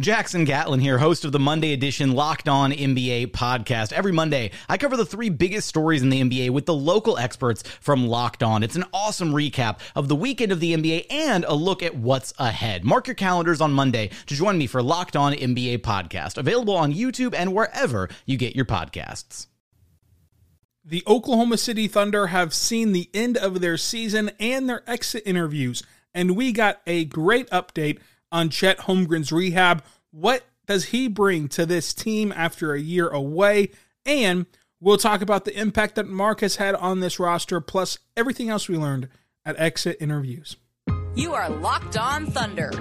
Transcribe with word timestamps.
Jackson 0.00 0.44
Gatlin 0.44 0.80
here, 0.80 0.98
host 0.98 1.24
of 1.24 1.30
the 1.30 1.38
Monday 1.38 1.72
edition 1.72 2.14
Locked 2.14 2.48
On 2.48 2.72
NBA 2.72 3.28
podcast. 3.28 3.92
Every 3.92 4.10
Monday, 4.10 4.50
I 4.68 4.76
cover 4.76 4.96
the 4.96 5.06
three 5.06 5.28
biggest 5.28 5.68
stories 5.68 6.02
in 6.02 6.08
the 6.08 6.20
NBA 6.20 6.50
with 6.50 6.66
the 6.66 6.74
local 6.74 7.16
experts 7.16 7.62
from 7.80 8.08
Locked 8.08 8.42
On. 8.42 8.64
It's 8.64 8.74
an 8.74 8.86
awesome 8.92 9.30
recap 9.30 9.78
of 9.94 10.08
the 10.08 10.16
weekend 10.16 10.50
of 10.50 10.58
the 10.58 10.74
NBA 10.74 11.06
and 11.10 11.44
a 11.44 11.54
look 11.54 11.80
at 11.80 11.94
what's 11.94 12.34
ahead. 12.40 12.84
Mark 12.84 13.06
your 13.06 13.14
calendars 13.14 13.60
on 13.60 13.72
Monday 13.72 14.10
to 14.26 14.34
join 14.34 14.58
me 14.58 14.66
for 14.66 14.82
Locked 14.82 15.14
On 15.14 15.32
NBA 15.32 15.78
podcast, 15.82 16.38
available 16.38 16.74
on 16.74 16.92
YouTube 16.92 17.32
and 17.32 17.54
wherever 17.54 18.08
you 18.26 18.36
get 18.36 18.56
your 18.56 18.64
podcasts. 18.64 19.46
The 20.84 21.04
Oklahoma 21.06 21.56
City 21.56 21.86
Thunder 21.86 22.26
have 22.26 22.52
seen 22.52 22.90
the 22.90 23.08
end 23.14 23.36
of 23.36 23.60
their 23.60 23.76
season 23.76 24.32
and 24.40 24.68
their 24.68 24.82
exit 24.90 25.22
interviews, 25.24 25.84
and 26.12 26.34
we 26.34 26.50
got 26.50 26.80
a 26.84 27.04
great 27.04 27.48
update 27.50 28.00
on 28.34 28.50
Chet 28.50 28.78
Holmgren's 28.80 29.30
rehab. 29.30 29.82
What 30.10 30.44
does 30.66 30.86
he 30.86 31.08
bring 31.08 31.46
to 31.50 31.64
this 31.64 31.94
team 31.94 32.32
after 32.36 32.74
a 32.74 32.80
year 32.80 33.08
away? 33.08 33.70
And 34.04 34.46
we'll 34.80 34.98
talk 34.98 35.22
about 35.22 35.44
the 35.44 35.58
impact 35.58 35.94
that 35.94 36.08
Mark 36.08 36.40
has 36.40 36.56
had 36.56 36.74
on 36.74 36.98
this 36.98 37.20
roster, 37.20 37.60
plus 37.60 37.98
everything 38.16 38.50
else 38.50 38.68
we 38.68 38.76
learned 38.76 39.08
at 39.46 39.58
exit 39.58 39.98
interviews. 40.00 40.56
You 41.14 41.32
are 41.34 41.48
Locked 41.48 41.96
On 41.96 42.26
Thunder, 42.26 42.72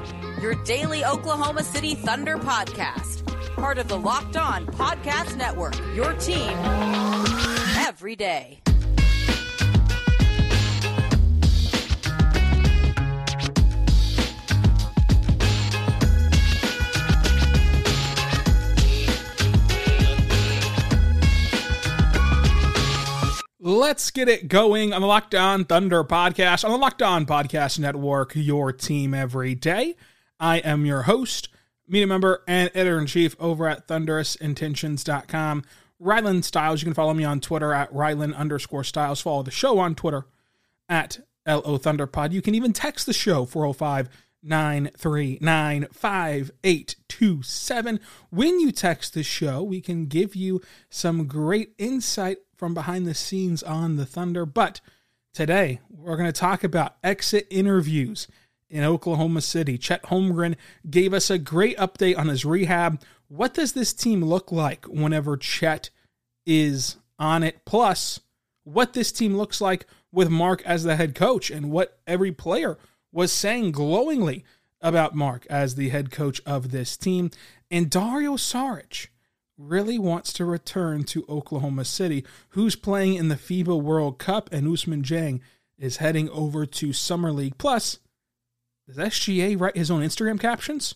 your 0.41 0.55
daily 0.63 1.05
Oklahoma 1.05 1.63
City 1.63 1.93
Thunder 1.93 2.37
podcast, 2.37 3.23
part 3.55 3.77
of 3.77 3.87
the 3.87 3.97
Locked 3.97 4.35
On 4.35 4.65
Podcast 4.65 5.37
Network, 5.37 5.77
your 5.95 6.13
team 6.13 6.49
every 7.77 8.15
day. 8.15 8.59
Let's 23.65 24.11
get 24.11 24.27
it 24.27 24.49
going 24.49 24.91
on 24.91 24.99
the 24.99 25.07
Locked 25.07 25.33
On 25.33 25.63
Thunder 25.63 26.03
podcast 26.03 26.65
on 26.65 26.71
the 26.71 26.77
Locked 26.77 27.01
On 27.01 27.25
Podcast 27.25 27.79
Network, 27.79 28.33
your 28.35 28.73
team 28.73 29.13
every 29.13 29.55
day. 29.55 29.95
I 30.37 30.57
am 30.57 30.85
your 30.85 31.03
host, 31.03 31.47
media 31.87 32.05
member, 32.05 32.43
and 32.45 32.69
editor 32.75 32.99
in 32.99 33.05
chief 33.05 33.37
over 33.39 33.69
at 33.69 33.87
thunderousintentions.com. 33.87 35.63
Rylan 36.01 36.43
Stiles, 36.43 36.81
you 36.81 36.87
can 36.87 36.93
follow 36.93 37.13
me 37.13 37.23
on 37.23 37.39
Twitter 37.39 37.73
at 37.73 37.89
Rylan 37.93 38.35
underscore 38.35 38.83
Stiles. 38.83 39.21
Follow 39.21 39.43
the 39.43 39.51
show 39.51 39.79
on 39.79 39.95
Twitter 39.95 40.25
at 40.89 41.19
LO 41.47 41.77
Thunderpod. 41.77 42.33
You 42.33 42.41
can 42.41 42.55
even 42.55 42.73
text 42.73 43.05
the 43.05 43.13
show 43.13 43.45
405 43.45 44.09
939 44.43 45.87
5827. 45.89 47.99
When 48.29 48.59
you 48.59 48.73
text 48.73 49.13
the 49.13 49.23
show, 49.23 49.63
we 49.63 49.79
can 49.79 50.07
give 50.07 50.35
you 50.35 50.59
some 50.89 51.27
great 51.27 51.73
insight 51.77 52.39
from 52.63 52.73
behind 52.73 53.05
the 53.05 53.13
scenes 53.13 53.61
on 53.61 53.97
the 53.97 54.05
Thunder. 54.05 54.45
But 54.45 54.79
today, 55.33 55.81
we're 55.89 56.15
going 56.15 56.31
to 56.31 56.39
talk 56.39 56.63
about 56.63 56.95
exit 57.03 57.45
interviews 57.49 58.25
in 58.69 58.85
Oklahoma 58.85 59.41
City. 59.41 59.77
Chet 59.77 60.03
Holmgren 60.03 60.55
gave 60.89 61.13
us 61.13 61.29
a 61.29 61.37
great 61.37 61.77
update 61.77 62.17
on 62.17 62.29
his 62.29 62.45
rehab. 62.45 63.01
What 63.27 63.53
does 63.53 63.73
this 63.73 63.91
team 63.91 64.23
look 64.23 64.49
like 64.49 64.85
whenever 64.85 65.35
Chet 65.35 65.89
is 66.45 66.95
on 67.19 67.43
it? 67.43 67.65
Plus, 67.65 68.21
what 68.63 68.93
this 68.93 69.11
team 69.11 69.35
looks 69.35 69.59
like 69.59 69.85
with 70.13 70.29
Mark 70.29 70.61
as 70.61 70.85
the 70.85 70.95
head 70.95 71.15
coach 71.15 71.51
and 71.51 71.69
what 71.69 71.99
every 72.07 72.31
player 72.31 72.77
was 73.11 73.33
saying 73.33 73.73
glowingly 73.73 74.45
about 74.79 75.13
Mark 75.15 75.45
as 75.49 75.75
the 75.75 75.89
head 75.89 76.11
coach 76.11 76.41
of 76.45 76.71
this 76.71 76.95
team. 76.95 77.29
And 77.69 77.89
Dario 77.89 78.37
Saric 78.37 79.07
really 79.57 79.99
wants 79.99 80.33
to 80.33 80.45
return 80.45 81.03
to 81.05 81.25
Oklahoma 81.29 81.85
City, 81.85 82.25
who's 82.49 82.75
playing 82.75 83.15
in 83.15 83.27
the 83.27 83.35
FIBA 83.35 83.81
World 83.81 84.17
Cup, 84.17 84.49
and 84.51 84.67
Ousmane 84.67 85.03
Dieng 85.03 85.41
is 85.77 85.97
heading 85.97 86.29
over 86.29 86.65
to 86.65 86.93
Summer 86.93 87.31
League. 87.31 87.57
Plus, 87.57 87.99
does 88.87 88.97
SGA 88.97 89.59
write 89.59 89.77
his 89.77 89.91
own 89.91 90.01
Instagram 90.01 90.39
captions? 90.39 90.95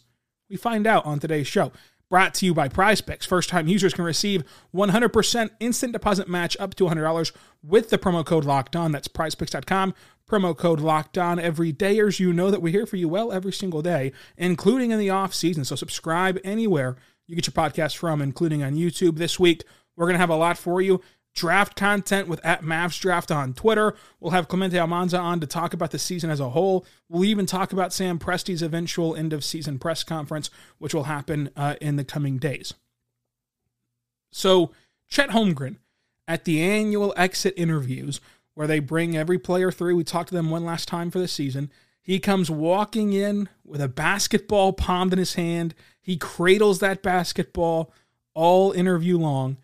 We 0.49 0.57
find 0.57 0.87
out 0.87 1.05
on 1.05 1.19
today's 1.19 1.47
show. 1.47 1.71
Brought 2.09 2.33
to 2.35 2.45
you 2.45 2.53
by 2.53 2.69
Prize 2.69 3.01
Picks. 3.01 3.25
First 3.25 3.49
time 3.49 3.67
users 3.67 3.93
can 3.93 4.05
receive 4.05 4.45
100% 4.73 5.49
instant 5.59 5.91
deposit 5.91 6.29
match 6.29 6.55
up 6.57 6.73
to 6.75 6.85
$100 6.85 7.33
with 7.61 7.89
the 7.89 7.97
promo 7.97 8.25
code 8.25 8.45
locked 8.45 8.77
on. 8.77 8.93
That's 8.93 9.09
prizepicks.com. 9.09 9.93
Promo 10.29 10.55
code 10.55 10.79
locked 10.79 11.17
on. 11.17 11.37
Every 11.37 11.73
dayers, 11.73 12.19
you 12.19 12.31
know 12.31 12.49
that 12.49 12.61
we're 12.61 12.71
here 12.71 12.85
for 12.85 12.95
you 12.95 13.09
well 13.09 13.33
every 13.33 13.51
single 13.51 13.81
day, 13.81 14.13
including 14.37 14.91
in 14.91 14.99
the 14.99 15.09
off 15.09 15.33
season. 15.33 15.65
So 15.65 15.75
subscribe 15.75 16.39
anywhere 16.45 16.95
you 17.27 17.35
get 17.35 17.45
your 17.45 17.53
podcast 17.53 17.97
from, 17.97 18.21
including 18.21 18.63
on 18.63 18.75
YouTube. 18.75 19.17
This 19.17 19.39
week, 19.39 19.63
we're 19.95 20.05
going 20.05 20.15
to 20.15 20.19
have 20.19 20.29
a 20.29 20.35
lot 20.35 20.57
for 20.57 20.81
you. 20.81 21.01
Draft 21.35 21.75
content 21.75 22.27
with 22.27 22.43
at 22.43 22.63
Mavs 22.63 22.99
Draft 22.99 23.29
on 23.29 23.53
Twitter. 23.53 23.95
We'll 24.19 24.31
have 24.31 24.47
Clemente 24.47 24.79
Almanza 24.79 25.19
on 25.19 25.39
to 25.41 25.45
talk 25.47 25.73
about 25.73 25.91
the 25.91 25.99
season 25.99 26.31
as 26.31 26.39
a 26.39 26.49
whole. 26.49 26.85
We'll 27.09 27.25
even 27.25 27.45
talk 27.45 27.71
about 27.71 27.93
Sam 27.93 28.17
Presti's 28.17 28.63
eventual 28.63 29.15
end 29.15 29.33
of 29.33 29.43
season 29.43 29.77
press 29.77 30.03
conference, 30.03 30.49
which 30.79 30.95
will 30.95 31.03
happen 31.03 31.51
uh, 31.55 31.75
in 31.79 31.95
the 31.95 32.03
coming 32.03 32.37
days. 32.37 32.73
So, 34.31 34.71
Chet 35.07 35.29
Holmgren 35.29 35.77
at 36.27 36.45
the 36.45 36.61
annual 36.61 37.13
exit 37.15 37.53
interviews, 37.55 38.19
where 38.55 38.67
they 38.67 38.79
bring 38.79 39.15
every 39.15 39.37
player 39.37 39.71
through. 39.71 39.95
We 39.95 40.03
talked 40.03 40.29
to 40.29 40.35
them 40.35 40.49
one 40.49 40.65
last 40.65 40.87
time 40.87 41.11
for 41.11 41.19
the 41.19 41.27
season. 41.27 41.71
He 42.01 42.19
comes 42.19 42.49
walking 42.49 43.13
in 43.13 43.49
with 43.63 43.81
a 43.81 43.87
basketball 43.87 44.73
palmed 44.73 45.13
in 45.13 45.19
his 45.19 45.35
hand. 45.35 45.75
He 46.07 46.15
cradles 46.15 46.79
that 46.79 47.03
basketball 47.03 47.91
all 48.33 48.71
interview 48.71 49.17
long 49.17 49.57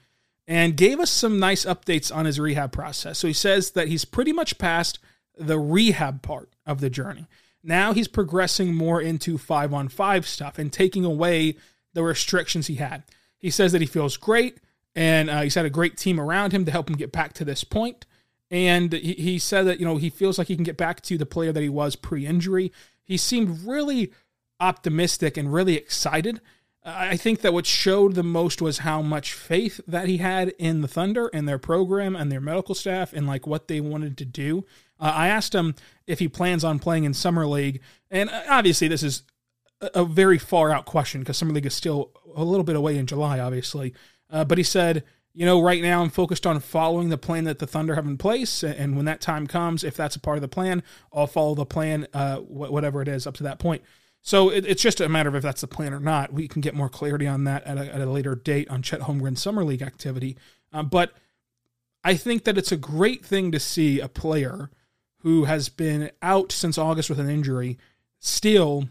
and 0.46 0.76
gave 0.76 1.00
us 1.00 1.10
some 1.10 1.40
nice 1.40 1.64
updates 1.64 2.14
on 2.14 2.26
his 2.26 2.38
rehab 2.38 2.74
process. 2.74 3.18
So 3.18 3.28
he 3.28 3.34
says 3.34 3.72
that 3.72 3.88
he's 3.88 4.04
pretty 4.04 4.34
much 4.34 4.58
past 4.58 5.00
the 5.38 5.58
rehab 5.58 6.22
part 6.22 6.50
of 6.66 6.82
the 6.82 6.90
journey. 6.90 7.28
Now 7.64 7.94
he's 7.94 8.10
progressing 8.10 8.76
more 8.76 9.02
into 9.02 9.38
five 9.38 9.74
on 9.74 9.88
five 9.88 10.28
stuff 10.28 10.60
and 10.60 10.72
taking 10.72 11.06
away 11.06 11.56
the 11.94 12.04
restrictions 12.04 12.68
he 12.68 12.76
had. 12.76 13.04
He 13.38 13.50
says 13.50 13.72
that 13.72 13.80
he 13.80 13.88
feels 13.88 14.18
great 14.18 14.58
and 14.94 15.30
uh, 15.30 15.44
he's 15.44 15.56
had 15.56 15.66
a 15.66 15.70
great 15.70 15.96
team 15.96 16.20
around 16.20 16.52
him 16.52 16.66
to 16.66 16.72
help 16.72 16.90
him 16.90 16.98
get 16.98 17.14
back 17.14 17.32
to 17.36 17.46
this 17.46 17.64
point. 17.64 18.06
And 18.52 18.92
he, 18.92 19.14
he 19.14 19.40
said 19.40 19.66
that, 19.68 19.80
you 19.80 19.86
know, 19.86 19.96
he 19.96 20.10
feels 20.10 20.38
like 20.38 20.48
he 20.48 20.56
can 20.56 20.66
get 20.66 20.76
back 20.76 21.00
to 21.04 21.18
the 21.18 21.26
player 21.26 21.54
that 21.54 21.64
he 21.64 21.70
was 21.70 21.96
pre 21.96 22.26
injury. 22.26 22.74
He 23.06 23.16
seemed 23.16 23.66
really 23.66 24.12
optimistic 24.60 25.38
and 25.38 25.54
really 25.54 25.76
excited. 25.76 26.42
I 26.86 27.16
think 27.16 27.42
that 27.42 27.54
what 27.54 27.66
showed 27.66 28.16
the 28.16 28.24
most 28.24 28.62
was 28.62 28.80
how 28.80 29.02
much 29.02 29.34
faith 29.34 29.80
that 29.88 30.10
he 30.10 30.18
had 30.18 30.50
in 30.60 30.82
the 30.82 30.88
Thunder 30.88 31.30
and 31.34 31.48
their 31.48 31.58
program 31.58 32.16
and 32.16 32.30
their 32.30 32.42
medical 32.42 32.76
staff 32.76 33.14
and 33.14 33.26
like 33.26 33.48
what 33.48 33.70
they 33.70 33.80
wanted 33.80 34.18
to 34.18 34.26
do. 34.26 34.66
Uh, 35.00 35.14
I 35.16 35.28
asked 35.30 35.56
him 35.56 35.76
if 36.08 36.20
he 36.20 36.28
plans 36.28 36.64
on 36.64 36.80
playing 36.80 37.06
in 37.06 37.14
summer 37.14 37.48
league, 37.48 37.82
and 38.12 38.30
uh, 38.30 38.44
obviously 38.50 38.90
this 38.90 39.02
is 39.02 39.24
a, 39.94 40.04
very 40.04 40.38
far 40.38 40.72
out 40.72 40.86
question 40.86 41.22
because 41.22 41.38
summer 41.38 41.54
league 41.54 41.66
is 41.66 41.74
still 41.74 42.12
a 42.36 42.44
little 42.44 42.66
bit 42.66 42.76
away 42.76 42.98
in 42.98 43.08
July, 43.08 43.40
obviously. 43.40 43.94
Uh, 44.30 44.44
but 44.44 44.58
he 44.58 44.64
said, 44.64 45.04
you 45.34 45.46
know, 45.46 45.62
right 45.62 45.82
now 45.82 46.02
I'm 46.02 46.10
focused 46.10 46.46
on 46.46 46.60
following 46.60 47.10
the 47.10 47.18
plan 47.18 47.46
that 47.46 47.60
the 47.60 47.68
Thunder 47.68 47.96
have 47.96 48.06
in 48.06 48.18
place, 48.18 48.64
and 48.64 48.96
when 48.96 49.06
that 49.06 49.22
time 49.22 49.48
comes, 49.48 49.84
if 49.84 49.96
that's 49.96 50.16
a 50.16 50.20
part 50.20 50.38
of 50.38 50.42
the 50.42 50.48
plan, 50.48 50.84
I'll 51.14 51.28
follow 51.28 51.56
the 51.56 51.66
plan, 51.66 52.08
uh, 52.14 52.38
whatever 52.38 53.02
it 53.02 53.08
is, 53.08 53.26
up 53.26 53.36
to 53.36 53.44
that 53.44 53.58
point. 53.58 53.84
So 54.24 54.50
it, 54.50 54.66
it's 54.66 54.82
just 54.82 55.02
a 55.02 55.10
matter 55.10 55.30
of 55.30 55.36
if 55.36 55.44
that's 55.44 55.62
the 55.62 55.68
plan 55.68 55.94
or 55.94 56.00
not. 56.00 56.34
We 56.34 56.48
can 56.48 56.62
get 56.62 56.74
more 56.74 56.90
clarity 56.90 57.28
on 57.28 57.44
that 57.44 57.64
at 57.66 57.78
a, 57.78 57.94
at 57.94 58.02
a 58.02 58.10
later 58.10 58.36
date 58.36 58.70
on 58.70 58.82
Chet 58.82 59.02
Holmgren's 59.02 59.42
summer 59.42 59.64
league 59.66 59.82
activity. 59.82 60.38
Um, 60.72 60.88
but 60.88 61.12
I 62.04 62.16
think 62.16 62.46
that 62.46 62.58
it's 62.58 62.72
a 62.72 62.78
great 62.78 63.26
thing 63.26 63.52
to 63.52 63.60
see 63.60 64.00
a 64.00 64.08
player 64.08 64.72
who 65.20 65.44
has 65.44 65.70
been 65.70 66.10
out 66.22 66.52
since 66.52 66.78
August 66.78 67.10
with 67.10 67.20
an 67.20 67.30
injury 67.30 67.78
still 68.20 68.88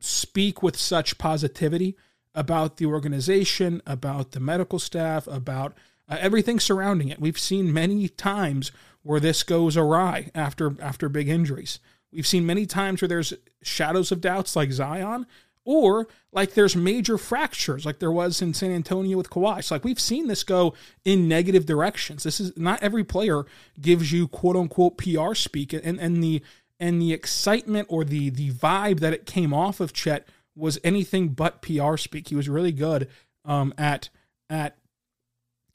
speak 0.00 0.62
with 0.62 0.76
such 0.76 1.16
positivity 1.16 1.96
about 2.34 2.76
the 2.76 2.86
organization, 2.86 3.80
about 3.86 4.32
the 4.32 4.40
medical 4.40 4.78
staff, 4.78 5.26
about 5.28 5.76
uh, 6.08 6.16
everything 6.20 6.60
surrounding 6.60 7.08
it. 7.08 7.20
We've 7.20 7.38
seen 7.38 7.72
many 7.72 8.08
times 8.08 8.72
where 9.02 9.20
this 9.20 9.44
goes 9.44 9.76
awry 9.76 10.30
after 10.34 10.74
after 10.80 11.08
big 11.08 11.28
injuries. 11.28 11.78
We've 12.16 12.26
seen 12.26 12.46
many 12.46 12.66
times 12.66 13.02
where 13.02 13.08
there's 13.08 13.34
shadows 13.62 14.10
of 14.10 14.22
doubts 14.22 14.56
like 14.56 14.72
Zion, 14.72 15.26
or 15.66 16.08
like 16.32 16.54
there's 16.54 16.74
major 16.74 17.18
fractures 17.18 17.84
like 17.84 17.98
there 17.98 18.10
was 18.12 18.40
in 18.40 18.54
San 18.54 18.70
Antonio 18.70 19.18
with 19.18 19.28
Kawhi. 19.28 19.62
So 19.62 19.74
like 19.74 19.84
we've 19.84 20.00
seen 20.00 20.28
this 20.28 20.42
go 20.44 20.74
in 21.04 21.28
negative 21.28 21.66
directions. 21.66 22.22
This 22.22 22.40
is 22.40 22.56
not 22.56 22.82
every 22.82 23.04
player 23.04 23.44
gives 23.78 24.12
you 24.12 24.28
quote 24.28 24.56
unquote 24.56 24.96
PR 24.96 25.34
speak 25.34 25.72
and, 25.72 26.00
and 26.00 26.22
the 26.22 26.40
and 26.80 27.02
the 27.02 27.12
excitement 27.12 27.88
or 27.90 28.04
the 28.04 28.30
the 28.30 28.50
vibe 28.52 29.00
that 29.00 29.12
it 29.12 29.26
came 29.26 29.52
off 29.52 29.80
of 29.80 29.92
Chet 29.92 30.26
was 30.54 30.78
anything 30.82 31.28
but 31.28 31.60
PR 31.60 31.96
speak. 31.96 32.28
He 32.28 32.36
was 32.36 32.48
really 32.48 32.72
good 32.72 33.08
um, 33.44 33.74
at 33.76 34.08
at 34.48 34.78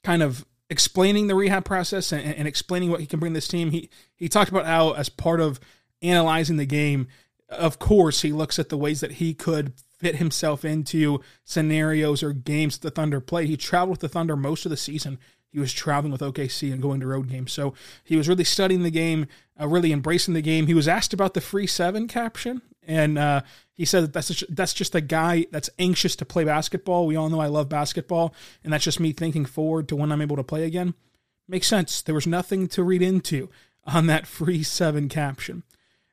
kind 0.02 0.22
of 0.22 0.44
explaining 0.70 1.26
the 1.26 1.34
rehab 1.34 1.66
process 1.66 2.12
and, 2.12 2.34
and 2.34 2.48
explaining 2.48 2.90
what 2.90 3.00
he 3.00 3.06
can 3.06 3.20
bring 3.20 3.34
this 3.34 3.46
team. 3.46 3.70
He 3.70 3.90
he 4.16 4.28
talked 4.28 4.50
about 4.50 4.64
how 4.64 4.92
as 4.92 5.10
part 5.10 5.40
of 5.40 5.60
analyzing 6.02 6.56
the 6.56 6.66
game, 6.66 7.08
of 7.48 7.78
course, 7.78 8.22
he 8.22 8.32
looks 8.32 8.58
at 8.58 8.68
the 8.68 8.78
ways 8.78 9.00
that 9.00 9.12
he 9.12 9.34
could 9.34 9.74
fit 9.98 10.16
himself 10.16 10.64
into 10.64 11.20
scenarios 11.44 12.22
or 12.22 12.32
games 12.32 12.78
the 12.78 12.90
Thunder 12.90 13.20
played. 13.20 13.48
He 13.48 13.56
traveled 13.56 13.90
with 13.90 14.00
the 14.00 14.08
Thunder 14.08 14.36
most 14.36 14.66
of 14.66 14.70
the 14.70 14.76
season. 14.76 15.18
He 15.52 15.60
was 15.60 15.72
traveling 15.72 16.12
with 16.12 16.22
OKC 16.22 16.72
and 16.72 16.80
going 16.80 17.00
to 17.00 17.06
road 17.06 17.28
games. 17.28 17.52
So 17.52 17.74
he 18.02 18.16
was 18.16 18.28
really 18.28 18.44
studying 18.44 18.82
the 18.82 18.90
game, 18.90 19.26
uh, 19.60 19.68
really 19.68 19.92
embracing 19.92 20.34
the 20.34 20.40
game. 20.40 20.66
He 20.66 20.74
was 20.74 20.88
asked 20.88 21.12
about 21.12 21.34
the 21.34 21.40
free 21.42 21.66
seven 21.66 22.08
caption, 22.08 22.62
and 22.82 23.18
uh, 23.18 23.42
he 23.74 23.84
said 23.84 24.04
that 24.04 24.12
that's 24.14 24.28
just, 24.28 24.56
that's 24.56 24.72
just 24.72 24.94
a 24.94 25.00
guy 25.02 25.46
that's 25.50 25.70
anxious 25.78 26.16
to 26.16 26.24
play 26.24 26.44
basketball. 26.44 27.06
We 27.06 27.16
all 27.16 27.28
know 27.28 27.40
I 27.40 27.46
love 27.46 27.68
basketball, 27.68 28.34
and 28.64 28.72
that's 28.72 28.84
just 28.84 28.98
me 28.98 29.12
thinking 29.12 29.44
forward 29.44 29.88
to 29.88 29.96
when 29.96 30.10
I'm 30.10 30.22
able 30.22 30.36
to 30.36 30.42
play 30.42 30.64
again. 30.64 30.94
Makes 31.46 31.66
sense. 31.66 32.00
There 32.00 32.14
was 32.14 32.26
nothing 32.26 32.66
to 32.68 32.82
read 32.82 33.02
into 33.02 33.50
on 33.84 34.06
that 34.06 34.26
free 34.26 34.62
seven 34.62 35.08
caption. 35.10 35.64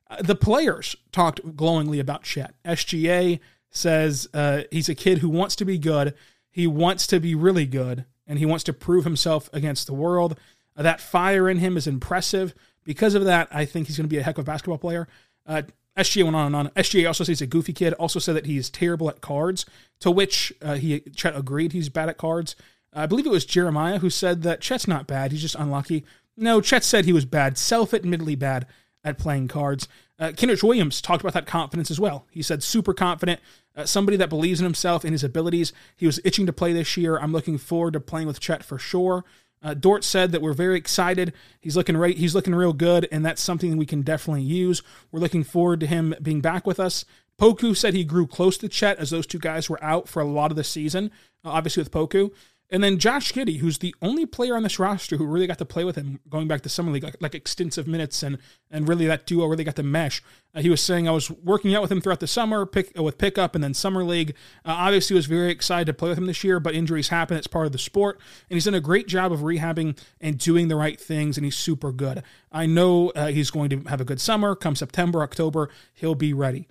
Uh, 0.10 0.22
the 0.22 0.36
players 0.36 0.96
talked 1.12 1.56
glowingly 1.56 2.00
about 2.00 2.24
Chet. 2.24 2.54
SGA 2.66 3.40
says 3.70 4.28
uh, 4.34 4.64
he's 4.72 4.90
a 4.90 4.96
kid 4.96 5.20
who 5.20 5.30
wants 5.30 5.56
to 5.58 5.66
be 5.66 5.78
good. 5.78 6.14
He 6.50 6.66
wants 6.66 7.06
to 7.08 7.20
be 7.20 7.36
really 7.36 7.66
good, 7.66 8.06
and 8.26 8.40
he 8.40 8.46
wants 8.46 8.64
to 8.66 8.74
prove 8.74 9.04
himself 9.04 9.50
against 9.54 9.88
the 9.88 9.94
world. 9.94 10.40
Uh, 10.76 10.84
that 10.84 11.02
fire 11.02 11.50
in 11.50 11.58
him 11.58 11.78
is 11.78 11.88
impressive. 11.88 12.56
Because 12.84 13.14
of 13.14 13.26
that, 13.26 13.48
I 13.52 13.66
think 13.66 13.88
he's 13.88 13.98
going 13.98 14.08
to 14.08 14.14
be 14.14 14.18
a 14.18 14.24
heck 14.24 14.38
of 14.38 14.44
a 14.44 14.46
basketball 14.46 14.80
player. 14.80 15.08
Uh, 15.46 15.64
SGA 15.96 16.24
went 16.24 16.36
on 16.36 16.48
and 16.48 16.56
on. 16.56 16.68
SGA 16.70 17.06
also 17.08 17.24
says 17.24 17.40
he's 17.40 17.42
a 17.42 17.48
goofy 17.48 17.74
kid. 17.74 17.94
Also 17.94 18.20
said 18.20 18.36
that 18.36 18.46
he's 18.46 18.70
terrible 18.70 19.10
at 19.10 19.22
cards. 19.22 19.66
To 20.00 20.10
which 20.10 20.54
uh, 20.62 20.76
he 20.76 21.02
Chet 21.16 21.36
agreed 21.36 21.74
he's 21.74 21.90
bad 21.90 22.10
at 22.10 22.18
cards. 22.18 22.56
I 22.94 23.06
believe 23.06 23.28
it 23.28 23.32
was 23.32 23.46
Jeremiah 23.46 24.00
who 24.00 24.10
said 24.10 24.42
that 24.44 24.62
Chet's 24.62 24.88
not 24.88 25.08
bad. 25.08 25.32
He's 25.32 25.42
just 25.42 25.56
unlucky. 25.56 26.06
No, 26.38 26.62
Chet 26.62 26.84
said 26.84 27.06
he 27.06 27.14
was 27.14 27.26
bad, 27.26 27.58
self-admittedly 27.58 28.36
bad 28.36 28.66
at 29.04 29.18
playing 29.18 29.48
cards. 29.48 29.88
Uh, 30.18 30.28
Kenrich 30.28 30.64
Williams 30.64 31.02
talked 31.02 31.22
about 31.22 31.34
that 31.34 31.46
confidence 31.46 31.90
as 31.90 32.00
well. 32.00 32.26
He 32.32 32.42
said, 32.42 32.62
super 32.62 32.94
confident, 32.94 33.40
uh, 33.76 33.86
somebody 33.86 34.18
that 34.18 34.30
believes 34.30 34.60
in 34.60 34.66
himself 34.66 35.04
and 35.04 35.14
his 35.14 35.24
abilities. 35.24 35.72
He 35.96 36.06
was 36.06 36.20
itching 36.26 36.46
to 36.46 36.54
play 36.54 36.74
this 36.74 36.98
year. 36.98 37.18
I'm 37.18 37.32
looking 37.32 37.58
forward 37.58 37.94
to 37.94 38.00
playing 38.00 38.28
with 38.28 38.40
Chet 38.40 38.64
for 38.64 38.78
sure. 38.78 39.24
Uh, 39.62 39.74
Dort 39.74 40.04
said 40.04 40.32
that 40.32 40.42
we're 40.42 40.54
very 40.54 40.78
excited. 40.78 41.34
He's 41.60 41.76
looking 41.76 41.98
right. 41.98 42.18
He's 42.18 42.36
looking 42.36 42.56
real 42.56 42.74
good, 42.74 43.08
and 43.12 43.26
that's 43.26 43.42
something 43.42 43.76
we 43.78 43.86
can 43.86 44.02
definitely 44.02 44.44
use. 44.44 44.82
We're 45.12 45.20
looking 45.20 45.44
forward 45.44 45.82
to 45.82 45.88
him 45.88 46.16
being 46.22 46.42
back 46.42 46.66
with 46.66 46.80
us. 46.80 47.04
Poku 47.38 47.76
said 47.76 47.94
he 47.94 48.04
grew 48.04 48.28
close 48.28 48.58
to 48.58 48.70
Chet 48.70 49.00
as 49.00 49.10
those 49.10 49.26
two 49.26 49.40
guys 49.40 49.70
were 49.70 49.84
out 49.84 50.08
for 50.08 50.22
a 50.22 50.26
lot 50.26 50.52
of 50.52 50.58
the 50.58 50.64
season. 50.64 51.12
Uh, 51.44 51.50
obviously 51.50 51.82
with 51.82 51.92
Poku, 51.92 52.32
and 52.72 52.84
then 52.84 53.00
Josh 53.00 53.34
Giddey, 53.34 53.58
who's 53.58 53.80
the 53.80 53.96
only 54.00 54.28
player 54.28 54.56
on 54.56 54.62
this 54.62 54.78
roster 54.78 55.18
who 55.18 55.26
really 55.26 55.48
got 55.48 55.58
to 55.58 55.66
play 55.66 55.84
with 55.84 55.96
him 55.96 56.20
going 56.30 56.48
back 56.48 56.62
to 56.62 56.70
Summer 56.70 56.92
League, 56.92 57.04
like, 57.04 57.16
like 57.20 57.34
extensive 57.34 57.88
minutes, 57.88 58.22
and 58.22 58.38
and 58.70 58.88
really 58.88 59.08
that 59.08 59.26
duo 59.26 59.48
really 59.48 59.64
got 59.64 59.76
to 59.78 59.84
mesh. 59.84 60.22
Uh, 60.54 60.62
he 60.62 60.70
was 60.70 60.80
saying 60.80 61.08
I 61.08 61.12
was 61.12 61.32
working 61.32 61.74
out 61.74 61.82
with 61.82 61.92
him 61.92 62.00
throughout 62.00 62.20
the 62.20 62.28
summer, 62.28 62.68
pick 62.68 62.98
uh, 62.98 63.02
with 63.02 63.18
pickup, 63.18 63.56
and 63.56 63.64
then 63.64 63.74
Summer 63.74 64.04
League. 64.04 64.36
Uh, 64.64 64.74
obviously, 64.78 65.16
was 65.16 65.26
very 65.26 65.50
excited 65.50 65.86
to 65.86 65.94
play 65.94 66.10
with 66.10 66.18
him 66.20 66.28
this 66.28 66.44
year, 66.44 66.60
but 66.60 66.76
injuries 66.76 67.10
happen; 67.10 67.38
it's 67.38 67.48
part 67.48 67.66
of 67.66 67.72
the 67.72 67.80
sport. 67.80 68.20
And 68.50 68.56
he's 68.56 68.66
done 68.66 68.76
a 68.76 68.82
great 68.82 69.08
job 69.08 69.32
of 69.32 69.40
rehabbing 69.40 69.98
and 70.22 70.38
doing 70.38 70.68
the 70.68 70.76
right 70.76 71.00
things, 71.00 71.38
and 71.38 71.46
he's 71.46 71.58
super 71.58 71.92
good. 71.92 72.22
I 72.52 72.68
know 72.68 73.10
uh, 73.10 73.28
he's 73.28 73.50
going 73.50 73.72
to 73.72 73.82
have 73.90 74.02
a 74.02 74.06
good 74.06 74.22
summer. 74.22 74.54
Come 74.54 74.76
September, 74.76 75.24
October, 75.24 75.70
he'll 75.94 76.16
be 76.16 76.34
ready. 76.34 76.68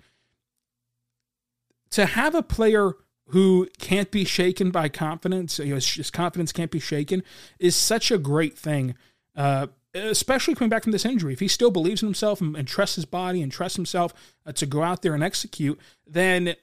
To 1.91 2.05
have 2.05 2.35
a 2.35 2.43
player 2.43 2.93
who 3.29 3.67
can't 3.79 4.11
be 4.11 4.25
shaken 4.25 4.71
by 4.71 4.89
confidence, 4.89 5.59
you 5.59 5.67
know, 5.67 5.75
his, 5.75 6.11
confidence 6.11 6.51
can't 6.51 6.71
be 6.71 6.79
shaken, 6.79 7.23
is 7.59 7.75
such 7.75 8.11
a 8.11 8.17
great 8.17 8.57
thing. 8.57 8.95
Uh, 9.35 9.67
especially 9.93 10.55
coming 10.55 10.69
back 10.69 10.83
from 10.83 10.91
this 10.91 11.05
injury, 11.05 11.33
if 11.33 11.39
he 11.39 11.47
still 11.47 11.71
believes 11.71 12.01
in 12.01 12.07
himself 12.07 12.41
and, 12.41 12.55
and 12.55 12.67
trusts 12.67 12.95
his 12.95 13.05
body 13.05 13.41
and 13.41 13.51
trusts 13.51 13.75
himself 13.75 14.13
uh, 14.45 14.51
to 14.51 14.65
go 14.65 14.83
out 14.83 15.01
there 15.01 15.13
and 15.13 15.23
execute, 15.23 15.79
then 16.05 16.55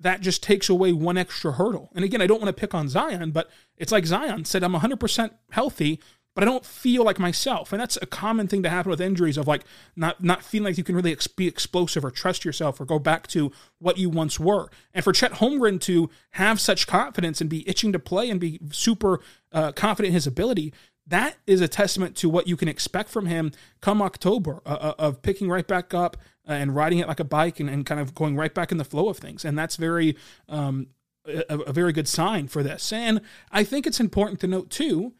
that 0.00 0.20
just 0.20 0.42
takes 0.42 0.68
away 0.68 0.92
one 0.92 1.16
extra 1.16 1.52
hurdle. 1.52 1.90
And 1.94 2.04
again, 2.04 2.20
I 2.20 2.26
don't 2.26 2.40
want 2.40 2.54
to 2.54 2.60
pick 2.60 2.74
on 2.74 2.88
Zion, 2.88 3.30
but 3.30 3.50
it's 3.76 3.92
like 3.92 4.06
Zion 4.06 4.44
said, 4.44 4.62
I'm 4.62 4.74
100% 4.74 5.30
healthy 5.50 6.00
but 6.34 6.42
I 6.42 6.46
don't 6.46 6.64
feel 6.64 7.04
like 7.04 7.18
myself. 7.18 7.72
And 7.72 7.80
that's 7.80 7.98
a 8.00 8.06
common 8.06 8.48
thing 8.48 8.62
to 8.62 8.70
happen 8.70 8.90
with 8.90 9.00
injuries 9.00 9.36
of 9.36 9.46
like 9.46 9.64
not 9.96 10.22
not 10.22 10.42
feeling 10.42 10.66
like 10.66 10.78
you 10.78 10.84
can 10.84 10.94
really 10.94 11.12
ex- 11.12 11.26
be 11.26 11.46
explosive 11.46 12.04
or 12.04 12.10
trust 12.10 12.44
yourself 12.44 12.80
or 12.80 12.84
go 12.84 12.98
back 12.98 13.26
to 13.28 13.52
what 13.78 13.98
you 13.98 14.08
once 14.08 14.40
were. 14.40 14.70
And 14.94 15.04
for 15.04 15.12
Chet 15.12 15.32
Holmgren 15.32 15.80
to 15.82 16.08
have 16.32 16.60
such 16.60 16.86
confidence 16.86 17.40
and 17.40 17.50
be 17.50 17.68
itching 17.68 17.92
to 17.92 17.98
play 17.98 18.30
and 18.30 18.40
be 18.40 18.60
super 18.70 19.20
uh, 19.52 19.72
confident 19.72 20.10
in 20.10 20.14
his 20.14 20.26
ability, 20.26 20.72
that 21.06 21.36
is 21.46 21.60
a 21.60 21.68
testament 21.68 22.16
to 22.16 22.28
what 22.28 22.46
you 22.48 22.56
can 22.56 22.68
expect 22.68 23.10
from 23.10 23.26
him 23.26 23.52
come 23.80 24.00
October 24.00 24.62
uh, 24.64 24.68
uh 24.68 24.94
of 24.98 25.20
picking 25.20 25.48
right 25.48 25.66
back 25.66 25.92
up 25.92 26.16
uh, 26.48 26.52
and 26.52 26.74
riding 26.74 26.98
it 26.98 27.08
like 27.08 27.20
a 27.20 27.24
bike 27.24 27.60
and, 27.60 27.68
and 27.68 27.84
kind 27.84 28.00
of 28.00 28.14
going 28.14 28.36
right 28.36 28.54
back 28.54 28.72
in 28.72 28.78
the 28.78 28.84
flow 28.84 29.08
of 29.08 29.18
things. 29.18 29.44
And 29.44 29.58
that's 29.58 29.76
very 29.76 30.16
um, 30.48 30.86
a, 31.26 31.58
a 31.58 31.72
very 31.72 31.92
good 31.92 32.08
sign 32.08 32.48
for 32.48 32.62
this. 32.62 32.90
And 32.90 33.20
I 33.50 33.64
think 33.64 33.86
it's 33.86 34.00
important 34.00 34.40
to 34.40 34.46
note 34.46 34.70
too 34.70 35.12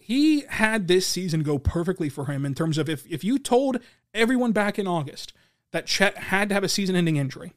he 0.00 0.42
had 0.48 0.88
this 0.88 1.06
season 1.06 1.42
go 1.42 1.58
perfectly 1.58 2.08
for 2.08 2.26
him 2.26 2.44
in 2.44 2.54
terms 2.54 2.78
of 2.78 2.88
if, 2.88 3.06
if 3.10 3.22
you 3.22 3.38
told 3.38 3.78
everyone 4.14 4.52
back 4.52 4.78
in 4.78 4.86
August 4.86 5.32
that 5.72 5.86
Chet 5.86 6.16
had 6.16 6.48
to 6.48 6.54
have 6.54 6.64
a 6.64 6.68
season 6.68 6.96
ending 6.96 7.16
injury, 7.16 7.52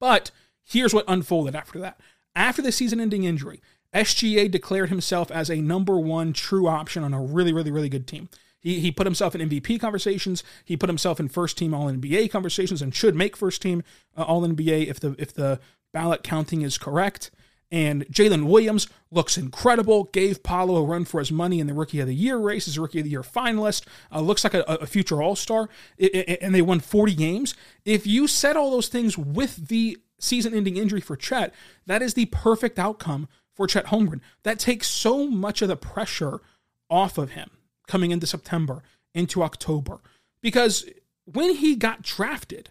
but 0.00 0.30
here's 0.62 0.94
what 0.94 1.04
unfolded 1.06 1.54
after 1.54 1.78
that. 1.78 2.00
After 2.34 2.62
the 2.62 2.72
season 2.72 3.00
ending 3.00 3.24
injury, 3.24 3.60
SGA 3.94 4.50
declared 4.50 4.88
himself 4.88 5.30
as 5.30 5.50
a 5.50 5.60
number 5.60 5.98
one 5.98 6.32
true 6.32 6.66
option 6.66 7.04
on 7.04 7.14
a 7.14 7.20
really, 7.20 7.52
really, 7.52 7.70
really 7.70 7.88
good 7.88 8.06
team. 8.06 8.28
He, 8.58 8.80
he 8.80 8.90
put 8.90 9.06
himself 9.06 9.34
in 9.34 9.48
MVP 9.48 9.78
conversations. 9.78 10.42
He 10.64 10.76
put 10.76 10.88
himself 10.88 11.20
in 11.20 11.28
first 11.28 11.58
team 11.58 11.74
All 11.74 11.92
NBA 11.92 12.30
conversations 12.30 12.80
and 12.80 12.94
should 12.94 13.14
make 13.14 13.36
first 13.36 13.60
team 13.62 13.84
uh, 14.16 14.22
All 14.22 14.42
NBA 14.42 14.88
if 14.88 14.98
the 14.98 15.14
if 15.18 15.34
the 15.34 15.60
ballot 15.92 16.22
counting 16.22 16.62
is 16.62 16.78
correct. 16.78 17.30
And 17.74 18.06
Jalen 18.06 18.44
Williams 18.44 18.86
looks 19.10 19.36
incredible. 19.36 20.04
Gave 20.04 20.44
Paolo 20.44 20.76
a 20.76 20.84
run 20.84 21.04
for 21.04 21.18
his 21.18 21.32
money 21.32 21.58
in 21.58 21.66
the 21.66 21.74
Rookie 21.74 21.98
of 21.98 22.06
the 22.06 22.14
Year 22.14 22.38
race 22.38 22.68
as 22.68 22.76
a 22.76 22.80
Rookie 22.80 23.00
of 23.00 23.04
the 23.04 23.10
Year 23.10 23.22
finalist. 23.22 23.84
Uh, 24.12 24.20
looks 24.20 24.44
like 24.44 24.54
a, 24.54 24.62
a 24.62 24.86
future 24.86 25.20
All 25.20 25.34
Star. 25.34 25.68
And 25.98 26.54
they 26.54 26.62
won 26.62 26.78
40 26.78 27.16
games. 27.16 27.56
If 27.84 28.06
you 28.06 28.28
said 28.28 28.56
all 28.56 28.70
those 28.70 28.86
things 28.86 29.18
with 29.18 29.66
the 29.66 29.98
season 30.20 30.54
ending 30.54 30.76
injury 30.76 31.00
for 31.00 31.16
Chet, 31.16 31.52
that 31.86 32.00
is 32.00 32.14
the 32.14 32.26
perfect 32.26 32.78
outcome 32.78 33.26
for 33.52 33.66
Chet 33.66 33.86
Holmgren. 33.86 34.20
That 34.44 34.60
takes 34.60 34.86
so 34.86 35.26
much 35.26 35.60
of 35.60 35.66
the 35.66 35.76
pressure 35.76 36.42
off 36.88 37.18
of 37.18 37.32
him 37.32 37.50
coming 37.88 38.12
into 38.12 38.28
September, 38.28 38.84
into 39.14 39.42
October. 39.42 39.98
Because 40.40 40.88
when 41.24 41.56
he 41.56 41.74
got 41.74 42.02
drafted, 42.02 42.70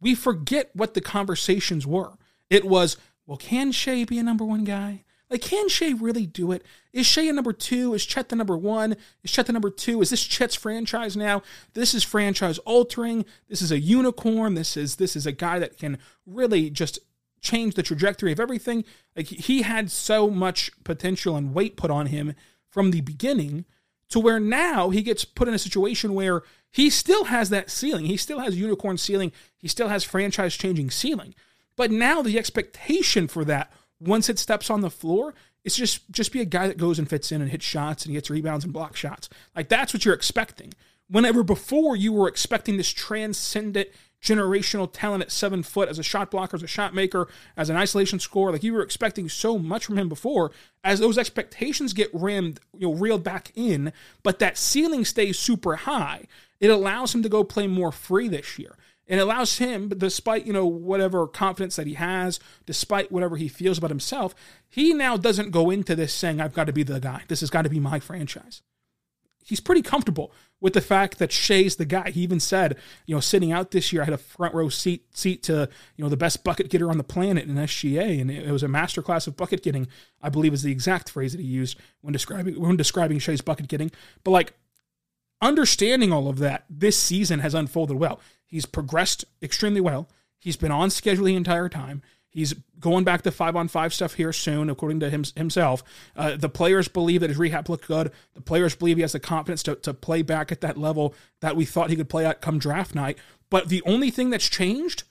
we 0.00 0.14
forget 0.14 0.70
what 0.74 0.94
the 0.94 1.00
conversations 1.00 1.88
were. 1.88 2.12
It 2.48 2.64
was, 2.66 2.98
well, 3.26 3.36
can 3.36 3.72
Shai 3.72 4.04
be 4.04 4.18
a 4.18 4.22
number 4.22 4.44
one 4.44 4.64
guy? 4.64 5.04
Like, 5.32 5.40
can 5.40 5.70
Shai 5.70 5.94
really 5.98 6.26
do 6.26 6.52
it? 6.52 6.62
Is 6.92 7.06
Shai 7.06 7.22
a 7.22 7.32
number 7.32 7.54
two? 7.54 7.94
Is 7.94 8.04
Chet 8.04 8.28
the 8.28 8.36
number 8.36 8.56
one? 8.56 8.96
Is 9.24 9.32
Chet 9.32 9.46
the 9.46 9.52
number 9.54 9.70
two? 9.70 10.02
Is 10.02 10.10
this 10.10 10.22
Chet's 10.22 10.54
franchise 10.54 11.16
now? 11.16 11.42
This 11.72 11.94
is 11.94 12.04
franchise 12.04 12.58
altering. 12.58 13.24
This 13.48 13.62
is 13.62 13.72
a 13.72 13.78
unicorn. 13.78 14.54
This 14.54 14.76
is 14.76 14.96
this 14.96 15.16
is 15.16 15.26
a 15.26 15.32
guy 15.32 15.58
that 15.58 15.78
can 15.78 15.98
really 16.26 16.68
just 16.68 16.98
change 17.40 17.74
the 17.74 17.82
trajectory 17.82 18.30
of 18.30 18.38
everything. 18.40 18.84
Like 19.16 19.26
he 19.26 19.62
had 19.62 19.90
so 19.90 20.28
much 20.28 20.70
potential 20.84 21.34
and 21.34 21.54
weight 21.54 21.78
put 21.78 21.90
on 21.90 22.06
him 22.06 22.34
from 22.68 22.90
the 22.90 23.00
beginning 23.00 23.64
to 24.10 24.20
where 24.20 24.38
now 24.38 24.90
he 24.90 25.00
gets 25.00 25.24
put 25.24 25.48
in 25.48 25.54
a 25.54 25.58
situation 25.58 26.12
where 26.12 26.42
he 26.70 26.90
still 26.90 27.24
has 27.24 27.48
that 27.48 27.70
ceiling. 27.70 28.04
He 28.04 28.18
still 28.18 28.40
has 28.40 28.56
unicorn 28.56 28.98
ceiling. 28.98 29.32
He 29.56 29.66
still 29.66 29.88
has 29.88 30.04
franchise 30.04 30.56
changing 30.56 30.90
ceiling. 30.90 31.34
But 31.82 31.90
now 31.90 32.22
the 32.22 32.38
expectation 32.38 33.26
for 33.26 33.44
that, 33.46 33.72
once 33.98 34.28
it 34.28 34.38
steps 34.38 34.70
on 34.70 34.82
the 34.82 34.88
floor, 34.88 35.34
is 35.64 35.74
just 35.74 36.08
just 36.12 36.30
be 36.30 36.40
a 36.40 36.44
guy 36.44 36.68
that 36.68 36.76
goes 36.76 36.96
and 36.96 37.10
fits 37.10 37.32
in 37.32 37.42
and 37.42 37.50
hits 37.50 37.64
shots 37.64 38.06
and 38.06 38.14
gets 38.14 38.30
rebounds 38.30 38.62
and 38.62 38.72
block 38.72 38.94
shots. 38.94 39.28
Like 39.56 39.68
that's 39.68 39.92
what 39.92 40.04
you're 40.04 40.14
expecting. 40.14 40.74
Whenever 41.08 41.42
before 41.42 41.96
you 41.96 42.12
were 42.12 42.28
expecting 42.28 42.76
this 42.76 42.90
transcendent, 42.90 43.88
generational 44.22 44.88
talent 44.92 45.24
at 45.24 45.32
seven 45.32 45.64
foot 45.64 45.88
as 45.88 45.98
a 45.98 46.04
shot 46.04 46.30
blocker, 46.30 46.54
as 46.54 46.62
a 46.62 46.68
shot 46.68 46.94
maker, 46.94 47.26
as 47.56 47.68
an 47.68 47.74
isolation 47.74 48.20
scorer. 48.20 48.52
Like 48.52 48.62
you 48.62 48.74
were 48.74 48.82
expecting 48.82 49.28
so 49.28 49.58
much 49.58 49.84
from 49.84 49.98
him 49.98 50.08
before. 50.08 50.52
As 50.84 51.00
those 51.00 51.18
expectations 51.18 51.94
get 51.94 52.14
rimmed, 52.14 52.60
you 52.78 52.86
know, 52.86 52.94
reeled 52.94 53.24
back 53.24 53.50
in, 53.56 53.92
but 54.22 54.38
that 54.38 54.56
ceiling 54.56 55.04
stays 55.04 55.36
super 55.36 55.74
high. 55.74 56.28
It 56.60 56.70
allows 56.70 57.12
him 57.12 57.24
to 57.24 57.28
go 57.28 57.42
play 57.42 57.66
more 57.66 57.90
free 57.90 58.28
this 58.28 58.56
year. 58.56 58.76
And 59.12 59.20
it 59.20 59.24
allows 59.24 59.58
him, 59.58 59.90
despite, 59.90 60.46
you 60.46 60.54
know, 60.54 60.64
whatever 60.64 61.26
confidence 61.26 61.76
that 61.76 61.86
he 61.86 61.94
has, 61.94 62.40
despite 62.64 63.12
whatever 63.12 63.36
he 63.36 63.46
feels 63.46 63.76
about 63.76 63.90
himself, 63.90 64.34
he 64.70 64.94
now 64.94 65.18
doesn't 65.18 65.50
go 65.50 65.68
into 65.68 65.94
this 65.94 66.14
saying, 66.14 66.40
I've 66.40 66.54
got 66.54 66.64
to 66.64 66.72
be 66.72 66.82
the 66.82 66.98
guy. 66.98 67.24
This 67.28 67.40
has 67.40 67.50
got 67.50 67.62
to 67.62 67.68
be 67.68 67.78
my 67.78 68.00
franchise 68.00 68.62
he's 69.44 69.60
pretty 69.60 69.82
comfortable 69.82 70.32
with 70.60 70.72
the 70.72 70.80
fact 70.80 71.18
that 71.18 71.32
Shai's 71.32 71.76
the 71.76 71.84
guy. 71.84 72.10
He 72.10 72.20
even 72.20 72.40
said, 72.40 72.76
you 73.06 73.14
know, 73.14 73.20
sitting 73.20 73.50
out 73.50 73.70
this 73.70 73.92
year, 73.92 74.02
I 74.02 74.04
had 74.06 74.14
a 74.14 74.18
front 74.18 74.54
row 74.54 74.68
seat 74.68 75.04
seat 75.16 75.42
to, 75.44 75.68
you 75.96 76.04
know, 76.04 76.08
the 76.08 76.16
best 76.16 76.44
bucket 76.44 76.70
getter 76.70 76.90
on 76.90 76.98
the 76.98 77.04
planet 77.04 77.48
in 77.48 77.54
SGA, 77.56 78.20
and 78.20 78.30
it, 78.30 78.50
was 78.50 78.62
a 78.62 78.68
masterclass 78.68 79.26
of 79.26 79.36
bucket 79.36 79.62
getting. 79.62 79.88
I 80.22 80.28
believe 80.28 80.52
is 80.52 80.62
the 80.62 80.72
exact 80.72 81.10
phrase 81.10 81.32
that 81.32 81.40
he 81.40 81.46
used 81.46 81.78
when 82.00 82.12
describing 82.12 82.60
when 82.60 82.76
describing 82.76 83.18
Shai's 83.18 83.40
bucket 83.40 83.68
getting. 83.68 83.90
But 84.24 84.30
like 84.30 84.54
understanding 85.42 86.12
all 86.12 86.28
of 86.28 86.38
that, 86.38 86.64
this 86.70 86.96
season 86.96 87.40
has 87.40 87.52
unfolded 87.52 87.98
well. 87.98 88.20
He's 88.46 88.64
progressed 88.64 89.24
extremely 89.42 89.80
well. 89.80 90.08
He's 90.38 90.56
been 90.56 90.72
on 90.72 90.90
schedule 90.90 91.24
the 91.24 91.34
entire 91.34 91.68
time. 91.68 92.02
He's 92.28 92.54
going 92.80 93.04
back 93.04 93.22
to 93.22 93.30
five 93.30 93.56
on 93.56 93.68
five 93.68 93.92
stuff 93.92 94.14
here 94.14 94.32
soon, 94.32 94.70
according 94.70 95.00
to 95.00 95.10
him, 95.10 95.24
himself. 95.36 95.84
Uh, 96.16 96.36
the 96.36 96.48
players 96.48 96.88
believe 96.88 97.20
that 97.20 97.28
his 97.28 97.38
rehab 97.38 97.68
looked 97.68 97.86
good. 97.86 98.10
The 98.32 98.40
players 98.40 98.74
believe 98.74 98.96
he 98.96 99.02
has 99.02 99.12
the 99.12 99.20
confidence 99.20 99.62
to, 99.64 99.74
to 99.76 99.92
play 99.92 100.22
back 100.22 100.50
at 100.50 100.62
that 100.62 100.78
level 100.78 101.14
that 101.40 101.56
we 101.56 101.66
thought 101.66 101.90
he 101.90 101.96
could 101.96 102.08
play 102.08 102.24
at 102.24 102.40
come 102.40 102.58
draft 102.58 102.94
night. 102.94 103.18
But 103.50 103.68
the 103.68 103.82
only 103.84 104.10
thing 104.10 104.30
that's 104.30 104.48
changed 104.48 105.02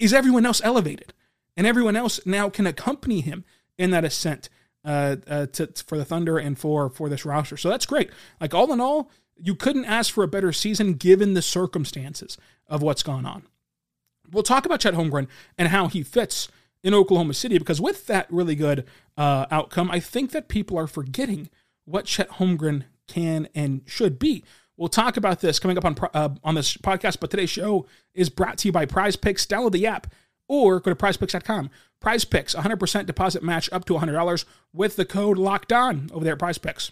is 0.00 0.12
everyone 0.12 0.44
else 0.44 0.60
elevated, 0.64 1.14
and 1.56 1.68
everyone 1.68 1.94
else 1.94 2.18
now 2.26 2.50
can 2.50 2.66
accompany 2.66 3.20
him 3.20 3.44
in 3.78 3.92
that 3.92 4.04
ascent 4.04 4.48
uh, 4.84 5.16
uh, 5.28 5.46
to, 5.46 5.68
for 5.86 5.96
the 5.96 6.04
Thunder 6.04 6.36
and 6.36 6.58
for 6.58 6.90
for 6.90 7.08
this 7.08 7.24
roster. 7.24 7.56
So 7.56 7.68
that's 7.68 7.86
great. 7.86 8.10
Like 8.40 8.54
all 8.54 8.72
in 8.72 8.80
all, 8.80 9.08
you 9.36 9.54
couldn't 9.54 9.84
ask 9.84 10.12
for 10.12 10.24
a 10.24 10.28
better 10.28 10.52
season 10.52 10.94
given 10.94 11.34
the 11.34 11.42
circumstances 11.42 12.38
of 12.66 12.82
what's 12.82 13.02
gone 13.02 13.26
on. 13.26 13.44
We'll 14.30 14.42
talk 14.42 14.64
about 14.64 14.80
Chet 14.80 14.94
Holmgren 14.94 15.28
and 15.58 15.68
how 15.68 15.88
he 15.88 16.02
fits 16.02 16.48
in 16.82 16.94
Oklahoma 16.94 17.34
City 17.34 17.58
because 17.58 17.80
with 17.80 18.06
that 18.06 18.30
really 18.30 18.54
good 18.54 18.84
uh, 19.16 19.46
outcome, 19.50 19.90
I 19.90 20.00
think 20.00 20.30
that 20.32 20.48
people 20.48 20.78
are 20.78 20.86
forgetting 20.86 21.50
what 21.84 22.06
Chet 22.06 22.30
Holmgren 22.30 22.84
can 23.06 23.48
and 23.54 23.82
should 23.86 24.18
be. 24.18 24.44
We'll 24.76 24.88
talk 24.88 25.16
about 25.16 25.40
this 25.40 25.58
coming 25.58 25.78
up 25.78 25.84
on 25.84 25.96
uh, 26.14 26.30
on 26.42 26.54
this 26.56 26.76
podcast, 26.76 27.20
but 27.20 27.30
today's 27.30 27.50
show 27.50 27.86
is 28.12 28.28
brought 28.28 28.58
to 28.58 28.68
you 28.68 28.72
by 28.72 28.86
Prize 28.86 29.14
Picks. 29.14 29.46
Download 29.46 29.72
the 29.72 29.86
app 29.86 30.12
or 30.48 30.80
go 30.80 30.92
to 30.92 30.96
prizepicks.com. 30.96 31.70
Prize 32.00 32.24
Picks, 32.24 32.54
100% 32.54 33.06
deposit 33.06 33.42
match 33.42 33.70
up 33.72 33.84
to 33.86 33.94
$100 33.94 34.44
with 34.72 34.96
the 34.96 35.04
code 35.04 35.38
locked 35.38 35.72
on 35.72 36.10
over 36.12 36.24
there 36.24 36.34
at 36.34 36.38
Prize 36.38 36.58
Picks. 36.58 36.90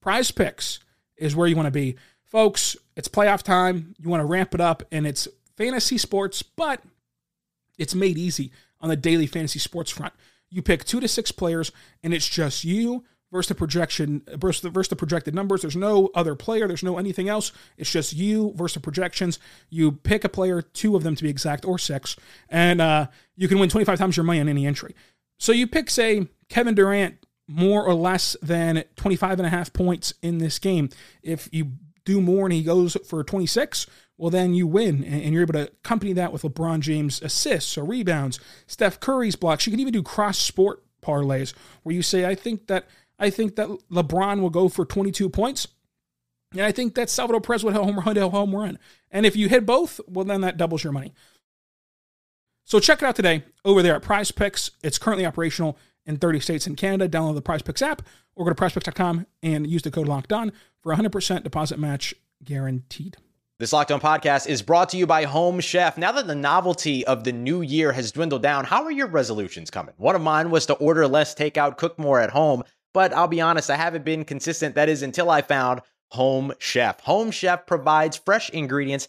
Prize 0.00 0.30
Picks 0.30 0.80
is 1.16 1.36
where 1.36 1.46
you 1.46 1.56
want 1.56 1.66
to 1.66 1.70
be. 1.70 1.96
Folks, 2.24 2.76
it's 2.96 3.08
playoff 3.08 3.42
time. 3.42 3.94
You 3.98 4.08
want 4.08 4.20
to 4.20 4.26
ramp 4.26 4.54
it 4.54 4.60
up, 4.60 4.82
and 4.92 5.06
it's 5.06 5.28
fantasy 5.56 5.98
sports, 5.98 6.42
but 6.42 6.82
it's 7.78 7.94
made 7.94 8.16
easy 8.16 8.52
on 8.80 8.88
the 8.88 8.96
daily 8.96 9.26
fantasy 9.26 9.58
sports 9.58 9.90
front. 9.90 10.12
You 10.48 10.62
pick 10.62 10.84
two 10.84 11.00
to 11.00 11.08
six 11.08 11.32
players, 11.32 11.72
and 12.02 12.14
it's 12.14 12.28
just 12.28 12.64
you 12.64 13.04
versus 13.32 13.48
the 13.48 13.54
projection 13.54 14.22
versus 14.36 14.62
the, 14.62 14.70
versus 14.70 14.88
the 14.88 14.96
projected 14.96 15.34
numbers. 15.34 15.62
There's 15.62 15.76
no 15.76 16.10
other 16.14 16.34
player. 16.34 16.66
There's 16.66 16.82
no 16.82 16.98
anything 16.98 17.28
else. 17.28 17.52
It's 17.76 17.90
just 17.90 18.12
you 18.12 18.52
versus 18.56 18.74
the 18.74 18.80
projections. 18.80 19.38
You 19.68 19.92
pick 19.92 20.24
a 20.24 20.28
player, 20.28 20.62
two 20.62 20.96
of 20.96 21.02
them 21.02 21.14
to 21.16 21.22
be 21.22 21.30
exact, 21.30 21.64
or 21.64 21.78
six, 21.78 22.16
and 22.48 22.80
uh, 22.80 23.06
you 23.36 23.48
can 23.48 23.58
win 23.58 23.68
25 23.68 23.98
times 23.98 24.16
your 24.16 24.24
money 24.24 24.40
on 24.40 24.48
any 24.48 24.66
entry. 24.66 24.94
So 25.38 25.52
you 25.52 25.66
pick, 25.66 25.88
say, 25.88 26.26
Kevin 26.48 26.74
Durant 26.74 27.24
more 27.50 27.84
or 27.84 27.94
less 27.94 28.36
than 28.40 28.84
25 28.96 29.40
and 29.40 29.46
a 29.46 29.50
half 29.50 29.72
points 29.72 30.14
in 30.22 30.38
this 30.38 30.58
game. 30.58 30.88
If 31.22 31.48
you 31.52 31.72
do 32.04 32.20
more 32.20 32.46
and 32.46 32.52
he 32.52 32.62
goes 32.62 32.96
for 33.06 33.22
26, 33.24 33.86
well, 34.16 34.30
then 34.30 34.54
you 34.54 34.66
win. 34.66 35.02
And 35.04 35.32
you're 35.32 35.42
able 35.42 35.54
to 35.54 35.68
accompany 35.68 36.12
that 36.12 36.32
with 36.32 36.42
LeBron 36.42 36.80
James 36.80 37.20
assists 37.22 37.76
or 37.76 37.84
rebounds, 37.84 38.38
Steph 38.66 39.00
Curry's 39.00 39.36
blocks. 39.36 39.66
You 39.66 39.70
can 39.72 39.80
even 39.80 39.92
do 39.92 40.02
cross 40.02 40.38
sport 40.38 40.82
parlays 41.02 41.54
where 41.82 41.94
you 41.94 42.02
say, 42.02 42.26
I 42.26 42.34
think 42.34 42.68
that 42.68 42.86
I 43.18 43.30
think 43.30 43.56
that 43.56 43.68
LeBron 43.90 44.40
will 44.40 44.50
go 44.50 44.68
for 44.68 44.84
22 44.84 45.28
points. 45.28 45.68
And 46.52 46.62
I 46.62 46.72
think 46.72 46.94
that 46.94 47.10
Salvador 47.10 47.40
Perez 47.40 47.62
would 47.62 47.74
home, 47.74 47.96
home 47.96 48.56
run. 48.56 48.78
And 49.10 49.26
if 49.26 49.36
you 49.36 49.48
hit 49.48 49.66
both, 49.66 50.00
well, 50.08 50.24
then 50.24 50.40
that 50.40 50.56
doubles 50.56 50.82
your 50.82 50.92
money. 50.92 51.12
So 52.64 52.80
check 52.80 53.02
it 53.02 53.04
out 53.04 53.16
today 53.16 53.44
over 53.64 53.82
there 53.82 53.94
at 53.94 54.02
Prize 54.02 54.30
Picks. 54.30 54.70
It's 54.82 54.98
currently 54.98 55.26
operational 55.26 55.78
in 56.06 56.16
30 56.16 56.40
states 56.40 56.66
in 56.66 56.76
Canada. 56.76 57.08
Download 57.08 57.34
the 57.34 57.42
Prize 57.42 57.62
Picks 57.62 57.82
app 57.82 58.02
or 58.34 58.44
go 58.44 58.52
to 58.52 58.54
prizepicks.com 58.54 59.26
and 59.42 59.66
use 59.66 59.82
the 59.82 59.90
code 59.90 60.08
Locked 60.08 60.32
On 60.32 60.52
for 60.82 60.94
100% 60.94 61.42
deposit 61.42 61.78
match 61.78 62.14
guaranteed. 62.42 63.16
This 63.58 63.74
Locked 63.74 63.92
On 63.92 64.00
podcast 64.00 64.46
is 64.46 64.62
brought 64.62 64.88
to 64.88 64.96
you 64.96 65.06
by 65.06 65.24
Home 65.24 65.60
Chef. 65.60 65.98
Now 65.98 66.12
that 66.12 66.26
the 66.26 66.34
novelty 66.34 67.06
of 67.06 67.24
the 67.24 67.32
new 67.32 67.60
year 67.60 67.92
has 67.92 68.12
dwindled 68.12 68.42
down, 68.42 68.64
how 68.64 68.84
are 68.84 68.90
your 68.90 69.06
resolutions 69.06 69.70
coming? 69.70 69.92
One 69.98 70.16
of 70.16 70.22
mine 70.22 70.50
was 70.50 70.64
to 70.66 70.74
order 70.74 71.06
less 71.06 71.34
takeout, 71.34 71.76
cook 71.76 71.98
more 71.98 72.20
at 72.20 72.30
home, 72.30 72.64
but 72.94 73.12
I'll 73.12 73.28
be 73.28 73.42
honest, 73.42 73.68
I 73.68 73.76
haven't 73.76 74.04
been 74.04 74.24
consistent. 74.24 74.74
That 74.76 74.88
is 74.88 75.02
until 75.02 75.30
I 75.30 75.42
found 75.42 75.82
Home 76.12 76.52
Chef. 76.58 77.00
Home 77.00 77.30
Chef 77.30 77.66
provides 77.66 78.16
fresh 78.16 78.48
ingredients 78.48 79.08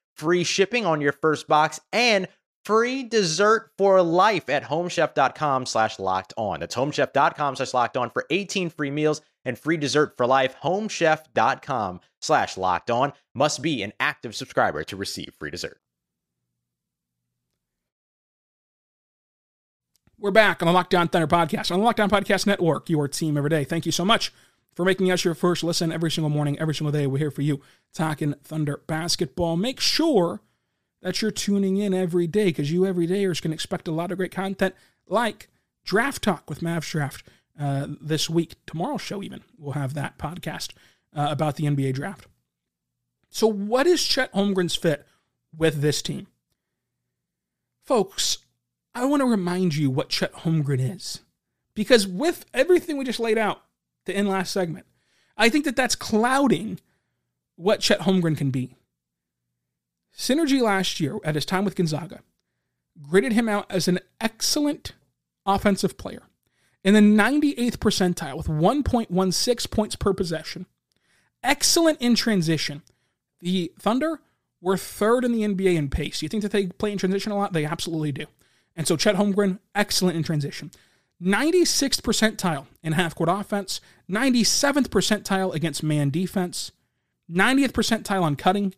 free 0.21 0.43
shipping 0.43 0.85
on 0.85 1.01
your 1.01 1.11
first 1.11 1.47
box 1.47 1.79
and 1.91 2.27
free 2.63 3.03
dessert 3.03 3.71
for 3.75 4.01
life 4.03 4.49
at 4.49 4.63
homechef.com 4.63 5.65
slash 5.65 5.97
locked 5.97 6.33
on. 6.37 6.59
That's 6.59 6.75
homechef.com 6.75 7.55
slash 7.55 7.73
locked 7.73 7.97
on 7.97 8.11
for 8.11 8.25
18 8.29 8.69
free 8.69 8.91
meals 8.91 9.21
and 9.43 9.57
free 9.57 9.77
dessert 9.77 10.15
for 10.15 10.27
life. 10.27 10.55
Homechef.com 10.63 12.01
slash 12.21 12.55
locked 12.55 12.91
on 12.91 13.13
must 13.33 13.63
be 13.63 13.81
an 13.81 13.93
active 13.99 14.35
subscriber 14.35 14.83
to 14.83 14.95
receive 14.95 15.33
free 15.39 15.49
dessert. 15.49 15.79
We're 20.19 20.29
back 20.29 20.61
on 20.61 20.67
the 20.67 20.71
Locked 20.71 20.93
On 20.93 21.07
Thunder 21.07 21.25
podcast 21.25 21.71
on 21.71 21.79
the 21.79 21.85
Locked 21.85 21.99
On 21.99 22.07
Podcast 22.07 22.45
Network, 22.45 22.91
your 22.91 23.07
team 23.07 23.37
every 23.37 23.49
day. 23.49 23.63
Thank 23.63 23.87
you 23.87 23.91
so 23.91 24.05
much 24.05 24.31
for 24.75 24.85
making 24.85 25.11
us 25.11 25.25
your 25.25 25.33
first 25.33 25.63
listen 25.63 25.91
every 25.91 26.11
single 26.11 26.29
morning, 26.29 26.59
every 26.59 26.75
single 26.75 26.91
day. 26.91 27.07
We're 27.07 27.17
here 27.17 27.31
for 27.31 27.41
you 27.41 27.61
talking 27.93 28.33
Thunder 28.43 28.81
basketball. 28.87 29.57
Make 29.57 29.79
sure 29.79 30.41
that 31.01 31.21
you're 31.21 31.31
tuning 31.31 31.77
in 31.77 31.93
every 31.93 32.27
day 32.27 32.45
because 32.45 32.71
you 32.71 32.85
every 32.85 33.07
day 33.07 33.25
are 33.25 33.29
going 33.29 33.51
to 33.51 33.53
expect 33.53 33.87
a 33.87 33.91
lot 33.91 34.11
of 34.11 34.17
great 34.17 34.31
content 34.31 34.75
like 35.07 35.49
Draft 35.83 36.23
Talk 36.23 36.49
with 36.49 36.61
Mavs 36.61 36.89
Draft 36.89 37.27
uh, 37.59 37.87
this 37.99 38.29
week. 38.29 38.55
Tomorrow's 38.65 39.01
show, 39.01 39.21
even, 39.21 39.43
we'll 39.57 39.73
have 39.73 39.93
that 39.95 40.17
podcast 40.17 40.73
uh, 41.15 41.27
about 41.29 41.55
the 41.55 41.65
NBA 41.65 41.93
draft. 41.93 42.27
So, 43.29 43.47
what 43.47 43.87
is 43.87 44.03
Chet 44.03 44.33
Holmgren's 44.33 44.75
fit 44.75 45.07
with 45.55 45.81
this 45.81 46.01
team? 46.01 46.27
Folks, 47.83 48.39
I 48.93 49.05
want 49.05 49.21
to 49.21 49.25
remind 49.25 49.75
you 49.75 49.89
what 49.89 50.09
Chet 50.09 50.33
Holmgren 50.33 50.95
is. 50.95 51.21
Because 51.73 52.05
with 52.05 52.45
everything 52.53 52.97
we 52.97 53.05
just 53.05 53.19
laid 53.19 53.37
out 53.37 53.63
to 54.05 54.13
end 54.13 54.29
last 54.29 54.51
segment, 54.51 54.85
I 55.37 55.49
think 55.49 55.65
that 55.65 55.75
that's 55.75 55.95
clouding 55.95 56.79
what 57.55 57.79
Chet 57.79 58.01
Holmgren 58.01 58.37
can 58.37 58.51
be. 58.51 58.75
Synergy 60.15 60.61
last 60.61 60.99
year, 60.99 61.17
at 61.23 61.35
his 61.35 61.45
time 61.45 61.65
with 61.65 61.75
Gonzaga, 61.75 62.21
graded 63.01 63.33
him 63.33 63.47
out 63.47 63.65
as 63.69 63.87
an 63.87 63.99
excellent 64.19 64.93
offensive 65.45 65.97
player 65.97 66.23
in 66.83 66.93
the 66.93 66.99
98th 66.99 67.77
percentile 67.77 68.37
with 68.37 68.47
1.16 68.47 69.71
points 69.71 69.95
per 69.95 70.13
possession. 70.13 70.65
Excellent 71.43 72.01
in 72.01 72.15
transition. 72.15 72.81
The 73.39 73.71
Thunder 73.79 74.21
were 74.61 74.77
third 74.77 75.25
in 75.25 75.31
the 75.31 75.41
NBA 75.41 75.75
in 75.75 75.89
pace. 75.89 76.21
You 76.21 76.29
think 76.29 76.43
that 76.43 76.51
they 76.51 76.67
play 76.67 76.91
in 76.91 76.97
transition 76.97 77.31
a 77.31 77.37
lot? 77.37 77.53
They 77.53 77.65
absolutely 77.65 78.11
do. 78.11 78.25
And 78.75 78.87
so 78.87 78.95
Chet 78.95 79.15
Holmgren, 79.15 79.59
excellent 79.73 80.17
in 80.17 80.23
transition. 80.23 80.71
96th 81.21 82.01
percentile 82.01 82.65
in 82.81 82.93
half 82.93 83.13
court 83.13 83.29
offense, 83.29 83.79
97th 84.09 84.87
percentile 84.87 85.53
against 85.53 85.83
man 85.83 86.09
defense, 86.09 86.71
90th 87.31 87.71
percentile 87.71 88.23
on 88.23 88.35
cutting, 88.35 88.73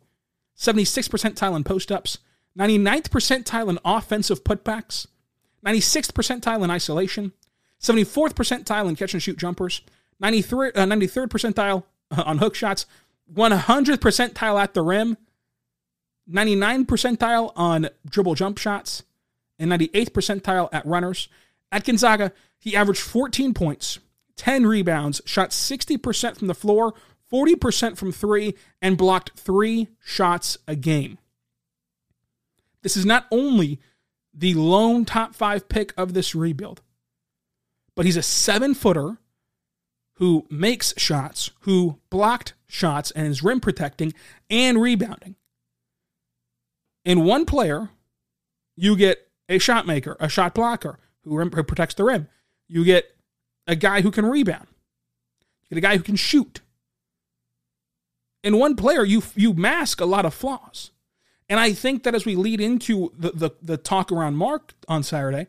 76th 0.57 1.09
percentile 1.09 1.55
in 1.55 1.63
post 1.63 1.91
ups, 1.91 2.19
99th 2.57 3.09
percentile 3.09 3.69
in 3.69 3.79
offensive 3.85 4.43
putbacks, 4.43 5.07
96th 5.65 6.11
percentile 6.11 6.63
in 6.63 6.69
isolation, 6.69 7.31
74th 7.81 8.33
percentile 8.33 8.87
in 8.87 8.95
catch 8.95 9.13
and 9.13 9.23
shoot 9.23 9.37
jumpers, 9.37 9.81
93rd, 10.21 10.71
uh, 10.75 10.85
93rd 10.85 11.27
percentile 11.27 11.83
on 12.25 12.37
hook 12.39 12.55
shots, 12.55 12.85
100th 13.33 13.97
percentile 13.97 14.61
at 14.61 14.73
the 14.73 14.81
rim, 14.81 15.17
99 16.27 16.85
percentile 16.85 17.51
on 17.55 17.89
dribble 18.05 18.35
jump 18.35 18.57
shots, 18.57 19.03
and 19.57 19.71
98th 19.71 20.11
percentile 20.11 20.69
at 20.71 20.85
runners. 20.85 21.29
At 21.73 21.85
Gonzaga, 21.85 22.31
he 22.59 22.75
averaged 22.75 23.01
14 23.01 23.55
points, 23.55 23.97
10 24.37 24.67
rebounds, 24.67 25.21
shot 25.25 25.49
60% 25.49 26.37
from 26.37 26.47
the 26.47 26.53
floor, 26.53 26.93
40% 27.31 27.97
from 27.97 28.11
three, 28.11 28.53
and 28.79 28.95
blocked 28.95 29.31
three 29.35 29.87
shots 29.99 30.55
a 30.67 30.75
game. 30.75 31.17
This 32.83 32.95
is 32.95 33.07
not 33.07 33.25
only 33.31 33.79
the 34.35 34.53
lone 34.53 35.03
top 35.03 35.33
five 35.33 35.67
pick 35.67 35.93
of 35.97 36.13
this 36.13 36.35
rebuild, 36.35 36.81
but 37.95 38.05
he's 38.05 38.17
a 38.17 38.21
seven 38.21 38.75
footer 38.75 39.17
who 40.17 40.45
makes 40.51 40.93
shots, 40.95 41.49
who 41.61 41.97
blocked 42.11 42.53
shots 42.67 43.09
and 43.11 43.25
is 43.25 43.41
rim 43.41 43.59
protecting 43.59 44.13
and 44.47 44.79
rebounding. 44.79 45.35
In 47.03 47.25
one 47.25 47.45
player, 47.45 47.89
you 48.75 48.95
get 48.95 49.27
a 49.49 49.57
shot 49.57 49.87
maker, 49.87 50.15
a 50.19 50.29
shot 50.29 50.53
blocker 50.53 50.99
who, 51.23 51.35
rim, 51.37 51.51
who 51.51 51.63
protects 51.63 51.95
the 51.95 52.03
rim. 52.03 52.27
You 52.67 52.83
get 52.83 53.15
a 53.67 53.75
guy 53.75 54.01
who 54.01 54.11
can 54.11 54.25
rebound. 54.25 54.67
You 55.63 55.75
get 55.75 55.77
a 55.77 55.89
guy 55.89 55.97
who 55.97 56.03
can 56.03 56.15
shoot. 56.15 56.61
In 58.43 58.57
one 58.57 58.75
player, 58.75 59.05
you 59.05 59.23
you 59.35 59.53
mask 59.53 60.01
a 60.01 60.05
lot 60.05 60.25
of 60.25 60.33
flaws. 60.33 60.91
And 61.49 61.59
I 61.59 61.73
think 61.73 62.03
that 62.03 62.15
as 62.15 62.25
we 62.25 62.35
lead 62.35 62.59
into 62.59 63.11
the, 63.17 63.31
the, 63.31 63.51
the 63.61 63.77
talk 63.77 64.11
around 64.11 64.35
Mark 64.35 64.73
on 64.87 65.03
Saturday, 65.03 65.47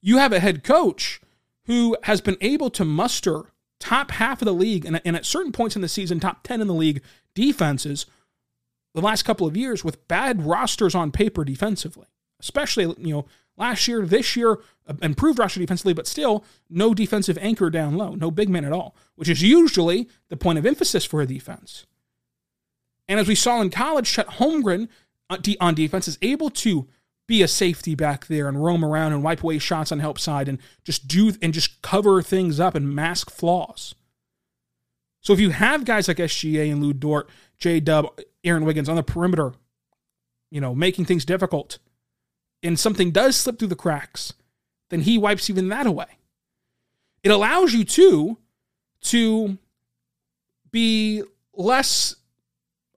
you 0.00 0.18
have 0.18 0.32
a 0.32 0.40
head 0.40 0.64
coach 0.64 1.20
who 1.66 1.96
has 2.02 2.20
been 2.20 2.36
able 2.40 2.68
to 2.70 2.84
muster 2.84 3.52
top 3.80 4.10
half 4.12 4.42
of 4.42 4.46
the 4.46 4.54
league 4.54 4.84
and, 4.84 5.00
and 5.04 5.16
at 5.16 5.24
certain 5.24 5.52
points 5.52 5.76
in 5.76 5.82
the 5.82 5.88
season, 5.88 6.20
top 6.20 6.42
10 6.42 6.60
in 6.60 6.66
the 6.66 6.74
league 6.74 7.02
defenses 7.34 8.06
the 8.94 9.00
last 9.00 9.24
couple 9.24 9.46
of 9.46 9.56
years 9.56 9.84
with 9.84 10.06
bad 10.08 10.44
rosters 10.44 10.94
on 10.94 11.10
paper 11.10 11.44
defensively, 11.44 12.06
especially, 12.40 12.84
you 12.98 13.14
know, 13.14 13.26
last 13.56 13.86
year, 13.88 14.02
this 14.02 14.36
year, 14.36 14.58
uh, 14.86 14.94
improved 15.02 15.38
roster 15.38 15.60
defensively, 15.60 15.94
but 15.94 16.06
still 16.06 16.44
no 16.68 16.94
defensive 16.94 17.38
anchor 17.40 17.70
down 17.70 17.96
low, 17.96 18.14
no 18.14 18.30
big 18.30 18.48
man 18.48 18.64
at 18.64 18.72
all, 18.72 18.94
which 19.14 19.28
is 19.28 19.42
usually 19.42 20.08
the 20.28 20.36
point 20.36 20.58
of 20.58 20.66
emphasis 20.66 21.04
for 21.04 21.20
a 21.20 21.26
defense. 21.26 21.86
And 23.08 23.20
as 23.20 23.28
we 23.28 23.34
saw 23.34 23.60
in 23.60 23.70
college, 23.70 24.10
Chet 24.10 24.28
Holmgren 24.28 24.88
uh, 25.30 25.38
on 25.60 25.74
defense 25.74 26.08
is 26.08 26.18
able 26.22 26.50
to 26.50 26.88
be 27.26 27.42
a 27.42 27.48
safety 27.48 27.94
back 27.94 28.26
there 28.26 28.48
and 28.48 28.62
roam 28.62 28.84
around 28.84 29.12
and 29.12 29.22
wipe 29.22 29.42
away 29.42 29.58
shots 29.58 29.90
on 29.90 29.98
help 29.98 30.18
side 30.18 30.48
and 30.48 30.58
just 30.84 31.08
do 31.08 31.32
and 31.40 31.54
just 31.54 31.80
cover 31.80 32.22
things 32.22 32.60
up 32.60 32.74
and 32.74 32.94
mask 32.94 33.30
flaws. 33.30 33.94
So 35.20 35.32
if 35.32 35.40
you 35.40 35.50
have 35.50 35.86
guys 35.86 36.06
like 36.06 36.18
SGA 36.18 36.70
and 36.70 36.82
Lou 36.82 36.92
Dort, 36.92 37.30
J 37.58 37.80
Dub, 37.80 38.20
Aaron 38.44 38.66
Wiggins 38.66 38.90
on 38.90 38.96
the 38.96 39.02
perimeter, 39.02 39.52
you 40.50 40.60
know, 40.60 40.74
making 40.74 41.06
things 41.06 41.24
difficult, 41.24 41.78
and 42.64 42.80
something 42.80 43.10
does 43.10 43.36
slip 43.36 43.58
through 43.58 43.68
the 43.68 43.76
cracks, 43.76 44.32
then 44.88 45.02
he 45.02 45.18
wipes 45.18 45.48
even 45.50 45.68
that 45.68 45.86
away. 45.86 46.18
It 47.22 47.30
allows 47.30 47.72
you 47.72 47.84
to 47.84 48.38
to 49.02 49.58
be 50.70 51.22
less 51.52 52.16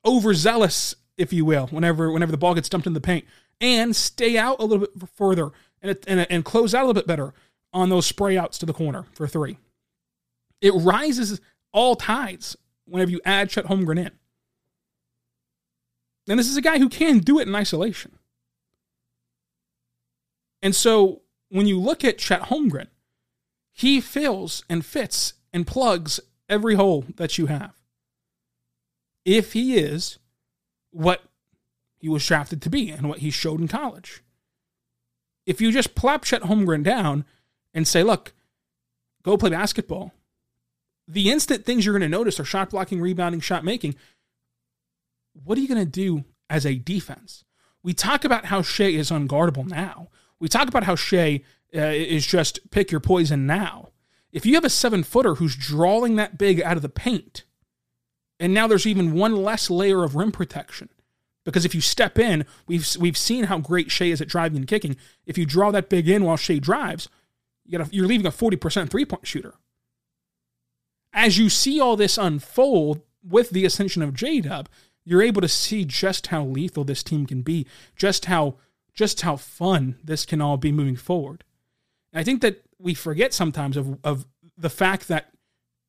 overzealous, 0.06 0.96
if 1.18 1.34
you 1.34 1.46
will, 1.46 1.68
whenever 1.68 2.12
whenever 2.12 2.32
the 2.32 2.38
ball 2.38 2.56
gets 2.56 2.70
dumped 2.70 2.88
in 2.88 2.94
the 2.94 3.02
paint, 3.02 3.26
and 3.62 3.96
stay 3.96 4.38
out 4.38 4.60
a 4.60 4.66
little 4.66 4.88
bit 4.88 5.10
further 5.16 5.52
and 5.82 5.98
and, 6.08 6.26
and 6.30 6.46
close 6.46 6.74
out 6.74 6.84
a 6.84 6.88
little 6.88 7.02
bit 7.02 7.08
better 7.08 7.34
on 7.74 7.90
those 7.90 8.06
spray 8.06 8.38
outs 8.38 8.58
to 8.58 8.66
the 8.66 8.74
corner 8.74 9.06
for 9.14 9.28
three. 9.28 9.58
It 10.62 10.72
rises 10.72 11.40
all 11.72 11.96
tides 11.96 12.56
whenever 12.86 13.12
you 13.12 13.22
add 13.26 13.50
Chet 13.50 13.66
Holmgren 13.66 14.00
in. 14.00 14.12
And 16.30 16.40
this 16.40 16.50
is 16.50 16.58
a 16.58 16.62
guy 16.62 16.80
who 16.80 16.90
can 16.90 17.20
do 17.20 17.40
it 17.40 17.48
in 17.48 17.56
isolation. 17.56 18.18
And 20.62 20.76
so 20.76 21.22
when 21.50 21.68
you 21.68 21.80
look 21.80 22.04
at 22.04 22.18
Chet 22.18 22.44
Holmgren, 22.44 22.88
he 23.72 24.02
fills 24.02 24.64
and 24.70 24.86
fits 24.86 25.34
and 25.54 25.68
plugs 25.68 26.20
every 26.50 26.76
hole 26.76 27.06
that 27.16 27.38
you 27.38 27.46
have. 27.46 27.74
If 29.24 29.54
he 29.54 29.78
is 29.78 30.18
what 30.92 31.22
he 32.00 32.10
was 32.10 32.26
drafted 32.26 32.62
to 32.62 32.70
be 32.70 32.90
and 32.90 33.10
what 33.10 33.20
he 33.20 33.32
showed 33.32 33.60
in 33.60 33.68
college. 33.68 34.24
If 35.46 35.62
you 35.62 35.72
just 35.72 35.96
plop 35.96 36.24
Chet 36.24 36.44
Holmgren 36.44 36.84
down 36.84 37.26
and 37.74 37.88
say, 37.88 38.04
look, 38.04 38.34
go 39.24 39.38
play 39.38 39.50
basketball, 39.50 40.14
the 41.08 41.32
instant 41.32 41.66
things 41.66 41.86
you're 41.86 41.98
going 41.98 42.10
to 42.10 42.18
notice 42.18 42.40
are 42.40 42.46
shot 42.46 42.70
blocking, 42.70 43.00
rebounding, 43.00 43.42
shot 43.42 43.64
making. 43.64 43.96
What 45.34 45.58
are 45.58 45.62
you 45.62 45.68
going 45.68 45.84
to 45.84 45.90
do 45.90 46.26
as 46.50 46.66
a 46.66 46.76
defense? 46.76 47.46
We 47.82 47.94
talk 47.94 48.26
about 48.26 48.46
how 48.46 48.62
Shai 48.62 48.86
is 48.86 49.10
unguardable 49.10 49.68
now. 49.68 50.10
We 50.40 50.48
talk 50.48 50.68
about 50.68 50.84
how 50.84 50.96
Shai 50.96 51.42
uh, 51.76 51.80
is 51.80 52.26
just 52.26 52.70
pick 52.72 52.92
your 52.92 53.02
poison 53.02 53.46
now. 53.46 53.90
If 54.32 54.46
you 54.46 54.56
have 54.56 54.66
a 54.66 54.70
seven 54.70 55.04
footer 55.04 55.36
who's 55.36 55.56
drawing 55.56 56.16
that 56.16 56.38
big 56.38 56.62
out 56.62 56.76
of 56.76 56.82
the 56.82 56.90
paint, 56.90 57.44
and 58.40 58.54
now 58.54 58.68
there's 58.68 58.86
even 58.86 59.14
one 59.14 59.36
less 59.36 59.70
layer 59.70 60.04
of 60.04 60.16
rim 60.16 60.32
protection, 60.32 60.90
because 61.44 61.66
if 61.66 61.74
you 61.74 61.82
step 61.82 62.20
in, 62.20 62.46
we've 62.68 62.88
we've 63.00 63.18
seen 63.18 63.46
how 63.46 63.58
great 63.58 63.90
Shai 63.90 64.06
is 64.06 64.22
at 64.22 64.28
driving 64.28 64.58
and 64.58 64.68
kicking. 64.68 64.96
If 65.26 65.38
you 65.38 65.46
draw 65.46 65.72
that 65.72 65.90
big 65.90 66.08
in 66.08 66.24
while 66.24 66.38
Shai 66.38 66.60
drives, 66.60 67.10
you 67.66 67.78
got 67.78 67.94
you're 67.94 68.08
leaving 68.08 68.28
a 68.28 68.32
40% 68.32 68.90
three 68.90 69.06
point 69.06 69.26
shooter. 69.26 69.56
As 71.14 71.38
you 71.38 71.50
see 71.50 71.80
all 71.80 71.96
this 71.96 72.18
unfold 72.18 73.02
with 73.24 73.50
the 73.50 73.66
ascension 73.66 74.02
of 74.02 74.14
J 74.14 74.42
Dub, 74.42 74.70
you're 75.04 75.22
able 75.22 75.42
to 75.42 75.48
see 75.48 75.86
just 75.86 76.28
how 76.28 76.44
lethal 76.44 76.84
this 76.84 77.02
team 77.02 77.26
can 77.26 77.42
be, 77.42 77.66
just 77.96 78.26
how 78.26 78.56
just 78.98 79.22
how 79.22 79.38
fun 79.38 79.96
this 80.04 80.26
can 80.26 80.42
all 80.42 80.58
be 80.58 80.72
moving 80.72 80.96
forward. 80.96 81.44
And 82.12 82.20
I 82.20 82.24
think 82.24 82.42
that 82.42 82.64
we 82.80 82.96
forget 82.96 83.32
sometimes 83.32 83.78
of, 83.78 84.00
of 84.04 84.26
the 84.58 84.72
fact 84.72 85.08
that 85.08 85.30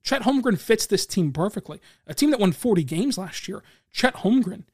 Chet 0.03 0.23
Holmgren 0.23 0.59
fits 0.59 0.87
this 0.87 1.07
team 1.07 1.33
perfectly. 1.33 1.81
A 2.07 2.13
team 2.13 2.31
that 2.31 2.39
won 2.39 2.53
40 2.53 2.85
games 2.85 3.17
last 3.17 3.49
year, 3.49 3.63
Chet 3.91 4.17
Holmgren, 4.17 4.65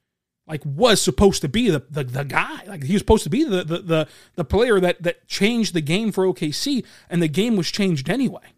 like 0.48 0.66
was 0.66 1.00
supposed 1.00 1.42
to 1.42 1.48
be 1.48 1.70
the, 1.70 1.84
the, 1.88 2.02
the 2.02 2.24
guy. 2.24 2.64
Like 2.66 2.82
he 2.82 2.94
was 2.94 3.00
supposed 3.00 3.22
to 3.22 3.30
be 3.30 3.44
the, 3.44 3.62
the 3.62 3.78
the 3.78 4.08
the 4.34 4.44
player 4.44 4.80
that 4.80 5.02
that 5.04 5.26
changed 5.28 5.72
the 5.72 5.80
game 5.80 6.12
for 6.12 6.26
OKC, 6.26 6.84
and 7.08 7.22
the 7.22 7.28
game 7.28 7.56
was 7.56 7.70
changed 7.70 8.10
anyway. 8.10 8.52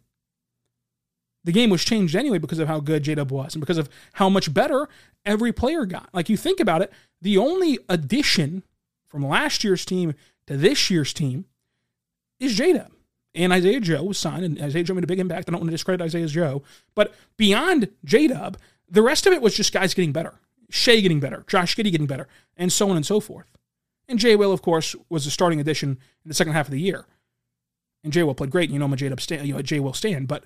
The 1.44 1.52
game 1.52 1.70
was 1.70 1.84
changed 1.84 2.16
anyway 2.16 2.38
because 2.38 2.58
of 2.58 2.66
how 2.66 2.80
good 2.80 3.04
J 3.04 3.14
Dub 3.14 3.30
was 3.30 3.54
and 3.54 3.60
because 3.60 3.78
of 3.78 3.88
how 4.14 4.28
much 4.28 4.52
better 4.52 4.88
every 5.24 5.52
player 5.52 5.84
got. 5.84 6.08
Like 6.12 6.28
you 6.28 6.36
think 6.36 6.58
about 6.58 6.82
it, 6.82 6.92
the 7.22 7.38
only 7.38 7.78
addition 7.88 8.64
from 9.08 9.26
last 9.26 9.64
year's 9.64 9.84
team 9.84 10.14
to 10.46 10.56
this 10.56 10.90
year's 10.90 11.12
team 11.12 11.46
is 12.40 12.58
Jada. 12.58 12.88
And 13.34 13.52
Isaiah 13.52 13.80
Joe 13.80 14.02
was 14.02 14.18
signed, 14.18 14.44
and 14.44 14.60
Isaiah 14.60 14.82
Joe 14.82 14.94
made 14.94 15.04
a 15.04 15.08
big 15.08 15.20
impact. 15.20 15.48
I 15.48 15.52
don't 15.52 15.60
want 15.60 15.68
to 15.68 15.74
discredit 15.74 16.02
Isaiah 16.04 16.26
Joe. 16.26 16.62
But 16.94 17.14
beyond 17.36 17.90
J 18.04 18.28
Dub, 18.28 18.56
the 18.88 19.02
rest 19.02 19.26
of 19.26 19.32
it 19.32 19.42
was 19.42 19.54
just 19.54 19.72
guys 19.72 19.92
getting 19.92 20.12
better. 20.12 20.40
Shai 20.70 21.00
getting 21.00 21.20
better, 21.20 21.44
Josh 21.46 21.76
Giddey 21.76 21.92
getting 21.92 22.06
better, 22.06 22.28
and 22.56 22.72
so 22.72 22.90
on 22.90 22.96
and 22.96 23.06
so 23.06 23.20
forth. 23.20 23.46
And 24.08 24.18
Jay 24.18 24.36
Will, 24.36 24.52
of 24.52 24.62
course, 24.62 24.96
was 25.08 25.26
a 25.26 25.30
starting 25.30 25.60
addition 25.60 25.90
in 25.90 26.28
the 26.28 26.34
second 26.34 26.54
half 26.54 26.66
of 26.66 26.72
the 26.72 26.80
year. 26.80 27.06
And 28.02 28.12
Jay 28.12 28.22
Will 28.22 28.34
played 28.34 28.50
great. 28.50 28.68
and 28.68 28.74
You 28.74 28.78
know, 28.78 28.86
I'm 28.86 28.92
a 28.92 28.96
J 28.96 29.08
Dub 29.08 29.20
stand, 29.20 29.46
you 29.46 29.54
know, 29.54 29.62
Jay 29.62 29.80
Will 29.80 29.92
stand, 29.92 30.28
but 30.28 30.44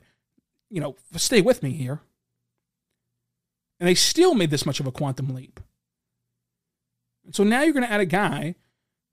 you 0.68 0.80
know, 0.80 0.96
stay 1.16 1.40
with 1.40 1.62
me 1.62 1.70
here. 1.70 2.00
And 3.78 3.88
they 3.88 3.94
still 3.94 4.34
made 4.34 4.50
this 4.50 4.66
much 4.66 4.80
of 4.80 4.86
a 4.86 4.92
quantum 4.92 5.34
leap. 5.34 5.60
And 7.24 7.34
so 7.34 7.44
now 7.44 7.62
you're 7.62 7.72
going 7.72 7.86
to 7.86 7.92
add 7.92 8.00
a 8.00 8.06
guy 8.06 8.54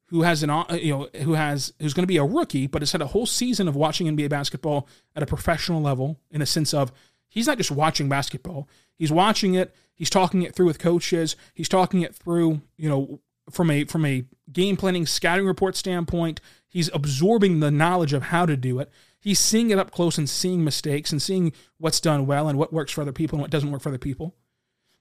who 0.08 0.22
has 0.22 0.42
an 0.44 0.50
uh, 0.50 0.66
you 0.72 0.92
know 0.92 1.10
who 1.24 1.34
has 1.34 1.74
who's 1.80 1.94
going 1.94 2.04
to 2.04 2.08
be 2.08 2.18
a 2.18 2.24
rookie, 2.24 2.68
but 2.68 2.82
has 2.82 2.92
had 2.92 3.02
a 3.02 3.08
whole 3.08 3.26
season 3.26 3.68
of 3.68 3.76
watching 3.76 4.08
NBA 4.08 4.30
basketball 4.30 4.88
at 5.16 5.24
a 5.24 5.28
professional 5.28 5.82
level 5.82 6.20
in 6.32 6.42
a 6.42 6.46
sense 6.46 6.74
of 6.74 6.92
he's 7.28 7.48
not 7.48 7.58
just 7.58 7.72
watching 7.72 8.10
basketball. 8.10 8.68
He's 8.96 9.12
watching 9.12 9.54
it. 9.54 9.76
He's 9.94 10.10
talking 10.10 10.44
it 10.44 10.56
through 10.56 10.68
with 10.68 10.80
coaches. 10.80 11.36
He's 11.54 11.70
talking 11.70 12.02
it 12.02 12.16
through, 12.16 12.62
you 12.78 12.90
know, 12.90 13.20
from 13.52 13.70
a 13.70 13.84
from 13.86 14.06
a 14.06 14.26
game 14.52 14.78
planning 14.78 15.06
scouting 15.06 15.46
report 15.46 15.76
standpoint. 15.76 16.40
He's 16.68 16.90
absorbing 16.94 17.60
the 17.60 17.72
knowledge 17.72 18.14
of 18.14 18.24
how 18.24 18.46
to 18.46 18.56
do 18.56 18.80
it. 18.80 18.90
He's 19.20 19.40
seeing 19.40 19.72
it 19.72 19.80
up 19.80 19.92
close 19.92 20.18
and 20.18 20.30
seeing 20.30 20.64
mistakes 20.64 21.12
and 21.12 21.22
seeing 21.22 21.52
what's 21.78 22.00
done 22.00 22.26
well 22.26 22.48
and 22.48 22.58
what 22.58 22.72
works 22.72 22.92
for 22.92 23.02
other 23.02 23.12
people 23.12 23.38
and 23.38 23.42
what 23.42 23.52
doesn't 23.52 23.72
work 23.72 23.82
for 23.82 23.90
other 23.90 23.98
people. 23.98 24.36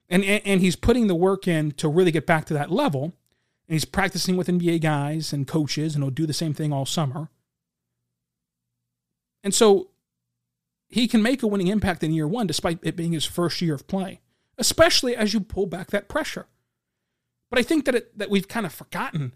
And, 0.09 0.23
and, 0.23 0.41
and 0.45 0.61
he's 0.61 0.75
putting 0.75 1.07
the 1.07 1.15
work 1.15 1.47
in 1.47 1.71
to 1.73 1.89
really 1.89 2.11
get 2.11 2.25
back 2.25 2.45
to 2.45 2.53
that 2.53 2.71
level. 2.71 3.03
And 3.67 3.73
he's 3.73 3.85
practicing 3.85 4.37
with 4.37 4.47
NBA 4.47 4.81
guys 4.81 5.33
and 5.33 5.45
coaches, 5.45 5.95
and 5.95 6.03
he'll 6.03 6.11
do 6.11 6.25
the 6.25 6.33
same 6.33 6.53
thing 6.53 6.71
all 6.71 6.85
summer. 6.85 7.29
And 9.43 9.53
so 9.53 9.89
he 10.87 11.07
can 11.07 11.21
make 11.21 11.43
a 11.43 11.47
winning 11.47 11.67
impact 11.67 12.03
in 12.03 12.13
year 12.13 12.27
one 12.27 12.47
despite 12.47 12.79
it 12.81 12.95
being 12.95 13.11
his 13.11 13.25
first 13.25 13.61
year 13.61 13.73
of 13.73 13.87
play, 13.87 14.21
especially 14.57 15.15
as 15.15 15.33
you 15.33 15.41
pull 15.41 15.65
back 15.65 15.91
that 15.91 16.07
pressure. 16.07 16.47
But 17.49 17.59
I 17.59 17.63
think 17.63 17.85
that 17.85 17.95
it, 17.95 18.17
that 18.17 18.29
we've 18.29 18.47
kind 18.47 18.65
of 18.65 18.73
forgotten 18.73 19.33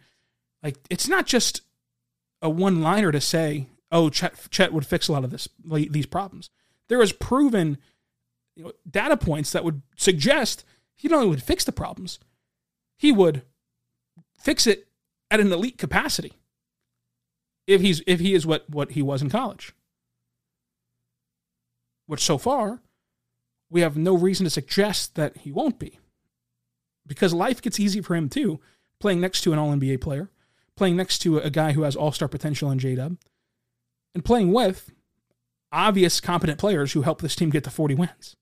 Like 0.64 0.78
it's 0.90 1.08
not 1.08 1.26
just 1.26 1.62
a 2.42 2.50
one 2.50 2.82
liner 2.82 3.12
to 3.12 3.22
say, 3.22 3.68
"Oh, 3.92 4.10
Chet, 4.10 4.50
Chet 4.50 4.74
would 4.74 4.86
fix 4.86 5.08
a 5.08 5.14
lot 5.14 5.24
of 5.24 5.30
this 5.32 5.48
these 5.66 6.06
problems." 6.06 6.50
There 6.88 7.02
is 7.02 7.14
proven 7.14 7.78
you 8.56 8.64
know, 8.64 8.72
data 8.90 9.18
points 9.18 9.52
that 9.52 9.64
would 9.64 9.82
suggest 9.96 10.64
he 10.96 11.08
not 11.08 11.18
only 11.18 11.30
would 11.30 11.44
fix 11.44 11.64
the 11.64 11.72
problems, 11.72 12.20
he 12.98 13.12
would 13.12 13.44
fix 14.38 14.68
it 14.68 14.88
at 15.30 15.40
an 15.40 15.52
elite 15.52 15.78
capacity. 15.78 16.34
If 17.68 17.82
he's 17.82 18.02
if 18.06 18.20
he 18.20 18.34
is 18.34 18.46
what 18.46 18.70
what 18.70 18.92
he 18.92 19.02
was 19.02 19.22
in 19.22 19.30
college, 19.30 19.74
which 22.08 22.22
so 22.22 22.38
far 22.38 22.82
we 23.70 23.82
have 23.82 23.96
no 23.96 24.16
reason 24.16 24.44
to 24.44 24.50
suggest 24.50 25.16
that 25.16 25.38
he 25.38 25.52
won't 25.52 25.80
be, 25.80 26.00
because 27.08 27.34
life 27.34 27.62
gets 27.62 27.80
easy 27.80 28.02
for 28.02 28.16
him 28.16 28.28
too, 28.30 28.60
playing 29.00 29.22
next 29.22 29.42
to 29.42 29.54
an 29.54 29.60
All 29.60 29.72
NBA 29.72 30.02
player, 30.02 30.30
playing 30.76 30.98
next 30.98 31.20
to 31.20 31.38
a 31.38 31.50
guy 31.50 31.72
who 31.72 31.84
has 31.84 31.96
All 31.96 32.12
Star 32.12 32.28
potential 32.28 32.72
in 32.72 32.80
J 32.80 32.96
Dub, 32.96 33.18
and 34.14 34.26
playing 34.26 34.52
with 34.52 34.92
obvious 35.72 36.20
competent 36.20 36.60
players 36.60 36.92
who 36.94 37.04
help 37.04 37.22
this 37.22 37.36
team 37.36 37.50
get 37.50 37.64
to 37.64 37.70
40 37.70 37.96
wins. 37.96 38.36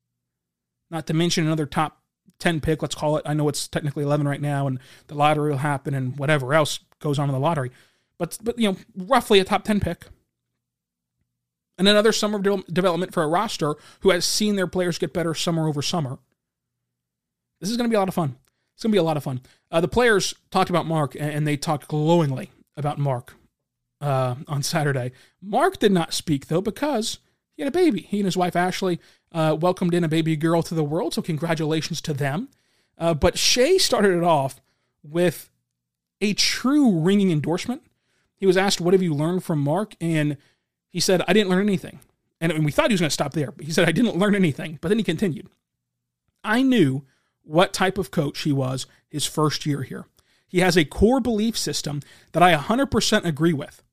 Not 0.92 1.08
to 1.08 1.14
mention 1.14 1.46
another 1.46 1.66
top 1.66 2.02
10 2.40 2.62
pick, 2.62 2.82
let's 2.82 2.96
call 2.96 3.18
it. 3.18 3.24
I 3.26 3.34
know 3.34 3.50
it's 3.50 3.68
technically 3.68 4.04
11 4.04 4.28
right 4.28 4.42
now, 4.42 4.68
and 4.68 4.80
the 5.08 5.16
lottery 5.16 5.52
will 5.52 5.58
happen 5.58 5.94
and 5.94 6.18
whatever 6.18 6.54
else 6.54 6.80
goes 7.00 7.20
on 7.20 7.30
in 7.30 7.34
the 7.34 7.40
lottery. 7.40 7.72
But, 8.18 8.38
but 8.42 8.58
you 8.58 8.72
know, 8.72 8.78
roughly 8.96 9.40
a 9.40 9.44
top 9.44 9.64
10 9.64 9.80
pick. 9.80 10.06
And 11.78 11.88
another 11.88 12.12
summer 12.12 12.40
de- 12.40 12.64
development 12.72 13.14
for 13.14 13.24
a 13.24 13.28
roster 13.28 13.76
who 14.02 14.10
has 14.10 14.26
seen 14.26 14.56
their 14.56 14.68
players 14.68 14.98
get 14.98 15.14
better 15.14 15.34
summer 15.34 15.68
over 15.68 15.82
summer. 15.82 16.20
This 17.62 17.70
is 17.70 17.78
going 17.78 17.90
to 17.90 17.94
be 17.94 17.96
a 17.96 18.00
lot 18.00 18.10
of 18.10 18.16
fun. 18.16 18.38
It's 18.76 18.84
going 18.84 18.92
to 18.92 18.96
be 18.96 19.00
a 19.00 19.04
lot 19.04 19.18
of 19.18 19.24
fun. 19.24 19.42
Uh, 19.72 19.82
the 19.82 19.88
players 19.88 20.34
talked 20.52 20.70
about 20.70 20.86
Mark, 20.86 21.16
and 21.20 21.46
they 21.46 21.58
talked 21.58 21.88
glowingly 21.88 22.52
about 22.78 22.98
Mark 22.98 23.36
uh, 24.02 24.36
on 24.48 24.64
Saturday. 24.64 25.12
Mark 25.42 25.80
did 25.80 25.92
not 25.92 26.14
speak, 26.14 26.48
though, 26.48 26.62
because 26.62 27.20
he 27.60 27.64
had 27.66 27.76
a 27.76 27.78
baby. 27.78 28.04
He 28.04 28.20
and 28.20 28.26
his 28.26 28.38
wife, 28.38 28.56
Ashley, 28.56 29.02
uh, 29.34 29.58
welcomed 29.60 29.94
in 29.94 30.06
a 30.06 30.08
baby 30.08 30.38
girl 30.38 30.64
to 30.64 30.74
the 30.74 30.82
world, 30.82 31.14
so 31.14 31.22
congratulations 31.22 32.00
to 32.04 32.14
them. 32.14 32.48
Uh, 32.98 33.14
but 33.14 33.38
Shai 33.38 33.76
started 33.76 34.16
it 34.16 34.24
off 34.24 34.62
with 35.04 35.50
a 36.22 36.34
true 36.36 37.02
ringing 37.02 37.32
endorsement. 37.32 37.82
He 38.38 38.46
was 38.46 38.56
asked, 38.56 38.80
What 38.80 38.94
have 38.94 39.04
you 39.04 39.14
learned 39.14 39.44
from 39.44 39.60
Mark? 39.60 39.94
And 40.00 40.38
he 40.88 41.02
said, 41.02 41.22
I 41.28 41.34
didn't 41.34 41.50
learn 41.50 41.68
anything. 41.68 42.00
And 42.40 42.64
we 42.64 42.72
thought 42.72 42.92
he 42.92 42.94
was 42.94 43.02
going 43.02 43.10
to 43.10 43.14
stop 43.14 43.34
there, 43.34 43.52
but 43.52 43.66
he 43.66 43.74
said, 43.74 43.90
I 43.90 43.92
didn't 43.92 44.16
learn 44.16 44.36
anything. 44.36 44.80
But 44.80 44.88
then 44.88 44.98
he 44.98 45.04
continued, 45.04 45.50
I 46.46 46.62
knew 46.62 47.04
what 47.44 47.74
type 47.74 47.98
of 47.98 48.10
coach 48.10 48.44
he 48.44 48.54
was 48.54 48.88
his 49.10 49.26
first 49.26 49.66
year 49.66 49.82
here. 49.82 50.06
He 50.48 50.62
has 50.62 50.78
a 50.78 50.86
core 50.86 51.20
belief 51.20 51.58
system 51.58 52.04
that 52.32 52.42
I 52.42 52.56
100% 52.56 53.26
agree 53.26 53.52
with. 53.52 53.84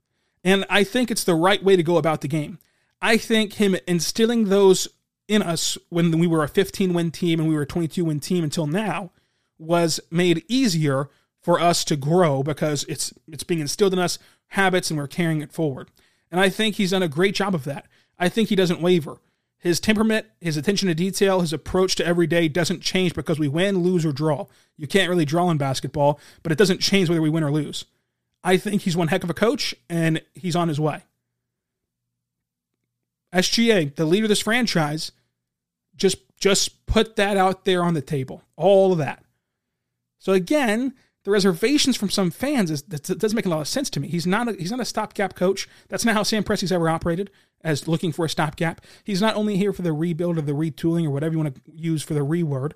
And 0.44 0.64
I 0.70 0.84
think 0.84 1.10
it's 1.10 1.24
the 1.24 1.34
right 1.34 1.64
way 1.64 1.74
to 1.74 1.82
go 1.82 1.96
about 1.96 2.20
the 2.20 2.28
game. 2.28 2.60
I 3.00 3.16
think 3.16 3.54
him 3.54 3.76
instilling 3.86 4.48
those 4.48 4.88
in 5.28 5.42
us 5.42 5.76
when 5.88 6.18
we 6.18 6.26
were 6.26 6.44
a 6.44 6.48
15 6.48 6.94
win 6.94 7.10
team 7.10 7.40
and 7.40 7.48
we 7.48 7.54
were 7.54 7.62
a 7.62 7.66
22 7.66 8.04
win 8.04 8.20
team 8.20 8.44
until 8.44 8.66
now 8.66 9.10
was 9.58 10.00
made 10.10 10.44
easier 10.48 11.08
for 11.40 11.60
us 11.60 11.84
to 11.84 11.96
grow 11.96 12.42
because 12.42 12.84
it's 12.84 13.12
it's 13.28 13.44
being 13.44 13.60
instilled 13.60 13.92
in 13.92 13.98
us 13.98 14.18
habits 14.48 14.90
and 14.90 14.98
we're 14.98 15.06
carrying 15.06 15.40
it 15.40 15.52
forward. 15.52 15.88
And 16.30 16.40
I 16.40 16.48
think 16.48 16.76
he's 16.76 16.90
done 16.90 17.02
a 17.02 17.08
great 17.08 17.34
job 17.34 17.54
of 17.54 17.64
that. 17.64 17.86
I 18.18 18.28
think 18.28 18.48
he 18.48 18.56
doesn't 18.56 18.80
waver. 18.80 19.18
His 19.58 19.80
temperament, 19.80 20.26
his 20.40 20.56
attention 20.56 20.88
to 20.88 20.94
detail, 20.94 21.40
his 21.40 21.52
approach 21.52 21.96
to 21.96 22.06
every 22.06 22.26
day 22.26 22.46
doesn't 22.48 22.82
change 22.82 23.14
because 23.14 23.38
we 23.38 23.48
win, 23.48 23.78
lose, 23.78 24.04
or 24.04 24.12
draw. 24.12 24.46
You 24.76 24.86
can't 24.86 25.08
really 25.08 25.24
draw 25.24 25.50
in 25.50 25.56
basketball, 25.56 26.20
but 26.42 26.52
it 26.52 26.58
doesn't 26.58 26.80
change 26.80 27.08
whether 27.08 27.22
we 27.22 27.30
win 27.30 27.42
or 27.42 27.50
lose. 27.50 27.84
I 28.44 28.58
think 28.58 28.82
he's 28.82 28.96
one 28.96 29.08
heck 29.08 29.24
of 29.24 29.30
a 29.30 29.34
coach 29.34 29.74
and 29.88 30.22
he's 30.34 30.54
on 30.54 30.68
his 30.68 30.78
way. 30.78 31.02
SGA, 33.36 33.94
the 33.94 34.04
leader 34.04 34.24
of 34.24 34.28
this 34.28 34.42
franchise, 34.42 35.12
just 35.96 36.18
just 36.38 36.86
put 36.86 37.16
that 37.16 37.36
out 37.36 37.64
there 37.64 37.82
on 37.82 37.94
the 37.94 38.02
table. 38.02 38.42
All 38.56 38.92
of 38.92 38.98
that. 38.98 39.24
So 40.18 40.32
again, 40.32 40.94
the 41.24 41.30
reservations 41.30 41.96
from 41.96 42.10
some 42.10 42.30
fans 42.30 42.70
is 42.70 42.82
that 42.82 43.18
doesn't 43.18 43.36
make 43.36 43.46
a 43.46 43.48
lot 43.50 43.60
of 43.60 43.68
sense 43.68 43.90
to 43.90 44.00
me. 44.00 44.08
He's 44.08 44.26
not 44.26 44.48
a, 44.48 44.52
he's 44.52 44.70
not 44.70 44.80
a 44.80 44.84
stopgap 44.84 45.34
coach. 45.34 45.68
That's 45.88 46.04
not 46.04 46.14
how 46.14 46.22
Sam 46.22 46.44
Presti's 46.44 46.72
ever 46.72 46.88
operated 46.88 47.30
as 47.62 47.88
looking 47.88 48.12
for 48.12 48.24
a 48.24 48.28
stopgap. 48.28 48.80
He's 49.02 49.20
not 49.20 49.34
only 49.34 49.56
here 49.56 49.72
for 49.72 49.82
the 49.82 49.92
rebuild 49.92 50.38
or 50.38 50.42
the 50.42 50.52
retooling 50.52 51.04
or 51.04 51.10
whatever 51.10 51.32
you 51.32 51.38
want 51.40 51.54
to 51.54 51.60
use 51.72 52.02
for 52.02 52.14
the 52.14 52.20
reword. 52.20 52.72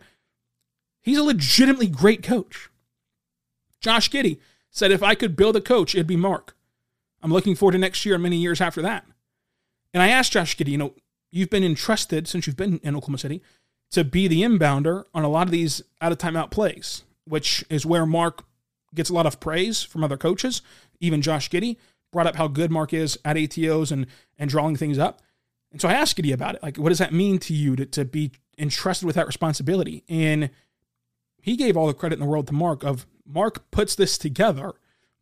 He's 1.01 1.19
a 1.19 1.23
legitimately 1.23 1.87
great 1.87 2.23
coach. 2.23 2.71
Josh 3.81 4.11
Giddey 4.11 4.39
said 4.71 4.91
if 4.91 5.03
I 5.03 5.15
could 5.15 5.37
build 5.37 5.57
a 5.57 5.61
coach, 5.61 5.95
it'd 5.95 6.07
be 6.07 6.17
Mark. 6.17 6.57
I'm 7.23 7.33
looking 7.33 7.55
forward 7.55 7.73
to 7.73 7.79
next 7.79 8.05
year 8.05 8.17
and 8.17 8.23
many 8.23 8.37
years 8.37 8.61
after 8.61 8.83
that. 8.83 9.05
And 9.93 10.03
I 10.03 10.09
asked 10.09 10.33
Josh 10.33 10.57
Giddey, 10.57 10.73
you 10.73 10.79
know, 10.79 10.95
you've 11.31 11.51
been 11.51 11.65
entrusted 11.65 12.29
since 12.29 12.47
you've 12.47 12.57
been 12.57 12.79
in 12.83 12.97
Oklahoma 12.97 13.19
City 13.19 13.43
to 13.91 14.05
be 14.05 14.29
the 14.29 14.43
inbounder 14.43 15.05
on 15.15 15.25
a 15.25 15.29
lot 15.29 15.47
of 15.47 15.51
these 15.51 15.83
out 16.01 16.13
of 16.13 16.19
timeout 16.19 16.51
plays, 16.51 17.03
which 17.25 17.65
is 17.69 17.85
where 17.85 18.07
Mark 18.07 18.45
gets 18.95 19.11
a 19.11 19.15
lot 19.15 19.27
of 19.27 19.41
praise 19.41 19.83
from 19.83 20.05
other 20.05 20.17
coaches. 20.17 20.63
Even 21.01 21.23
Josh 21.23 21.51
Giddey 21.51 21.77
brought 22.13 22.27
up 22.27 22.37
how 22.37 22.49
good 22.49 22.71
Mark 22.71 22.93
is 22.93 23.19
at 23.25 23.37
ATOs 23.37 23.93
and 23.93 24.07
and 24.39 24.51
drawing 24.51 24.77
things 24.77 24.99
up. 24.99 25.23
And 25.73 25.81
so 25.81 25.89
I 25.89 25.93
asked 25.93 26.17
Giddey 26.17 26.33
about 26.33 26.57
it. 26.57 26.63
Like, 26.63 26.77
what 26.77 26.89
does 26.89 26.99
that 26.99 27.13
mean 27.13 27.39
to 27.41 27.55
you 27.55 27.77
to, 27.77 27.87
to 27.87 28.05
be 28.05 28.33
entrusted 28.59 29.07
with 29.07 29.17
that 29.17 29.27
responsibility? 29.27 30.03
And 30.09 30.51
he 31.41 31.57
gave 31.57 31.77
all 31.77 31.87
the 31.87 31.95
credit 31.95 32.17
in 32.17 32.21
the 32.21 32.31
world 32.31 32.49
to 32.49 32.53
Mark 32.53 32.83
of 32.83 33.07
Mark 33.27 33.71
puts 33.71 33.95
this 33.95 34.19
together. 34.19 34.73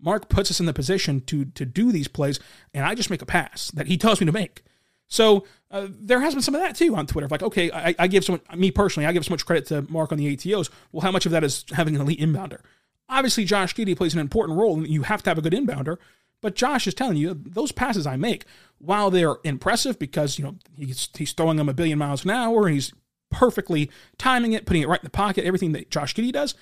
Mark 0.00 0.28
puts 0.28 0.50
us 0.50 0.60
in 0.60 0.66
the 0.66 0.72
position 0.72 1.20
to 1.22 1.44
to 1.46 1.64
do 1.64 1.92
these 1.92 2.08
plays, 2.08 2.40
and 2.74 2.84
I 2.84 2.94
just 2.94 3.10
make 3.10 3.22
a 3.22 3.26
pass 3.26 3.70
that 3.72 3.86
he 3.86 3.96
tells 3.96 4.20
me 4.20 4.26
to 4.26 4.32
make. 4.32 4.62
So 5.08 5.46
uh, 5.70 5.88
there 5.90 6.20
has 6.20 6.34
been 6.34 6.42
some 6.42 6.54
of 6.54 6.60
that 6.60 6.76
too 6.76 6.94
on 6.94 7.06
Twitter. 7.06 7.28
Like, 7.28 7.42
okay, 7.42 7.70
I, 7.70 7.94
I 7.98 8.06
give 8.06 8.24
so 8.24 8.32
much, 8.32 8.42
me 8.54 8.70
personally, 8.70 9.06
I 9.06 9.12
give 9.12 9.24
so 9.24 9.30
much 9.30 9.46
credit 9.46 9.66
to 9.66 9.82
Mark 9.90 10.12
on 10.12 10.18
the 10.18 10.36
ATOs. 10.36 10.70
Well, 10.92 11.00
how 11.00 11.10
much 11.10 11.26
of 11.26 11.32
that 11.32 11.44
is 11.44 11.64
having 11.72 11.96
an 11.96 12.02
elite 12.02 12.20
inbounder? 12.20 12.60
Obviously, 13.08 13.44
Josh 13.44 13.74
Giddey 13.74 13.96
plays 13.96 14.12
an 14.12 14.20
important 14.20 14.58
role, 14.58 14.76
and 14.76 14.86
you 14.86 15.02
have 15.02 15.22
to 15.22 15.30
have 15.30 15.38
a 15.38 15.42
good 15.42 15.54
inbounder. 15.54 15.96
But 16.40 16.54
Josh 16.54 16.86
is 16.86 16.94
telling 16.94 17.16
you 17.16 17.34
those 17.34 17.72
passes 17.72 18.06
I 18.06 18.16
make, 18.16 18.44
while 18.78 19.10
they're 19.10 19.36
impressive 19.44 19.98
because 19.98 20.38
you 20.38 20.44
know 20.44 20.56
he's 20.76 21.08
he's 21.16 21.32
throwing 21.32 21.56
them 21.56 21.68
a 21.68 21.74
billion 21.74 21.98
miles 21.98 22.24
an 22.24 22.30
hour 22.30 22.68
he's 22.68 22.92
perfectly 23.30 23.90
timing 24.16 24.52
it, 24.52 24.66
putting 24.66 24.82
it 24.82 24.88
right 24.88 25.00
in 25.00 25.04
the 25.06 25.10
pocket, 25.10 25.44
everything 25.44 25.72
that 25.72 25.90
Josh 25.90 26.14
Giddey 26.14 26.32
does, 26.32 26.54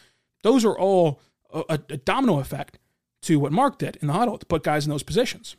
those 0.42 0.64
are 0.64 0.76
all 0.76 1.20
a, 1.52 1.78
a 1.88 1.96
domino 1.96 2.40
effect 2.40 2.78
to 3.26 3.38
what 3.38 3.52
Mark 3.52 3.78
did 3.78 3.96
in 3.96 4.08
the 4.08 4.14
huddle 4.14 4.38
to 4.38 4.46
put 4.46 4.62
guys 4.62 4.86
in 4.86 4.90
those 4.90 5.02
positions. 5.02 5.56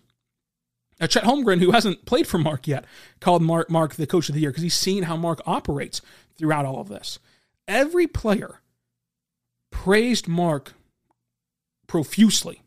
Now, 1.00 1.08
Chet 1.08 1.24
Holmgren, 1.24 1.60
who 1.60 1.72
hasn't 1.72 2.06
played 2.06 2.28
for 2.28 2.38
Mark 2.40 2.68
yet, 2.68 2.86
called 3.20 3.42
Mark, 3.42 3.70
Mark 3.70 3.96
the 3.96 4.08
coach 4.08 4.30
of 4.30 4.36
the 4.36 4.42
year 4.42 4.50
because 4.50 4.64
he's 4.64 4.74
seen 4.74 5.04
how 5.04 5.16
Mark 5.16 5.42
operates 5.46 6.02
throughout 6.38 6.66
all 6.66 6.80
of 6.80 6.90
this. 6.90 7.20
Every 7.68 8.08
player 8.08 8.62
praised 9.70 10.28
Mark 10.28 10.74
profusely. 11.86 12.64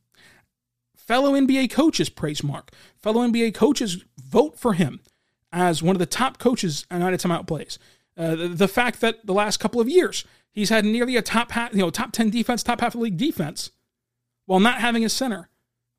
Fellow 0.95 1.33
NBA 1.33 1.71
coaches 1.71 2.09
praise 2.09 2.45
Mark. 2.45 2.71
Fellow 2.97 3.27
NBA 3.27 3.55
coaches 3.55 4.05
vote 4.23 4.59
for 4.59 4.75
him 4.75 5.01
as 5.53 5.83
one 5.83 5.97
of 5.97 6.01
the 6.01 6.07
top 6.07 6.39
coaches 6.39 6.87
on 6.91 7.03
out 7.03 7.13
of 7.13 7.21
timeout 7.21 7.49
plays. 7.49 7.79
Uh, 8.17 8.37
the, 8.37 8.49
the, 8.49 8.69
fact 8.69 9.01
that 9.01 9.27
the 9.27 9.33
last 9.33 9.59
couple 9.59 9.81
of 9.81 9.89
years 9.89 10.25
he's 10.53 10.69
had 10.69 10.85
nearly 10.85 11.17
a 11.17 11.23
top 11.23 11.53
half, 11.53 11.73
you 11.73 11.79
know, 11.79 11.91
top 11.91 12.13
ten 12.13 12.31
defense, 12.31 12.63
top 12.63 12.81
half 12.81 12.95
of 12.95 13.01
the 13.01 13.05
league 13.05 13.17
defense, 13.17 13.71
while 14.51 14.59
not 14.59 14.81
having 14.81 15.05
a 15.05 15.09
center 15.09 15.49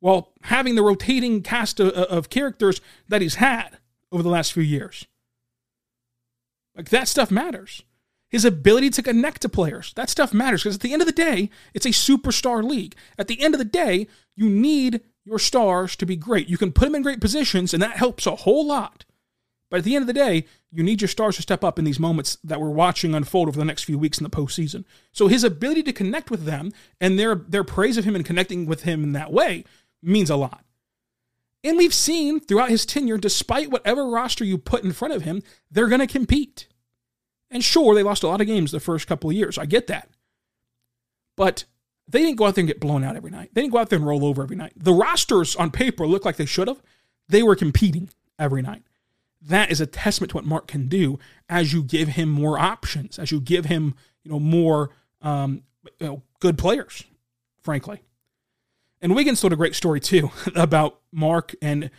while 0.01 0.33
having 0.41 0.75
the 0.75 0.83
rotating 0.83 1.41
cast 1.41 1.79
of, 1.79 1.89
of 1.93 2.29
characters 2.29 2.81
that 3.07 3.21
he's 3.21 3.35
had 3.35 3.77
over 4.11 4.21
the 4.21 4.29
last 4.29 4.51
few 4.51 4.61
years. 4.61 5.07
Like 6.75 6.89
that 6.89 7.07
stuff 7.07 7.31
matters. 7.31 7.83
His 8.27 8.43
ability 8.43 8.89
to 8.91 9.03
connect 9.03 9.41
to 9.43 9.49
players, 9.49 9.93
that 9.95 10.09
stuff 10.09 10.33
matters 10.33 10.63
because 10.63 10.75
at 10.75 10.81
the 10.81 10.91
end 10.91 11.01
of 11.01 11.05
the 11.05 11.13
day, 11.13 11.49
it's 11.73 11.85
a 11.85 11.89
superstar 11.89 12.61
league. 12.61 12.95
At 13.17 13.27
the 13.27 13.41
end 13.41 13.53
of 13.53 13.59
the 13.59 13.65
day, 13.65 14.07
you 14.35 14.49
need 14.49 14.99
your 15.23 15.39
stars 15.39 15.95
to 15.97 16.05
be 16.05 16.17
great. 16.17 16.49
You 16.49 16.57
can 16.57 16.73
put 16.73 16.85
them 16.85 16.95
in 16.95 17.03
great 17.03 17.21
positions, 17.21 17.73
and 17.73 17.81
that 17.81 17.97
helps 17.97 18.25
a 18.25 18.35
whole 18.35 18.65
lot. 18.65 19.05
But 19.71 19.77
at 19.77 19.83
the 19.85 19.95
end 19.95 20.03
of 20.03 20.07
the 20.07 20.13
day, 20.13 20.45
you 20.69 20.83
need 20.83 21.01
your 21.01 21.07
stars 21.07 21.37
to 21.37 21.41
step 21.41 21.63
up 21.63 21.79
in 21.79 21.85
these 21.85 21.99
moments 21.99 22.37
that 22.43 22.59
we're 22.59 22.69
watching 22.69 23.15
unfold 23.15 23.47
over 23.47 23.57
the 23.57 23.65
next 23.65 23.85
few 23.85 23.97
weeks 23.97 24.19
in 24.19 24.25
the 24.25 24.29
postseason. 24.29 24.83
So 25.13 25.27
his 25.27 25.45
ability 25.45 25.81
to 25.83 25.93
connect 25.93 26.29
with 26.29 26.43
them 26.43 26.73
and 26.99 27.17
their 27.17 27.35
their 27.35 27.63
praise 27.63 27.97
of 27.97 28.03
him 28.03 28.13
and 28.13 28.25
connecting 28.25 28.65
with 28.65 28.83
him 28.83 29.01
in 29.01 29.13
that 29.13 29.31
way 29.31 29.63
means 30.03 30.29
a 30.29 30.35
lot. 30.35 30.65
And 31.63 31.77
we've 31.77 31.93
seen 31.93 32.41
throughout 32.41 32.69
his 32.69 32.85
tenure, 32.85 33.17
despite 33.17 33.71
whatever 33.71 34.09
roster 34.09 34.43
you 34.43 34.57
put 34.57 34.83
in 34.83 34.91
front 34.91 35.13
of 35.13 35.21
him, 35.21 35.41
they're 35.71 35.87
going 35.87 36.01
to 36.01 36.07
compete. 36.07 36.67
And 37.49 37.63
sure, 37.63 37.95
they 37.95 38.03
lost 38.03 38.23
a 38.23 38.27
lot 38.27 38.41
of 38.41 38.47
games 38.47 38.71
the 38.71 38.79
first 38.81 39.07
couple 39.07 39.29
of 39.29 39.35
years. 39.35 39.57
I 39.57 39.65
get 39.65 39.87
that. 39.87 40.09
But 41.37 41.63
they 42.09 42.19
didn't 42.19 42.37
go 42.37 42.45
out 42.45 42.55
there 42.55 42.63
and 42.63 42.67
get 42.67 42.81
blown 42.81 43.05
out 43.05 43.15
every 43.15 43.31
night. 43.31 43.51
They 43.53 43.61
didn't 43.61 43.73
go 43.73 43.79
out 43.79 43.89
there 43.89 43.99
and 43.99 44.07
roll 44.07 44.25
over 44.25 44.43
every 44.43 44.57
night. 44.57 44.73
The 44.75 44.93
rosters 44.93 45.55
on 45.55 45.71
paper 45.71 46.05
look 46.05 46.25
like 46.25 46.35
they 46.35 46.45
should 46.45 46.67
have. 46.67 46.81
They 47.29 47.43
were 47.43 47.55
competing 47.55 48.09
every 48.37 48.61
night. 48.61 48.83
That 49.41 49.71
is 49.71 49.81
a 49.81 49.87
testament 49.87 50.31
to 50.31 50.35
what 50.35 50.45
Mark 50.45 50.67
can 50.67 50.87
do 50.87 51.19
as 51.49 51.73
you 51.73 51.83
give 51.83 52.09
him 52.09 52.29
more 52.29 52.59
options, 52.59 53.17
as 53.17 53.31
you 53.31 53.41
give 53.41 53.65
him, 53.65 53.95
you 54.23 54.31
know, 54.31 54.39
more 54.39 54.91
um, 55.21 55.63
you 55.99 56.07
know, 56.07 56.23
good 56.39 56.57
players, 56.57 57.03
frankly. 57.61 58.01
And 59.01 59.15
Wiggins 59.15 59.41
told 59.41 59.53
a 59.53 59.55
great 59.55 59.75
story 59.75 59.99
too 59.99 60.31
about 60.55 60.99
Mark 61.11 61.55
and 61.61 61.89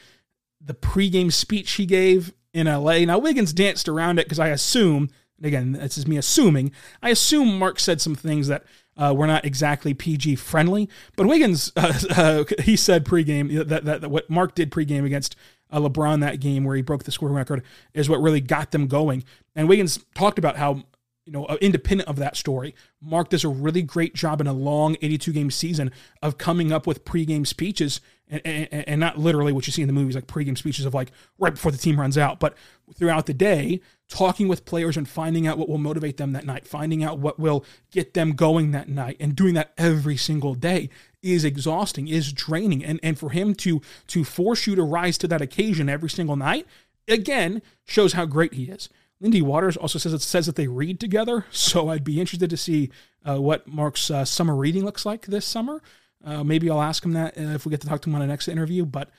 the 0.60 0.74
pregame 0.74 1.32
speech 1.32 1.72
he 1.72 1.86
gave 1.86 2.32
in 2.52 2.66
LA. 2.66 3.00
Now 3.00 3.18
Wiggins 3.18 3.52
danced 3.52 3.88
around 3.88 4.18
it 4.18 4.26
because 4.26 4.38
I 4.38 4.48
assume, 4.48 5.10
and 5.36 5.46
again, 5.46 5.72
this 5.72 5.98
is 5.98 6.06
me 6.06 6.16
assuming, 6.16 6.70
I 7.02 7.10
assume 7.10 7.58
Mark 7.58 7.80
said 7.80 8.00
some 8.00 8.14
things 8.14 8.46
that 8.48 8.64
uh, 8.96 9.14
were 9.16 9.26
not 9.26 9.44
exactly 9.44 9.94
PG 9.94 10.36
friendly. 10.36 10.88
But 11.16 11.26
Wiggins, 11.26 11.72
uh, 11.76 11.92
uh, 12.10 12.44
he 12.62 12.76
said 12.76 13.04
pregame 13.04 13.68
that, 13.68 13.84
that, 13.84 14.00
that 14.02 14.10
what 14.10 14.30
Mark 14.30 14.54
did 14.54 14.70
pregame 14.70 15.04
against 15.04 15.36
LeBron 15.78 16.20
that 16.20 16.40
game 16.40 16.64
where 16.64 16.76
he 16.76 16.82
broke 16.82 17.04
the 17.04 17.12
scoring 17.12 17.34
record 17.34 17.62
is 17.94 18.08
what 18.08 18.20
really 18.20 18.40
got 18.40 18.70
them 18.70 18.86
going. 18.86 19.24
And 19.54 19.68
Wiggins 19.68 20.04
talked 20.14 20.38
about 20.38 20.56
how 20.56 20.84
you 21.24 21.32
know, 21.32 21.44
uh, 21.44 21.56
independent 21.60 22.08
of 22.08 22.16
that 22.16 22.36
story, 22.36 22.74
Mark 23.00 23.28
does 23.28 23.44
a 23.44 23.48
really 23.48 23.82
great 23.82 24.14
job 24.14 24.40
in 24.40 24.46
a 24.46 24.52
long 24.52 24.96
82 25.02 25.32
game 25.32 25.50
season 25.50 25.92
of 26.20 26.36
coming 26.36 26.72
up 26.72 26.86
with 26.86 27.04
pregame 27.04 27.46
speeches 27.46 28.00
and, 28.28 28.42
and, 28.44 28.88
and, 28.88 29.00
not 29.00 29.18
literally 29.18 29.52
what 29.52 29.66
you 29.66 29.72
see 29.72 29.82
in 29.82 29.88
the 29.88 29.92
movies, 29.92 30.14
like 30.14 30.26
pregame 30.26 30.58
speeches 30.58 30.84
of 30.84 30.94
like 30.94 31.12
right 31.38 31.54
before 31.54 31.70
the 31.70 31.78
team 31.78 32.00
runs 32.00 32.18
out, 32.18 32.40
but 32.40 32.56
throughout 32.96 33.26
the 33.26 33.34
day, 33.34 33.80
talking 34.08 34.48
with 34.48 34.64
players 34.64 34.96
and 34.96 35.08
finding 35.08 35.46
out 35.46 35.58
what 35.58 35.68
will 35.68 35.78
motivate 35.78 36.16
them 36.16 36.32
that 36.32 36.44
night, 36.44 36.66
finding 36.66 37.04
out 37.04 37.18
what 37.18 37.38
will 37.38 37.64
get 37.90 38.14
them 38.14 38.32
going 38.32 38.72
that 38.72 38.88
night, 38.88 39.16
and 39.20 39.36
doing 39.36 39.54
that 39.54 39.72
every 39.78 40.16
single 40.16 40.54
day 40.54 40.88
is 41.22 41.44
exhausting, 41.44 42.08
is 42.08 42.32
draining. 42.32 42.84
And, 42.84 43.00
and 43.02 43.18
for 43.18 43.30
him 43.30 43.54
to, 43.56 43.80
to 44.08 44.24
force 44.24 44.66
you 44.66 44.74
to 44.74 44.82
rise 44.82 45.16
to 45.18 45.28
that 45.28 45.40
occasion 45.40 45.88
every 45.88 46.10
single 46.10 46.36
night, 46.36 46.66
again, 47.08 47.62
shows 47.84 48.14
how 48.14 48.26
great 48.26 48.54
he 48.54 48.64
is. 48.64 48.88
Lindy 49.20 49.40
Waters 49.40 49.76
also 49.76 50.00
says 50.00 50.12
it 50.12 50.20
says 50.20 50.46
that 50.46 50.56
they 50.56 50.66
read 50.66 50.98
together, 50.98 51.46
so 51.50 51.88
I'd 51.88 52.04
be 52.04 52.20
interested 52.20 52.50
to 52.50 52.56
see 52.56 52.90
uh, 53.24 53.40
what 53.40 53.68
Mark's 53.68 54.10
uh, 54.10 54.24
summer 54.24 54.56
reading 54.56 54.84
looks 54.84 55.06
like 55.06 55.26
this 55.26 55.46
summer. 55.46 55.80
Uh, 56.24 56.44
maybe 56.44 56.68
I'll 56.68 56.82
ask 56.82 57.04
him 57.04 57.12
that 57.12 57.38
uh, 57.38 57.54
if 57.54 57.64
we 57.64 57.70
get 57.70 57.80
to 57.82 57.86
talk 57.86 58.02
to 58.02 58.10
him 58.10 58.14
on 58.16 58.20
the 58.20 58.26
next 58.26 58.48
interview, 58.48 58.84
but 58.84 59.10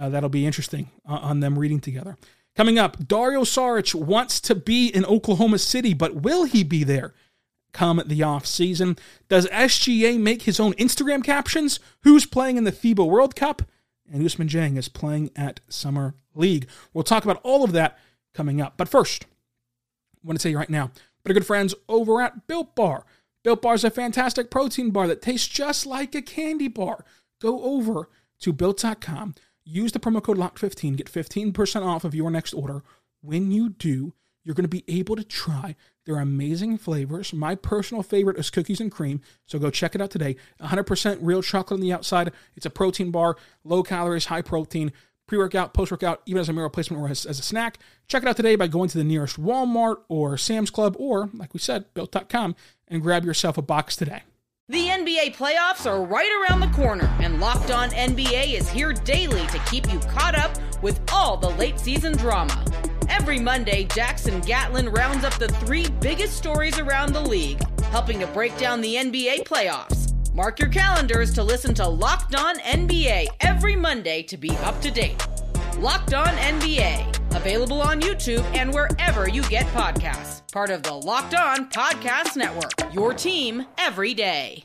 uh, 0.00 0.08
that'll 0.08 0.28
be 0.28 0.46
interesting 0.46 0.90
uh, 1.08 1.14
on 1.14 1.40
them 1.40 1.58
reading 1.58 1.80
together. 1.80 2.16
Coming 2.54 2.78
up, 2.78 3.08
Dario 3.08 3.42
Saric 3.42 3.94
wants 3.94 4.40
to 4.42 4.54
be 4.54 4.88
in 4.88 5.04
Oklahoma 5.04 5.58
City, 5.58 5.94
but 5.94 6.16
will 6.16 6.44
he 6.44 6.64
be 6.64 6.84
there 6.84 7.14
come 7.72 8.02
the 8.06 8.22
off 8.22 8.46
season? 8.46 8.98
Does 9.28 9.46
SGA 9.48 10.18
make 10.18 10.42
his 10.42 10.60
own 10.60 10.74
Instagram 10.74 11.24
captions? 11.24 11.80
Who's 12.02 12.26
playing 12.26 12.56
in 12.56 12.64
the 12.64 12.72
FIBA 12.72 13.06
World 13.06 13.34
Cup? 13.34 13.62
And 14.10 14.22
Ousmane 14.22 14.48
Dieng 14.48 14.76
is 14.76 14.88
playing 14.88 15.30
at 15.34 15.60
Summer 15.68 16.14
League. 16.34 16.68
We'll 16.92 17.04
talk 17.04 17.24
about 17.24 17.40
all 17.42 17.64
of 17.64 17.72
that 17.72 17.98
coming 18.34 18.60
up. 18.60 18.74
But 18.76 18.88
first, 18.88 19.24
I 19.24 20.26
want 20.26 20.38
to 20.38 20.42
tell 20.42 20.52
you 20.52 20.58
right 20.58 20.70
now, 20.70 20.90
but 21.22 21.30
our 21.30 21.34
good 21.34 21.46
friends 21.46 21.74
over 21.88 22.20
at 22.20 22.46
Built 22.46 22.74
Bar. 22.74 23.06
Built 23.42 23.62
Bar 23.62 23.74
is 23.74 23.84
a 23.84 23.90
fantastic 23.90 24.50
protein 24.50 24.90
bar 24.90 25.06
that 25.08 25.22
tastes 25.22 25.48
just 25.48 25.86
like 25.86 26.14
a 26.14 26.22
candy 26.22 26.68
bar. 26.68 27.04
Go 27.40 27.62
over 27.62 28.08
to 28.40 28.52
built.com, 28.52 29.34
use 29.64 29.92
the 29.92 29.98
promo 29.98 30.22
code 30.22 30.38
LOCK15, 30.38 30.96
get 30.96 31.10
15% 31.10 31.82
off 31.86 32.04
of 32.04 32.14
your 32.14 32.30
next 32.30 32.52
order. 32.52 32.82
When 33.20 33.50
you 33.50 33.70
do, 33.70 34.14
you're 34.44 34.54
going 34.54 34.64
to 34.64 34.68
be 34.68 34.84
able 34.88 35.16
to 35.16 35.24
try 35.24 35.76
their 36.04 36.18
amazing 36.18 36.78
flavors. 36.78 37.32
My 37.32 37.54
personal 37.54 38.02
favorite 38.02 38.38
is 38.38 38.50
cookies 38.50 38.80
and 38.80 38.90
cream, 38.90 39.20
so 39.46 39.58
go 39.58 39.70
check 39.70 39.94
it 39.94 40.00
out 40.00 40.10
today. 40.10 40.36
100% 40.60 41.18
real 41.20 41.42
chocolate 41.42 41.78
on 41.78 41.80
the 41.80 41.92
outside. 41.92 42.32
It's 42.56 42.66
a 42.66 42.70
protein 42.70 43.10
bar, 43.10 43.36
low 43.64 43.82
calories, 43.82 44.26
high 44.26 44.42
protein 44.42 44.92
pre 45.26 45.38
workout, 45.38 45.72
post 45.72 45.90
workout, 45.90 46.20
even 46.26 46.40
as 46.40 46.48
a 46.48 46.52
meal 46.52 46.64
replacement 46.64 47.02
or 47.02 47.08
as, 47.08 47.24
as, 47.24 47.38
a 47.38 47.42
snack. 47.42 47.78
Check 48.08 48.22
it 48.22 48.28
out 48.28 48.36
today 48.36 48.56
by 48.56 48.66
going 48.66 48.88
to 48.90 48.98
the 48.98 49.04
nearest 49.04 49.40
Walmart 49.40 49.98
or 50.08 50.36
Sam's 50.36 50.70
Club 50.70 50.94
or, 50.98 51.30
like 51.32 51.54
we 51.54 51.60
said, 51.60 51.86
built.com 51.94 52.54
and 52.88 53.02
grab 53.02 53.24
yourself 53.24 53.56
a 53.56 53.62
box 53.62 53.96
today. 53.96 54.22
The 54.68 54.88
NBA 54.88 55.36
playoffs 55.36 55.90
are 55.90 56.04
right 56.04 56.46
around 56.48 56.60
the 56.60 56.68
corner, 56.68 57.04
and 57.20 57.40
Locked 57.40 57.70
On 57.70 57.90
NBA 57.90 58.54
is 58.54 58.70
here 58.70 58.92
daily 58.92 59.46
to 59.48 59.58
keep 59.70 59.92
you 59.92 59.98
caught 60.00 60.34
up 60.34 60.56
with 60.82 61.00
all 61.12 61.36
the 61.36 61.50
late 61.50 61.78
season 61.78 62.16
drama. 62.16 62.64
Every 63.08 63.38
Monday, 63.38 63.84
Jackson 63.84 64.40
Gatlin 64.40 64.88
rounds 64.88 65.24
up 65.24 65.34
the 65.34 65.48
three 65.48 65.88
biggest 66.00 66.36
stories 66.36 66.78
around 66.78 67.12
the 67.12 67.20
league, 67.20 67.60
helping 67.84 68.20
to 68.20 68.26
break 68.28 68.56
down 68.58 68.80
the 68.80 68.96
NBA 68.96 69.44
playoffs. 69.44 70.12
Mark 70.34 70.58
your 70.58 70.68
calendars 70.68 71.32
to 71.34 71.42
listen 71.42 71.74
to 71.74 71.86
Locked 71.86 72.34
On 72.34 72.58
NBA 72.60 73.26
every 73.40 73.76
Monday 73.76 74.22
to 74.24 74.36
be 74.36 74.50
up 74.58 74.80
to 74.82 74.90
date. 74.90 75.26
Locked 75.78 76.14
On 76.14 76.26
NBA, 76.26 77.34
available 77.36 77.82
on 77.82 78.00
YouTube 78.00 78.44
and 78.54 78.72
wherever 78.72 79.28
you 79.28 79.42
get 79.44 79.66
podcasts. 79.66 80.50
Part 80.52 80.70
of 80.70 80.82
the 80.82 80.94
Locked 80.94 81.34
On 81.34 81.68
Podcast 81.70 82.36
Network. 82.36 82.72
Your 82.94 83.14
team 83.14 83.66
every 83.78 84.14
day. 84.14 84.64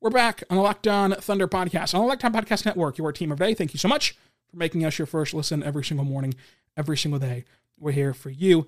We're 0.00 0.10
back 0.10 0.44
on 0.50 0.56
the 0.56 0.62
Locked 0.62 0.86
On 0.86 1.12
Thunder 1.12 1.48
podcast 1.48 1.94
on 1.94 2.02
the 2.02 2.06
Locked 2.06 2.24
On 2.24 2.32
Podcast 2.32 2.66
Network. 2.66 2.98
Your 2.98 3.12
team 3.12 3.32
every 3.32 3.46
day. 3.46 3.54
Thank 3.54 3.72
you 3.72 3.78
so 3.78 3.88
much 3.88 4.16
for 4.54 4.58
making 4.58 4.84
us 4.84 4.98
your 4.98 5.06
first 5.06 5.34
listen 5.34 5.62
every 5.62 5.84
single 5.84 6.06
morning, 6.06 6.34
every 6.76 6.96
single 6.96 7.18
day. 7.18 7.44
We're 7.78 7.92
here 7.92 8.14
for 8.14 8.30
you. 8.30 8.66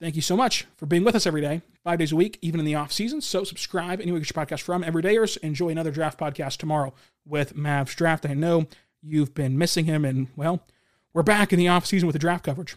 Thank 0.00 0.16
you 0.16 0.22
so 0.22 0.36
much 0.36 0.66
for 0.76 0.86
being 0.86 1.04
with 1.04 1.14
us 1.14 1.26
every 1.26 1.40
day, 1.40 1.62
five 1.84 2.00
days 2.00 2.10
a 2.10 2.16
week, 2.16 2.36
even 2.42 2.58
in 2.58 2.66
the 2.66 2.74
off 2.74 2.90
season. 2.90 3.20
So 3.20 3.44
subscribe 3.44 4.00
anywhere 4.00 4.18
you 4.18 4.24
get 4.24 4.34
your 4.34 4.44
podcast 4.44 4.62
from. 4.62 4.82
Everydayers, 4.82 5.36
enjoy 5.38 5.68
another 5.68 5.92
draft 5.92 6.18
podcast 6.18 6.56
tomorrow 6.56 6.92
with 7.24 7.54
Mavs 7.54 7.94
Draft. 7.94 8.26
I 8.26 8.34
know 8.34 8.66
you've 9.00 9.34
been 9.34 9.56
missing 9.56 9.84
him, 9.84 10.04
and 10.04 10.26
well, 10.34 10.64
we're 11.12 11.22
back 11.22 11.52
in 11.52 11.58
the 11.60 11.68
off 11.68 11.86
season 11.86 12.08
with 12.08 12.14
the 12.14 12.18
draft 12.18 12.44
coverage. 12.44 12.74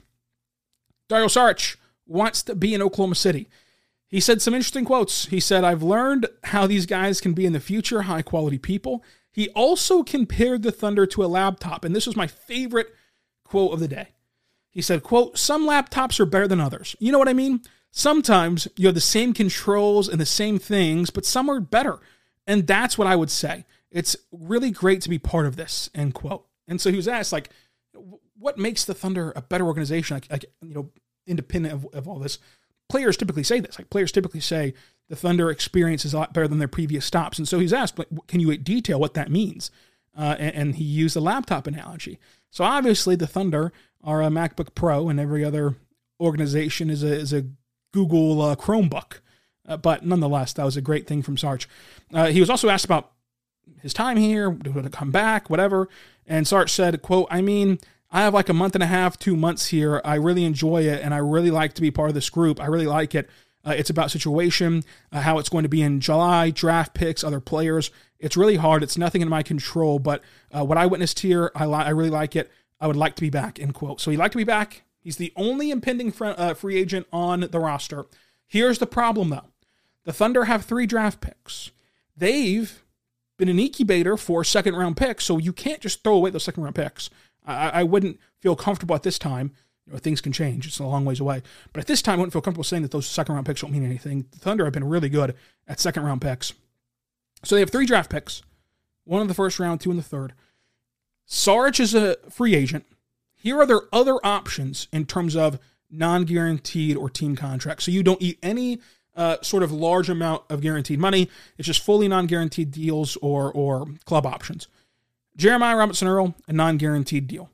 Dario 1.10 1.26
Saric 1.26 1.78
wants 2.06 2.44
to 2.44 2.54
be 2.54 2.76
in 2.76 2.82
Oklahoma 2.84 3.16
City. 3.16 3.50
He 4.08 4.20
said 4.20 4.44
some 4.44 4.54
interesting 4.54 4.86
quotes. 4.86 5.26
He 5.26 5.40
said, 5.40 5.64
I've 5.64 5.82
learned 5.82 6.28
how 6.44 6.68
these 6.68 6.86
guys 6.86 7.20
can 7.20 7.34
be 7.34 7.48
in 7.48 7.54
the 7.54 7.60
future, 7.60 8.04
high 8.04 8.22
quality 8.22 8.60
people. 8.60 9.04
He 9.36 9.50
also 9.50 10.02
compared 10.02 10.64
the 10.64 10.72
Thunder 10.72 11.06
to 11.08 11.22
a 11.22 11.28
laptop, 11.28 11.84
and 11.84 11.94
this 11.94 12.08
was 12.08 12.16
my 12.16 12.26
favorite 12.26 12.88
quote 13.44 13.74
of 13.74 13.82
the 13.82 13.88
day. 13.90 14.14
He 14.72 14.82
said, 14.82 15.04
quote, 15.04 15.38
some 15.38 15.68
laptops 15.68 16.22
are 16.22 16.26
better 16.26 16.48
than 16.48 16.62
others. 16.62 16.96
You 17.00 17.12
know 17.12 17.20
what 17.20 17.28
I 17.28 17.34
mean? 17.34 17.60
Sometimes 17.92 18.66
you 18.78 18.88
have 18.88 18.96
the 18.96 19.02
same 19.02 19.34
controls 19.34 20.08
and 20.08 20.22
the 20.22 20.26
same 20.26 20.58
things, 20.58 21.10
but 21.10 21.26
some 21.26 21.50
are 21.50 21.60
better. 21.60 22.00
And 22.48 22.66
that's 22.66 22.98
what 22.98 23.10
I 23.10 23.18
would 23.18 23.30
say. 23.30 23.66
It's 23.92 24.16
really 24.32 24.72
great 24.72 25.02
to 25.02 25.10
be 25.10 25.20
part 25.20 25.48
of 25.48 25.58
this, 25.58 25.90
end 25.94 26.14
quote. 26.14 26.46
And 26.66 26.80
so 26.80 26.90
he 26.90 26.96
was 26.96 27.10
asked, 27.10 27.34
like, 27.34 27.50
what 28.40 28.58
makes 28.58 28.86
the 28.86 28.94
Thunder 28.94 29.34
a 29.36 29.42
better 29.42 29.66
organization? 29.66 30.16
Like, 30.16 30.32
like 30.32 30.46
you 30.62 30.74
know, 30.74 30.92
independent 31.28 31.74
of, 31.74 31.88
of 31.94 32.08
all 32.08 32.20
this. 32.20 32.40
Players 32.88 33.18
typically 33.18 33.44
say 33.44 33.60
this. 33.60 33.78
Like 33.78 33.90
players 33.90 34.14
typically 34.14 34.40
say 34.40 34.76
the 35.10 35.16
Thunder 35.16 35.52
experience 35.52 36.06
is 36.06 36.14
a 36.14 36.18
lot 36.18 36.34
better 36.34 36.48
than 36.48 36.60
their 36.60 36.68
previous 36.68 37.06
stops. 37.06 37.38
And 37.38 37.48
so 37.48 37.60
he's 37.60 37.74
asked, 37.74 38.00
can 38.28 38.40
you 38.40 38.56
detail 38.58 39.00
what 39.00 39.14
that 39.14 39.30
means? 39.30 39.72
Uh, 40.18 40.36
and, 40.40 40.56
and 40.56 40.76
he 40.76 40.84
used 40.84 41.16
a 41.16 41.22
laptop 41.22 41.68
analogy. 41.68 42.20
So 42.50 42.64
obviously 42.64 43.16
the 43.16 43.28
Thunder 43.28 43.72
are 44.04 44.22
a 44.22 44.28
MacBook 44.28 44.74
Pro, 44.76 45.10
and 45.10 45.20
every 45.20 45.44
other 45.44 45.76
organization 46.20 46.90
is 46.90 47.04
a 47.04 47.14
is 47.14 47.34
a 47.34 47.46
Google 47.92 48.42
uh, 48.42 48.56
Chromebook. 48.56 49.20
Uh, 49.68 49.78
but 49.78 50.06
nonetheless, 50.06 50.54
that 50.54 50.64
was 50.64 50.78
a 50.78 50.82
great 50.82 51.08
thing 51.08 51.22
from 51.22 51.38
Sarge. 51.38 51.68
Uh, 52.14 52.28
he 52.28 52.40
was 52.40 52.50
also 52.50 52.70
asked 52.70 52.86
about 52.86 53.12
his 53.82 53.94
time 53.94 54.16
here, 54.16 54.54
to 54.54 54.90
come 54.90 55.12
back, 55.12 55.50
whatever. 55.50 55.90
And 56.26 56.48
Sarge 56.48 56.72
said, 56.72 57.02
"quote 57.02 57.28
I 57.30 57.42
mean." 57.42 57.80
I 58.12 58.22
have 58.22 58.34
like 58.34 58.48
a 58.48 58.54
month 58.54 58.76
and 58.76 58.84
a 58.84 58.88
half, 58.88 59.20
two 59.20 59.36
months 59.36 59.68
here. 59.68 60.00
I 60.06 60.16
really 60.16 60.46
enjoy 60.46 60.84
it, 60.84 61.02
and 61.02 61.14
I 61.14 61.18
really 61.18 61.52
like 61.52 61.74
to 61.74 61.82
be 61.82 61.92
part 61.92 62.08
of 62.08 62.16
this 62.16 62.30
group. 62.30 62.62
I 62.62 62.68
really 62.68 62.86
like 62.86 63.14
it. 63.14 63.30
Uh, 63.66 63.74
it's 63.76 63.90
about 63.90 64.12
situation, 64.12 64.84
uh, 65.12 65.22
how 65.22 65.40
it's 65.40 65.50
going 65.50 65.64
to 65.64 65.70
be 65.70 65.82
in 65.82 66.00
July, 66.00 66.52
draft 66.52 66.94
picks, 66.94 67.24
other 67.24 67.40
players. 67.40 67.90
It's 68.20 68.38
really 68.38 68.58
hard. 68.58 68.84
It's 68.84 68.98
nothing 68.98 69.22
in 69.22 69.30
my 69.30 69.44
control, 69.44 70.00
but 70.00 70.22
uh, 70.56 70.64
what 70.64 70.78
I 70.78 70.86
witnessed 70.86 71.20
here, 71.20 71.52
I, 71.56 71.66
li- 71.66 71.74
I 71.74 71.90
really 71.90 72.10
like 72.10 72.36
it. 72.36 72.52
I 72.80 72.88
would 72.88 72.96
like 72.96 73.16
to 73.16 73.22
be 73.22 73.30
back, 73.30 73.60
end 73.60 73.74
quote. 73.74 74.00
So 74.02 74.12
he'd 74.12 74.18
like 74.18 74.32
to 74.32 74.38
be 74.38 74.44
back. 74.44 74.84
He's 75.00 75.18
the 75.18 75.34
only 75.36 75.72
impending 75.72 76.12
fr- 76.12 76.26
uh, 76.38 76.54
free 76.54 76.78
agent 76.78 77.08
on 77.12 77.42
the 77.42 77.60
roster. 77.60 78.06
Here's 78.46 78.80
the 78.80 78.88
problem, 78.88 79.30
though 79.30 79.50
the 80.04 80.14
Thunder 80.14 80.46
have 80.46 80.66
three 80.66 80.86
draft 80.86 81.20
picks. 81.22 81.72
They've 82.16 82.84
been 83.38 83.50
an 83.50 83.60
incubator 83.60 84.18
for 84.18 84.44
second 84.44 84.76
round 84.76 84.98
picks, 84.98 85.26
so 85.26 85.38
you 85.38 85.52
can't 85.52 85.82
just 85.82 86.04
throw 86.04 86.16
away 86.16 86.30
those 86.30 86.44
second 86.44 86.64
round 86.64 86.76
picks. 86.76 87.10
I, 87.46 87.70
I 87.70 87.84
wouldn't 87.84 88.20
feel 88.40 88.56
comfortable 88.56 88.96
at 88.96 89.04
this 89.04 89.20
time. 89.20 89.52
You 89.86 89.94
know, 89.94 90.00
things 90.00 90.22
can 90.22 90.32
change. 90.32 90.66
It's 90.66 90.80
a 90.80 90.84
long 90.84 91.06
ways 91.06 91.20
away. 91.20 91.44
But 91.72 91.82
at 91.82 91.88
this 91.88 92.02
time, 92.02 92.16
I 92.16 92.18
wouldn't 92.18 92.34
feel 92.34 92.42
comfortable 92.42 92.64
saying 92.64 92.82
that 92.84 92.92
those 92.92 93.08
second 93.08 93.36
round 93.36 93.46
picks 93.46 93.62
don't 93.62 93.72
mean 93.72 93.86
anything. 93.86 94.26
The 94.32 94.40
Thunder 94.40 94.66
have 94.66 94.74
been 94.74 94.84
really 94.84 95.10
good 95.10 95.36
at 95.68 95.80
second 95.80 96.04
round 96.04 96.22
picks. 96.22 96.54
So 97.44 97.56
they 97.56 97.62
have 97.62 97.70
three 97.70 97.86
draft 97.86 98.10
picks 98.10 98.42
one 99.06 99.22
in 99.22 99.28
the 99.28 99.34
first 99.34 99.60
round, 99.60 99.80
two 99.80 99.92
in 99.92 99.98
the 99.98 100.04
third. 100.04 100.34
Sarge 101.26 101.80
is 101.80 101.94
a 101.94 102.18
free 102.30 102.56
agent. 102.56 102.86
Here 103.34 103.60
are 103.60 103.66
their 103.66 103.82
other 103.94 104.18
options 104.24 104.88
in 104.92 105.06
terms 105.06 105.36
of 105.36 105.60
non 105.90 106.26
guaranteed 106.26 106.98
or 106.98 107.10
team 107.10 107.36
contracts. 107.36 107.86
So 107.86 107.92
you 107.92 108.04
don't 108.04 108.22
eat 108.22 108.40
any 108.44 108.80
uh, 109.16 109.38
sort 109.42 109.64
of 109.64 109.72
large 109.72 110.10
amount 110.10 110.44
of 110.50 110.62
guaranteed 110.62 111.00
money. 111.00 111.30
It's 111.58 111.68
just 111.68 111.84
fully 111.84 112.08
non 112.08 112.28
guaranteed 112.28 112.72
deals 112.72 113.18
or, 113.18 113.52
or 113.52 113.88
club 114.06 114.26
options. 114.26 114.68
Jeremiah 115.38 115.76
Robinson 115.76 116.08
Earl, 116.08 116.36
a 116.48 116.54
non 116.54 116.78
guaranteed 116.78 117.28
deal. 117.28 117.50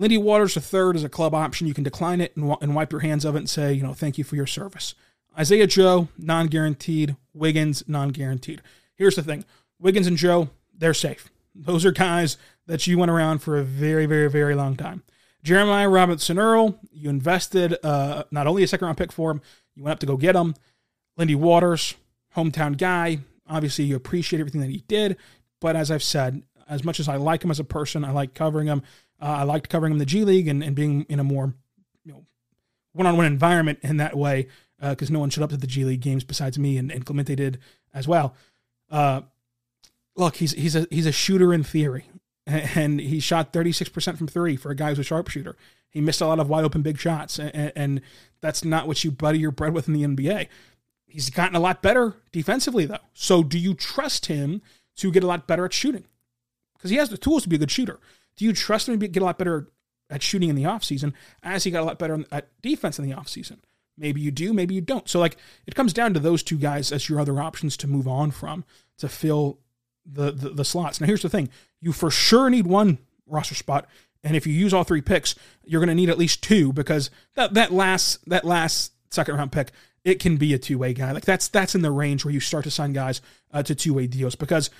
Lindy 0.00 0.16
Waters 0.16 0.56
III 0.56 0.92
is 0.94 1.04
a 1.04 1.10
club 1.10 1.34
option. 1.34 1.66
You 1.66 1.74
can 1.74 1.84
decline 1.84 2.22
it 2.22 2.34
and, 2.34 2.56
and 2.62 2.74
wipe 2.74 2.90
your 2.90 3.02
hands 3.02 3.26
of 3.26 3.34
it 3.34 3.40
and 3.40 3.50
say, 3.50 3.74
you 3.74 3.82
know, 3.82 3.92
thank 3.92 4.16
you 4.16 4.24
for 4.24 4.34
your 4.34 4.46
service. 4.46 4.94
Isaiah 5.38 5.66
Joe, 5.66 6.08
non 6.16 6.46
guaranteed. 6.46 7.16
Wiggins, 7.34 7.84
non 7.86 8.08
guaranteed. 8.08 8.62
Here's 8.94 9.14
the 9.14 9.22
thing 9.22 9.44
Wiggins 9.78 10.06
and 10.06 10.16
Joe, 10.16 10.48
they're 10.76 10.94
safe. 10.94 11.30
Those 11.54 11.84
are 11.84 11.92
guys 11.92 12.38
that 12.66 12.86
you 12.86 12.96
went 12.96 13.10
around 13.10 13.40
for 13.40 13.58
a 13.58 13.62
very, 13.62 14.06
very, 14.06 14.30
very 14.30 14.54
long 14.54 14.74
time. 14.74 15.02
Jeremiah 15.42 15.88
Robinson 15.88 16.38
Earl, 16.38 16.80
you 16.90 17.10
invested 17.10 17.76
uh, 17.82 18.24
not 18.30 18.46
only 18.46 18.62
a 18.62 18.66
second 18.66 18.86
round 18.86 18.96
pick 18.96 19.12
for 19.12 19.30
him, 19.30 19.42
you 19.74 19.82
went 19.82 19.92
up 19.92 20.00
to 20.00 20.06
go 20.06 20.16
get 20.16 20.34
him. 20.34 20.54
Lindy 21.18 21.34
Waters, 21.34 21.94
hometown 22.34 22.78
guy. 22.78 23.18
Obviously, 23.46 23.84
you 23.84 23.96
appreciate 23.96 24.40
everything 24.40 24.62
that 24.62 24.70
he 24.70 24.82
did. 24.88 25.18
But 25.60 25.76
as 25.76 25.90
I've 25.90 26.02
said, 26.02 26.42
as 26.70 26.84
much 26.84 27.00
as 27.00 27.08
I 27.08 27.16
like 27.16 27.44
him 27.44 27.50
as 27.50 27.60
a 27.60 27.64
person, 27.64 28.02
I 28.02 28.12
like 28.12 28.32
covering 28.32 28.66
him. 28.66 28.82
Uh, 29.20 29.26
I 29.26 29.42
liked 29.42 29.68
covering 29.68 29.92
him 29.92 29.96
in 29.96 29.98
the 29.98 30.06
G 30.06 30.24
League 30.24 30.48
and, 30.48 30.62
and 30.62 30.74
being 30.74 31.04
in 31.08 31.20
a 31.20 31.24
more 31.24 31.54
you 32.04 32.12
know 32.12 32.24
one-on-one 32.92 33.26
environment 33.26 33.78
in 33.82 33.98
that 33.98 34.16
way 34.16 34.48
because 34.80 35.10
uh, 35.10 35.12
no 35.12 35.20
one 35.20 35.30
showed 35.30 35.44
up 35.44 35.50
to 35.50 35.56
the 35.56 35.66
G 35.66 35.84
League 35.84 36.00
games 36.00 36.24
besides 36.24 36.58
me 36.58 36.78
and, 36.78 36.90
and 36.90 37.04
Clemente 37.04 37.34
did 37.34 37.58
as 37.92 38.08
well. 38.08 38.34
Uh, 38.90 39.22
look, 40.16 40.36
he's 40.36 40.52
he's 40.52 40.76
a 40.76 40.86
he's 40.90 41.06
a 41.06 41.12
shooter 41.12 41.52
in 41.52 41.62
theory, 41.62 42.06
and 42.46 43.00
he 43.00 43.20
shot 43.20 43.52
36% 43.52 44.18
from 44.18 44.26
three 44.26 44.56
for 44.56 44.70
a 44.70 44.76
guy 44.76 44.90
who's 44.90 44.98
a 44.98 45.04
sharpshooter. 45.04 45.56
He 45.90 46.00
missed 46.00 46.20
a 46.20 46.26
lot 46.26 46.38
of 46.38 46.48
wide 46.48 46.64
open 46.64 46.82
big 46.82 46.98
shots, 46.98 47.38
and, 47.38 47.72
and 47.74 48.00
that's 48.40 48.64
not 48.64 48.86
what 48.86 49.02
you 49.02 49.10
butter 49.10 49.36
your 49.36 49.50
bread 49.50 49.74
with 49.74 49.88
in 49.88 49.94
the 49.94 50.04
NBA. 50.04 50.46
He's 51.06 51.30
gotten 51.30 51.56
a 51.56 51.60
lot 51.60 51.82
better 51.82 52.14
defensively, 52.30 52.86
though. 52.86 52.98
So, 53.12 53.42
do 53.42 53.58
you 53.58 53.74
trust 53.74 54.26
him 54.26 54.62
to 54.96 55.10
get 55.10 55.24
a 55.24 55.26
lot 55.26 55.48
better 55.48 55.64
at 55.64 55.72
shooting? 55.72 56.04
Because 56.76 56.90
he 56.90 56.96
has 56.96 57.08
the 57.10 57.18
tools 57.18 57.42
to 57.42 57.48
be 57.48 57.56
a 57.56 57.58
good 57.58 57.72
shooter. 57.72 57.98
Do 58.40 58.46
you 58.46 58.54
trust 58.54 58.88
him 58.88 58.98
to 58.98 59.06
get 59.06 59.22
a 59.22 59.26
lot 59.26 59.36
better 59.36 59.68
at 60.08 60.22
shooting 60.22 60.48
in 60.48 60.56
the 60.56 60.62
offseason 60.64 61.12
as 61.42 61.64
he 61.64 61.70
got 61.70 61.82
a 61.82 61.84
lot 61.84 61.98
better 61.98 62.24
at 62.32 62.48
defense 62.62 62.98
in 62.98 63.06
the 63.06 63.14
offseason? 63.14 63.58
Maybe 63.98 64.22
you 64.22 64.30
do, 64.30 64.54
maybe 64.54 64.74
you 64.74 64.80
don't. 64.80 65.06
So, 65.06 65.20
like, 65.20 65.36
it 65.66 65.74
comes 65.74 65.92
down 65.92 66.14
to 66.14 66.20
those 66.20 66.42
two 66.42 66.56
guys 66.56 66.90
as 66.90 67.06
your 67.06 67.20
other 67.20 67.38
options 67.38 67.76
to 67.76 67.86
move 67.86 68.08
on 68.08 68.30
from 68.30 68.64
to 68.96 69.10
fill 69.10 69.58
the, 70.10 70.30
the, 70.30 70.48
the 70.48 70.64
slots. 70.64 71.02
Now, 71.02 71.06
here's 71.06 71.20
the 71.20 71.28
thing 71.28 71.50
you 71.82 71.92
for 71.92 72.10
sure 72.10 72.48
need 72.48 72.66
one 72.66 72.96
roster 73.26 73.54
spot. 73.54 73.86
And 74.24 74.34
if 74.34 74.46
you 74.46 74.54
use 74.54 74.72
all 74.72 74.84
three 74.84 75.02
picks, 75.02 75.34
you're 75.62 75.80
going 75.80 75.88
to 75.88 75.94
need 75.94 76.08
at 76.08 76.16
least 76.16 76.42
two 76.42 76.72
because 76.72 77.10
that, 77.34 77.52
that 77.52 77.74
last 77.74 78.26
that 78.30 78.46
last 78.46 78.94
second 79.10 79.36
round 79.36 79.52
pick 79.52 79.70
it 80.02 80.18
can 80.18 80.38
be 80.38 80.54
a 80.54 80.58
two 80.58 80.78
way 80.78 80.94
guy. 80.94 81.12
Like 81.12 81.26
that's 81.26 81.48
that's 81.48 81.74
in 81.74 81.82
the 81.82 81.90
range 81.90 82.24
where 82.24 82.32
you 82.32 82.40
start 82.40 82.64
to 82.64 82.70
sign 82.70 82.94
guys 82.94 83.20
uh, 83.52 83.62
to 83.64 83.74
two 83.74 83.92
way 83.92 84.06
deals 84.06 84.34
because 84.34 84.70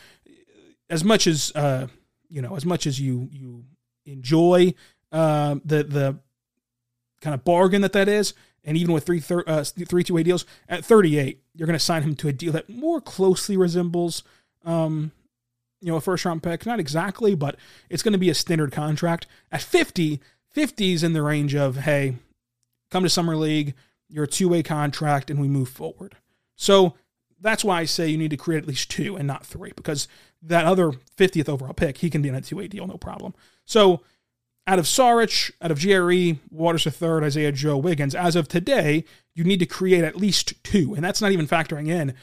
as 0.88 1.04
much 1.04 1.26
as 1.26 1.52
uh, 1.54 1.88
you 2.30 2.40
know, 2.40 2.56
as 2.56 2.64
much 2.64 2.86
as 2.86 3.00
you 3.00 3.28
you 3.32 3.64
enjoy 4.06 4.74
uh, 5.12 5.56
the 5.64 5.84
the 5.84 6.18
kind 7.20 7.34
of 7.34 7.44
bargain 7.44 7.82
that 7.82 7.92
that 7.92 8.08
is, 8.08 8.32
and 8.64 8.76
even 8.76 8.94
with 8.94 9.04
three 9.04 9.20
thir- 9.20 9.44
uh, 9.46 9.64
three 9.64 10.04
two 10.04 10.14
way 10.14 10.22
deals 10.22 10.46
at 10.68 10.84
38, 10.84 11.42
you're 11.54 11.66
going 11.66 11.78
to 11.78 11.84
sign 11.84 12.02
him 12.02 12.14
to 12.16 12.28
a 12.28 12.32
deal 12.32 12.52
that 12.52 12.68
more 12.68 13.00
closely 13.00 13.56
resembles 13.56 14.22
um, 14.64 15.12
you 15.80 15.90
know, 15.90 15.96
a 15.96 16.00
first 16.00 16.24
round 16.24 16.42
pick. 16.42 16.66
Not 16.66 16.80
exactly, 16.80 17.34
but 17.34 17.56
it's 17.88 18.02
going 18.02 18.12
to 18.12 18.18
be 18.18 18.30
a 18.30 18.34
standard 18.34 18.72
contract. 18.72 19.26
At 19.50 19.62
50, 19.62 20.20
50 20.50 20.92
is 20.92 21.02
in 21.02 21.12
the 21.12 21.22
range 21.22 21.54
of, 21.54 21.78
hey, 21.78 22.16
come 22.90 23.02
to 23.02 23.08
Summer 23.08 23.36
League, 23.36 23.74
you're 24.08 24.24
a 24.24 24.28
two 24.28 24.48
way 24.48 24.62
contract, 24.62 25.30
and 25.30 25.40
we 25.40 25.48
move 25.48 25.68
forward. 25.68 26.16
So 26.56 26.94
that's 27.40 27.64
why 27.64 27.80
I 27.80 27.84
say 27.84 28.08
you 28.08 28.18
need 28.18 28.30
to 28.30 28.36
create 28.36 28.62
at 28.62 28.68
least 28.68 28.90
two 28.90 29.16
and 29.16 29.26
not 29.26 29.46
three, 29.46 29.72
because 29.74 30.08
that 30.42 30.64
other 30.64 30.92
50th 31.16 31.48
overall 31.48 31.74
pick, 31.74 31.98
he 31.98 32.10
can 32.10 32.22
be 32.22 32.28
in 32.28 32.34
a 32.34 32.40
two 32.40 32.56
way 32.56 32.68
deal, 32.68 32.86
no 32.86 32.96
problem. 32.96 33.34
So 33.64 34.02
out 34.66 34.78
of 34.78 34.84
Saric, 34.84 35.50
out 35.60 35.70
of 35.70 35.78
JRE, 35.78 36.38
Waters 36.50 36.86
a 36.86 36.90
third, 36.90 37.24
Isaiah 37.24 37.52
Joe 37.52 37.76
Wiggins, 37.76 38.14
as 38.14 38.36
of 38.36 38.48
today, 38.48 39.04
you 39.34 39.44
need 39.44 39.58
to 39.60 39.66
create 39.66 40.04
at 40.04 40.16
least 40.16 40.62
two. 40.62 40.94
And 40.94 41.04
that's 41.04 41.20
not 41.20 41.32
even 41.32 41.46
factoring 41.46 41.88
in 41.88 42.14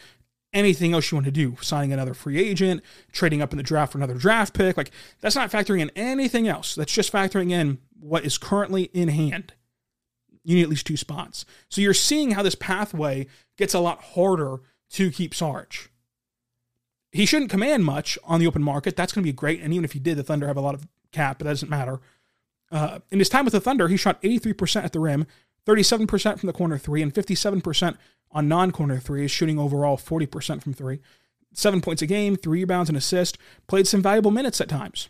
anything 0.53 0.93
else 0.93 1.12
you 1.12 1.17
want 1.17 1.25
to 1.25 1.32
do, 1.32 1.58
signing 1.62 1.93
another 1.93 2.13
free 2.13 2.39
agent, 2.39 2.82
trading 3.12 3.41
up 3.41 3.51
in 3.51 3.58
the 3.58 3.63
draft 3.63 3.91
for 3.91 3.97
another 3.97 4.13
draft 4.13 4.53
pick. 4.53 4.77
Like 4.77 4.91
that's 5.19 5.36
not 5.36 5.51
factoring 5.51 5.82
in 5.82 5.91
anything 5.95 6.47
else. 6.47 6.75
That's 6.75 6.93
just 6.93 7.12
factoring 7.12 7.51
in 7.51 7.80
what 7.99 8.25
is 8.25 8.38
currently 8.38 8.84
in 8.93 9.10
hand. 9.10 9.53
You 10.43 10.56
need 10.56 10.63
at 10.63 10.69
least 10.69 10.88
two 10.88 10.97
spots. 10.97 11.43
So 11.69 11.82
you're 11.82 11.93
seeing 11.93 12.32
how 12.32 12.43
this 12.43 12.56
pathway 12.56 13.27
gets 13.58 13.73
a 13.73 13.80
lot 13.80 14.01
harder 14.01 14.62
to 14.91 15.12
keep 15.12 15.34
Sarge. 15.34 15.89
He 17.12 17.26
shouldn't 17.26 17.52
command 17.52 17.86
much 17.86 18.17
on 18.23 18.39
the 18.39 18.47
open 18.47 18.62
market. 18.63 18.95
That's 18.95 19.13
going 19.13 19.23
to 19.23 19.28
be 19.28 19.34
great. 19.34 19.62
And 19.62 19.73
even 19.73 19.86
if 19.86 19.93
he 19.93 20.00
did, 20.00 20.17
the 20.17 20.23
Thunder 20.23 20.47
have 20.47 20.58
a 20.58 20.62
lot 20.62 20.76
of 20.76 20.88
cap, 21.12 21.39
but 21.39 21.45
that 21.45 21.52
doesn't 21.52 21.69
matter. 21.69 22.00
Uh, 22.71 23.00
in 23.12 23.19
his 23.19 23.30
time 23.30 23.45
with 23.45 23.54
the 23.54 23.62
Thunder, 23.62 23.88
he 23.88 23.97
shot 23.97 24.21
83% 24.21 24.84
at 24.84 24.93
the 24.93 25.00
rim, 25.00 25.26
37% 25.65 26.39
from 26.39 26.47
the 26.47 26.54
corner 26.54 26.78
three, 26.78 27.02
and 27.02 27.13
57% 27.13 27.97
on 28.32 28.47
non 28.47 28.71
corner 28.71 29.00
threes, 29.00 29.32
shooting 29.32 29.58
overall 29.58 29.97
40% 29.97 30.62
from 30.62 30.73
three. 30.73 31.00
Seven 31.54 31.82
points 31.82 32.02
a 32.02 32.06
game, 32.06 32.36
three 32.36 32.60
rebounds, 32.60 32.89
and 32.89 32.97
assist. 32.97 33.38
Played 33.67 33.88
some 33.88 34.02
valuable 34.02 34.32
minutes 34.32 34.62
at 34.62 34.69
times. 34.69 35.08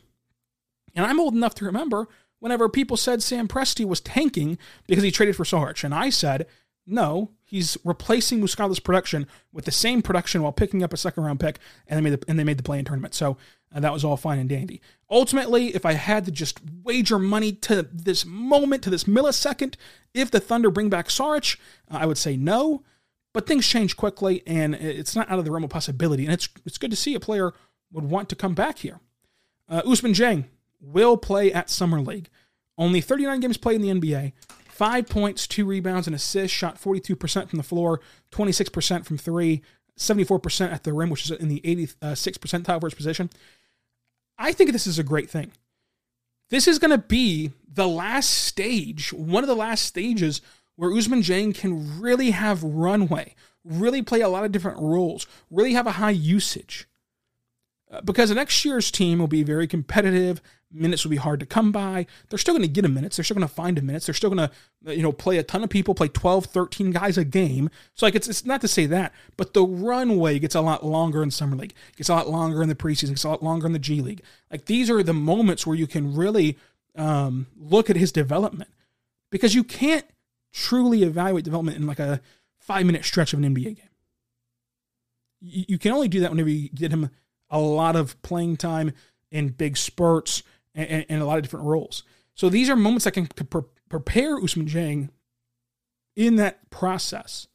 And 0.96 1.06
I'm 1.06 1.20
old 1.20 1.34
enough 1.34 1.56
to 1.56 1.66
remember 1.66 2.08
whenever 2.40 2.70
people 2.70 2.96
said 2.96 3.22
Sam 3.22 3.48
Presti 3.48 3.86
was 3.86 4.00
tanking 4.00 4.58
because 4.88 5.04
he 5.04 5.12
traded 5.12 5.36
for 5.36 5.46
Sarge. 5.46 5.84
And 5.84 5.94
I 5.94 6.10
said, 6.10 6.46
no, 6.88 7.32
he's 7.44 7.78
replacing 7.84 8.40
Muscala's 8.40 8.80
production 8.80 9.28
with 9.52 9.66
the 9.66 9.72
same 9.72 10.02
production 10.02 10.42
while 10.42 10.54
picking 10.54 10.84
up 10.84 10.94
a 10.94 10.98
second 10.98 11.24
round 11.24 11.40
pick, 11.40 11.60
and 11.86 11.98
they 11.98 12.10
made 12.10 12.20
the, 12.20 12.30
and 12.30 12.40
they 12.40 12.44
made 12.44 12.58
the 12.58 12.64
play 12.64 12.80
in 12.80 12.86
tournament. 12.86 13.14
So 13.14 13.38
uh, 13.76 13.82
that 13.82 13.92
was 13.92 14.06
all 14.06 14.18
fine 14.18 14.40
and 14.40 14.50
dandy. 14.50 14.82
Ultimately, 15.10 15.76
if 15.76 15.86
I 15.86 15.94
had 15.94 16.26
to 16.26 16.32
just 16.32 16.60
wager 16.84 17.20
money 17.20 17.52
to 17.52 17.84
this 17.92 18.26
moment, 18.26 18.84
to 18.84 18.90
this 18.90 19.04
millisecond, 19.04 19.76
if 20.14 20.32
the 20.32 20.40
Thunder 20.40 20.72
bring 20.72 20.90
back 20.90 21.10
Saric, 21.10 21.58
uh, 21.92 21.98
I 21.98 22.06
would 22.06 22.18
say 22.18 22.38
no. 22.38 22.84
But 23.34 23.46
things 23.46 23.68
change 23.68 23.98
quickly, 23.98 24.42
and 24.48 24.74
it's 24.74 25.16
not 25.16 25.30
out 25.30 25.38
of 25.38 25.46
the 25.46 25.52
realm 25.52 25.64
of 25.64 25.70
possibility. 25.70 26.24
And 26.24 26.34
it's 26.34 26.50
it's 26.66 26.78
good 26.78 26.90
to 26.90 26.98
see 26.98 27.14
a 27.14 27.20
player 27.20 27.54
would 27.92 28.06
want 28.06 28.30
to 28.30 28.36
come 28.36 28.56
back 28.56 28.80
here. 28.80 29.00
Uh, 29.70 29.82
Ousmane 29.84 30.16
Dieng 30.16 30.46
will 30.80 31.18
play 31.18 31.52
at 31.52 31.70
Summer 31.70 32.02
League. 32.02 32.30
Only 32.78 33.02
39 33.02 33.40
games 33.40 33.58
played 33.58 33.82
in 33.82 33.82
the 33.82 34.10
NBA. 34.10 34.34
Five 34.78 35.08
points, 35.08 35.48
two 35.48 35.66
rebounds, 35.66 36.06
and 36.06 36.16
assists. 36.16 36.56
Shot 36.56 36.80
42% 36.80 37.50
from 37.50 37.58
the 37.58 37.64
floor, 37.64 38.00
26% 38.32 39.06
from 39.06 39.18
three, 39.18 39.64
74% 39.98 40.72
at 40.72 40.84
the 40.84 40.94
rim, 40.94 41.10
which 41.10 41.26
is 41.26 41.32
in 41.32 41.48
the 41.48 41.62
86th 41.62 42.38
percentile 42.38 42.80
for 42.80 42.86
his 42.86 42.94
position. 42.94 43.32
I 44.38 44.54
think 44.54 44.72
this 44.72 44.86
is 44.86 45.00
a 45.00 45.04
great 45.04 45.32
thing. 45.32 45.52
This 46.52 46.68
is 46.68 46.78
going 46.78 46.92
to 46.92 47.00
be 47.00 47.54
the 47.68 47.88
last 47.88 48.30
stage, 48.30 49.12
one 49.12 49.44
of 49.44 49.48
the 49.48 49.56
last 49.56 49.84
stages 49.84 50.42
where 50.76 50.92
Ousmane 50.92 51.24
Dieng 51.24 51.56
can 51.56 52.00
really 52.00 52.30
have 52.30 52.62
runway, 52.62 53.34
really 53.64 54.04
play 54.04 54.22
a 54.22 54.30
lot 54.30 54.46
of 54.46 54.52
different 54.52 54.78
roles, 54.78 55.26
really 55.50 55.74
have 55.74 55.88
a 55.88 55.94
high 55.94 56.12
usage. 56.12 56.88
Uh, 57.90 58.02
because 58.02 58.30
the 58.30 58.36
next 58.36 58.64
year's 58.64 58.92
team 58.92 59.18
will 59.18 59.28
be 59.28 59.42
very 59.42 59.66
competitive. 59.66 60.40
Minutes 60.72 61.06
will 61.06 61.12
be 61.12 61.18
hard 61.18 61.40
to 61.40 61.46
come 61.46 61.72
by. 61.72 62.06
They're 62.30 62.38
still 62.38 62.54
going 62.54 62.64
to 62.64 62.68
get 62.68 62.84
a 62.84 62.90
minutes. 62.90 63.16
They're 63.16 63.24
still 63.24 63.36
going 63.36 63.48
to 63.48 63.54
find 63.54 63.78
a 63.78 63.82
minutes. 63.82 64.06
They're 64.06 64.16
still 64.16 64.30
going 64.30 64.50
to, 64.50 64.96
you 64.96 65.02
know, 65.02 65.14
play 65.14 65.38
a 65.38 65.44
ton 65.44 65.64
of 65.64 65.70
people, 65.70 65.96
play 65.96 66.10
12, 66.10 66.46
13 66.46 66.92
guys 66.92 67.18
a 67.18 67.24
game. 67.24 67.70
So, 67.96 68.06
like, 68.06 68.16
it's, 68.16 68.28
it's 68.28 68.46
not 68.46 68.60
to 68.62 68.68
say 68.68 68.86
that, 68.88 69.14
but 69.38 69.54
the 69.54 69.64
runway 69.64 70.40
gets 70.40 70.56
a 70.56 70.62
lot 70.62 70.86
longer 70.86 71.24
in 71.24 71.32
Summer 71.32 71.56
League, 71.56 71.74
gets 71.96 72.10
a 72.10 72.16
lot 72.16 72.30
longer 72.30 72.62
in 72.62 72.68
the 72.68 72.76
preseason, 72.76 73.10
gets 73.10 73.24
a 73.24 73.30
lot 73.30 73.44
longer 73.44 73.66
in 73.66 73.74
the 73.74 73.80
G 73.80 74.02
League. 74.02 74.22
Like, 74.52 74.66
these 74.66 74.90
are 74.90 75.02
the 75.02 75.14
moments 75.14 75.66
where 75.66 75.78
you 75.78 75.88
can 75.88 76.14
really 76.14 76.58
um, 76.98 77.48
look 77.58 77.90
at 77.90 77.96
his 77.96 78.12
development 78.12 78.72
because 79.30 79.56
you 79.56 79.64
can't 79.64 80.06
truly 80.52 81.04
evaluate 81.04 81.46
development 81.46 81.78
in 81.78 81.88
like 81.88 82.00
a 82.00 82.20
five 82.60 82.86
minute 82.86 83.06
stretch 83.06 83.34
of 83.34 83.40
an 83.40 83.56
NBA 83.56 83.64
game. 83.64 83.90
You, 85.40 85.66
you 85.70 85.78
can 85.78 85.94
only 85.94 86.08
do 86.08 86.20
that 86.22 86.32
whenever 86.32 86.50
you 86.50 86.70
get 86.70 86.92
him 86.92 87.10
a 87.50 87.60
lot 87.60 87.96
of 87.96 88.22
playing 88.22 88.58
time 88.58 88.92
in 89.32 89.50
big 89.50 89.78
spurts 89.78 90.44
and, 90.78 91.06
and, 91.10 91.22
a 91.22 91.26
lot 91.26 91.38
of 91.38 91.44
different 91.44 91.66
roles. 91.66 92.04
So 92.36 92.50
these 92.50 92.70
are 92.70 92.76
moments 92.76 93.06
that 93.06 93.12
can 93.12 93.26
pre- 93.28 93.64
prepare 93.90 94.40
Ousmane 94.40 94.70
Dieng 94.70 95.10
in 96.16 96.36
that 96.38 96.70
process. 96.70 97.48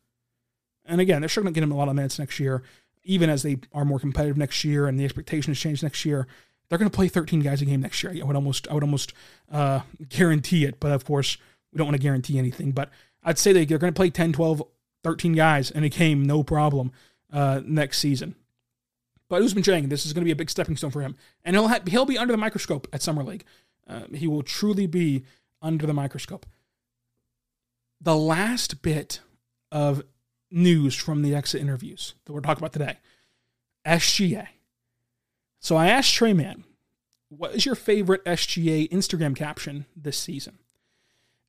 And 0.84 1.00
again, 1.00 1.22
they're 1.22 1.28
sure 1.28 1.42
going 1.42 1.54
to 1.54 1.58
get 1.58 1.64
him 1.64 1.72
a 1.72 1.76
lot 1.76 1.88
of 1.88 1.94
minutes 1.94 2.18
next 2.18 2.40
year, 2.40 2.62
even 3.04 3.30
as 3.30 3.42
they 3.42 3.58
are 3.72 3.84
more 3.84 4.00
competitive 4.00 4.36
next 4.36 4.64
year 4.64 4.86
and 4.86 4.98
the 4.98 5.04
expectations 5.04 5.58
change 5.58 5.82
next 5.82 6.04
year. 6.04 6.26
They're 6.68 6.78
going 6.78 6.90
to 6.90 6.94
play 6.94 7.08
13 7.08 7.40
guys 7.40 7.62
a 7.62 7.64
game 7.64 7.82
next 7.82 8.02
year. 8.02 8.14
I 8.20 8.24
would 8.24 8.36
almost, 8.36 8.66
I 8.68 8.74
would 8.74 8.82
almost 8.82 9.12
uh, 9.50 9.80
guarantee 10.08 10.64
it. 10.64 10.80
But 10.80 10.92
of 10.92 11.04
course, 11.04 11.36
we 11.72 11.78
don't 11.78 11.86
want 11.86 11.96
to 11.96 12.02
guarantee 12.02 12.38
anything, 12.38 12.72
but 12.72 12.90
I'd 13.22 13.38
say 13.38 13.52
they're 13.52 13.78
going 13.78 13.92
to 13.92 13.96
play 13.96 14.10
10, 14.10 14.32
12, 14.32 14.62
13 15.04 15.32
guys 15.34 15.70
in 15.70 15.84
a 15.84 15.88
game, 15.88 16.24
no 16.24 16.42
problem, 16.42 16.92
uh, 17.32 17.60
next 17.64 17.98
season. 17.98 18.34
But 19.32 19.40
Ousmane 19.40 19.64
Dieng, 19.64 19.88
this 19.88 20.04
is 20.04 20.12
going 20.12 20.20
to 20.20 20.26
be 20.26 20.32
a 20.32 20.36
big 20.36 20.50
stepping 20.50 20.76
stone 20.76 20.90
for 20.90 21.00
him, 21.00 21.16
and 21.42 21.56
he'll 21.56 21.68
ha- 21.68 21.80
he'll 21.86 22.04
be 22.04 22.18
under 22.18 22.34
the 22.34 22.38
microscope 22.38 22.86
at 22.92 23.00
Summer 23.00 23.24
League. 23.24 23.46
Uh, 23.88 24.02
he 24.12 24.26
will 24.26 24.42
truly 24.42 24.86
be 24.86 25.24
under 25.62 25.86
the 25.86 25.94
microscope. 25.94 26.44
The 27.98 28.14
last 28.14 28.82
bit 28.82 29.20
of 29.70 30.02
news 30.50 30.94
from 30.94 31.22
the 31.22 31.34
exit 31.34 31.62
interviews 31.62 32.14
that 32.26 32.34
we're 32.34 32.42
talking 32.42 32.60
about 32.60 32.74
today, 32.74 32.98
SGA. 33.86 34.48
So 35.60 35.76
I 35.76 35.88
asked 35.88 36.12
Tre 36.12 36.34
Mann, 36.34 36.64
what 37.30 37.54
is 37.54 37.64
your 37.64 37.74
favorite 37.74 38.22
SGA 38.26 38.90
Instagram 38.90 39.34
caption 39.34 39.86
this 39.96 40.18
season? 40.18 40.58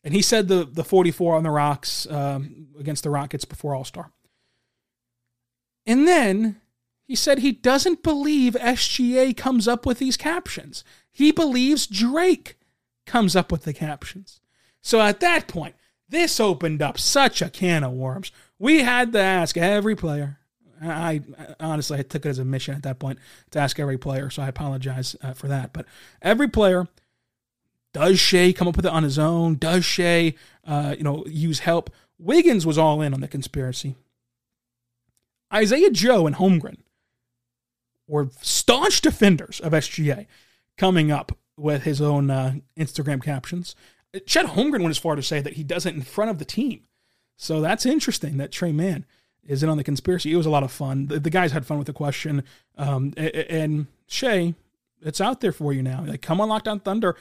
And 0.06 0.14
he 0.14 0.22
said 0.22 0.48
the 0.48 0.64
the 0.64 0.86
44 0.86 1.36
on 1.36 1.44
the 1.44 1.52
rocks 1.52 2.08
um, 2.10 2.68
against 2.80 3.04
the 3.04 3.10
Rockets 3.10 3.44
before 3.44 3.76
All 3.76 3.84
Star. 3.84 4.14
And 5.86 6.08
then 6.08 6.62
He 7.06 7.16
said 7.16 7.39
he 7.39 7.51
doesn't 7.51 8.04
believe 8.04 8.54
SGA 8.54 9.36
comes 9.36 9.68
up 9.68 9.86
with 9.86 9.99
these 9.99 10.18
captions. 10.18 10.84
He 11.12 11.32
believes 11.32 11.86
Drake 11.86 12.58
comes 13.06 13.36
up 13.36 13.51
with 13.51 13.64
the 13.64 13.74
captions. 13.74 14.39
So 14.82 15.01
at 15.01 15.20
that 15.20 15.47
point, 15.47 15.76
this 16.08 16.39
opened 16.39 16.82
up 16.82 16.97
such 16.97 17.41
a 17.41 17.49
can 17.49 17.84
of 17.84 17.91
worms. 17.91 18.32
We 18.58 18.84
had 18.84 19.12
to 19.14 19.20
ask 19.20 19.58
every 19.58 19.95
player. 19.95 20.39
I, 20.82 21.22
honestly 21.60 21.99
I 21.99 22.01
took 22.01 22.26
it 22.26 22.30
as 22.30 22.39
a 22.39 22.45
mission 22.45 22.76
at 22.76 22.84
that 22.84 22.99
point 22.99 23.20
to 23.51 23.60
ask 23.60 23.80
every 23.80 23.97
player, 23.97 24.30
so 24.30 24.43
I 24.43 24.47
apologize 24.47 25.16
uh, 25.22 25.34
for 25.34 25.47
that. 25.47 25.72
But 25.72 25.86
every 26.22 26.49
player, 26.49 26.88
does 27.93 28.20
Shai 28.20 28.51
come 28.54 28.68
up 28.68 28.76
with 28.76 28.86
it 28.86 28.91
on 28.91 29.04
his 29.04 29.20
own? 29.20 29.56
Does 29.56 29.86
Shai, 29.86 30.34
uh, 30.66 30.95
you 30.97 31.04
know, 31.04 31.24
use 31.28 31.60
help? 31.60 31.89
Wiggins 32.18 32.66
was 32.66 32.78
all 32.78 33.01
in 33.01 33.14
on 33.14 33.22
the 33.22 33.28
conspiracy. 33.28 33.95
Isaiah 35.54 35.91
Joe 35.91 36.26
and 36.26 36.36
Holmgren 36.36 36.78
were 38.14 38.30
staunch 38.41 39.01
defenders 39.01 39.59
of 39.59 39.72
SGA 39.74 40.28
coming 40.78 41.11
up 41.11 41.36
with 41.57 41.82
his 41.82 41.99
own 41.99 42.30
uh, 42.30 42.53
Instagram 42.78 43.24
captions. 43.24 43.76
Chet 44.28 44.45
Holmgren 44.45 44.82
went 44.82 44.91
as 44.91 44.99
far 44.99 45.16
to 45.16 45.24
say 45.24 45.41
that 45.41 45.53
he 45.53 45.64
does 45.64 45.88
it 45.88 45.95
in 45.95 46.03
front 46.03 46.30
of 46.30 46.38
the 46.38 46.45
team. 46.45 46.82
So 47.36 47.59
that's 47.59 47.88
interesting 47.88 48.38
that 48.38 48.51
Tre 48.51 48.72
Mann 48.72 49.05
is 49.43 49.64
in 49.64 49.70
on 49.70 49.78
the 49.78 49.84
conspiracy. 49.84 50.32
It 50.32 50.38
was 50.38 50.45
a 50.45 50.51
lot 50.51 50.61
of 50.61 50.72
fun. 50.72 51.07
The, 51.07 51.20
the 51.20 51.32
guys 51.32 51.53
had 51.53 51.66
fun 51.66 51.80
with 51.80 51.88
the 51.88 51.93
question. 51.93 52.43
Um, 52.78 53.14
and 53.18 53.88
Shai, 54.05 54.53
it's 55.01 55.20
out 55.20 55.41
there 55.41 55.51
for 55.51 55.74
you 55.74 55.82
now. 55.82 56.05
Like, 56.05 56.22
come 56.22 56.39
on, 56.39 56.49
Locked 56.49 56.68
On 56.68 56.80
Thunder. 56.80 57.16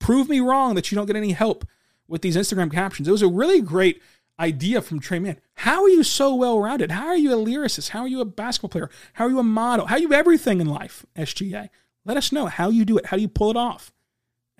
Prove 0.00 0.28
me 0.28 0.40
wrong 0.40 0.74
that 0.74 0.90
you 0.90 0.96
don't 0.96 1.06
get 1.06 1.14
any 1.14 1.32
help 1.32 1.64
with 2.08 2.22
these 2.22 2.36
Instagram 2.36 2.72
captions. 2.72 3.06
It 3.06 3.12
was 3.12 3.22
a 3.22 3.28
really 3.28 3.60
great 3.60 4.02
idea 4.42 4.82
from 4.82 5.00
Tre 5.00 5.18
Mann. 5.18 5.38
How 5.54 5.84
are 5.84 5.88
you 5.88 6.02
so 6.02 6.34
well 6.34 6.60
rounded? 6.60 6.90
How 6.90 7.06
are 7.06 7.16
you 7.16 7.32
a 7.32 7.36
lyricist? 7.36 7.90
How 7.90 8.00
are 8.00 8.08
you 8.08 8.20
a 8.20 8.24
basketball 8.24 8.70
player? 8.70 8.90
How 9.14 9.26
are 9.26 9.30
you 9.30 9.38
a 9.38 9.44
model? 9.44 9.86
How 9.86 9.94
are 9.94 10.00
you 10.00 10.12
everything 10.12 10.60
in 10.60 10.66
life, 10.66 11.06
SGA? 11.16 11.68
Let 12.04 12.16
us 12.16 12.32
know 12.32 12.46
how 12.46 12.68
you 12.68 12.84
do 12.84 12.98
it. 12.98 13.06
How 13.06 13.16
do 13.16 13.22
you 13.22 13.28
pull 13.28 13.50
it 13.50 13.56
off, 13.56 13.92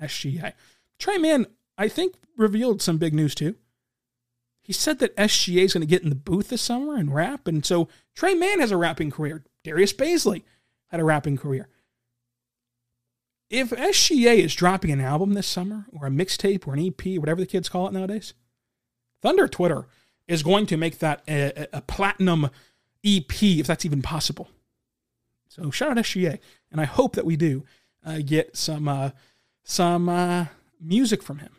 SGA? 0.01 0.53
Tre 0.99 1.19
Mann, 1.19 1.47
I 1.77 1.89
think, 1.89 2.15
revealed 2.37 2.81
some 2.81 2.99
big 2.99 3.13
news 3.13 3.35
too. 3.35 3.57
He 4.63 4.73
said 4.73 5.01
that 5.01 5.17
SGA 5.17 5.65
is 5.65 5.73
going 5.73 5.81
to 5.81 5.91
get 5.91 6.03
in 6.03 6.09
the 6.09 6.15
booth 6.15 6.49
this 6.51 6.63
summer 6.63 6.95
and 6.95 7.13
rap. 7.13 7.49
And 7.49 7.67
so 7.67 7.89
Tre 8.15 8.35
Mann 8.35 8.61
has 8.61 8.71
a 8.71 8.77
rapping 8.77 9.11
career. 9.11 9.43
Darius 9.65 9.93
Bazley 9.93 10.45
had 10.89 11.01
a 11.01 11.05
rapping 11.05 11.37
career. 11.37 11.69
If 13.51 13.71
SGA 13.71 14.39
is 14.39 14.55
dropping 14.55 14.93
an 14.93 15.01
album 15.01 15.35
this 15.35 15.49
summer 15.49 15.87
or 15.93 16.07
a 16.07 16.11
mixtape 16.11 16.67
or 16.67 16.75
an 16.75 16.87
EP, 16.87 17.19
whatever 17.19 17.41
the 17.41 17.47
kids 17.47 17.69
call 17.69 17.89
it 17.89 17.93
nowadays, 17.93 18.35
Thunder 19.23 19.49
Twitter 19.49 19.87
is 20.29 20.43
going 20.43 20.67
to 20.67 20.77
make 20.77 20.99
that 20.99 21.23
a, 21.29 21.67
a 21.73 21.81
platinum 21.81 22.51
EP 23.05 23.43
if 23.43 23.67
that's 23.67 23.85
even 23.85 24.03
possible. 24.03 24.49
So 25.49 25.71
shout 25.71 25.91
out 25.91 25.97
SGA, 25.99 26.39
and 26.71 26.81
I 26.81 26.85
hope 26.85 27.15
that 27.17 27.25
we 27.25 27.37
do 27.37 27.65
uh, 28.05 28.19
get 28.25 28.57
some 28.57 28.89
uh, 28.89 29.11
some 29.63 30.09
uh, 30.09 30.47
music 30.81 31.23
from 31.23 31.39
him. 31.39 31.53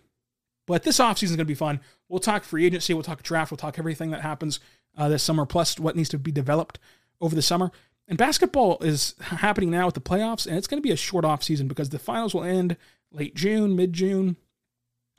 But 0.65 0.83
this 0.83 0.99
offseason 0.99 1.23
is 1.23 1.31
going 1.31 1.39
to 1.39 1.45
be 1.45 1.55
fun. 1.55 1.79
We'll 2.07 2.19
talk 2.19 2.43
free 2.43 2.65
agency, 2.65 2.93
we'll 2.93 3.03
talk 3.03 3.23
draft, 3.23 3.51
we'll 3.51 3.57
talk 3.57 3.77
everything 3.77 4.11
that 4.11 4.21
happens 4.21 4.59
uh, 4.97 5.09
this 5.09 5.23
summer, 5.23 5.45
plus 5.45 5.79
what 5.79 5.95
needs 5.95 6.09
to 6.09 6.17
be 6.17 6.31
developed 6.31 6.79
over 7.21 7.35
the 7.35 7.41
summer. 7.41 7.71
And 8.07 8.17
basketball 8.17 8.79
is 8.81 9.15
happening 9.19 9.71
now 9.71 9.85
with 9.85 9.95
the 9.95 10.01
playoffs, 10.01 10.45
and 10.45 10.57
it's 10.57 10.67
going 10.67 10.81
to 10.81 10.87
be 10.87 10.91
a 10.91 10.97
short 10.97 11.25
offseason 11.25 11.67
because 11.67 11.89
the 11.89 11.99
finals 11.99 12.33
will 12.33 12.43
end 12.43 12.77
late 13.11 13.35
June, 13.35 13.75
mid 13.75 13.93
June, 13.93 14.37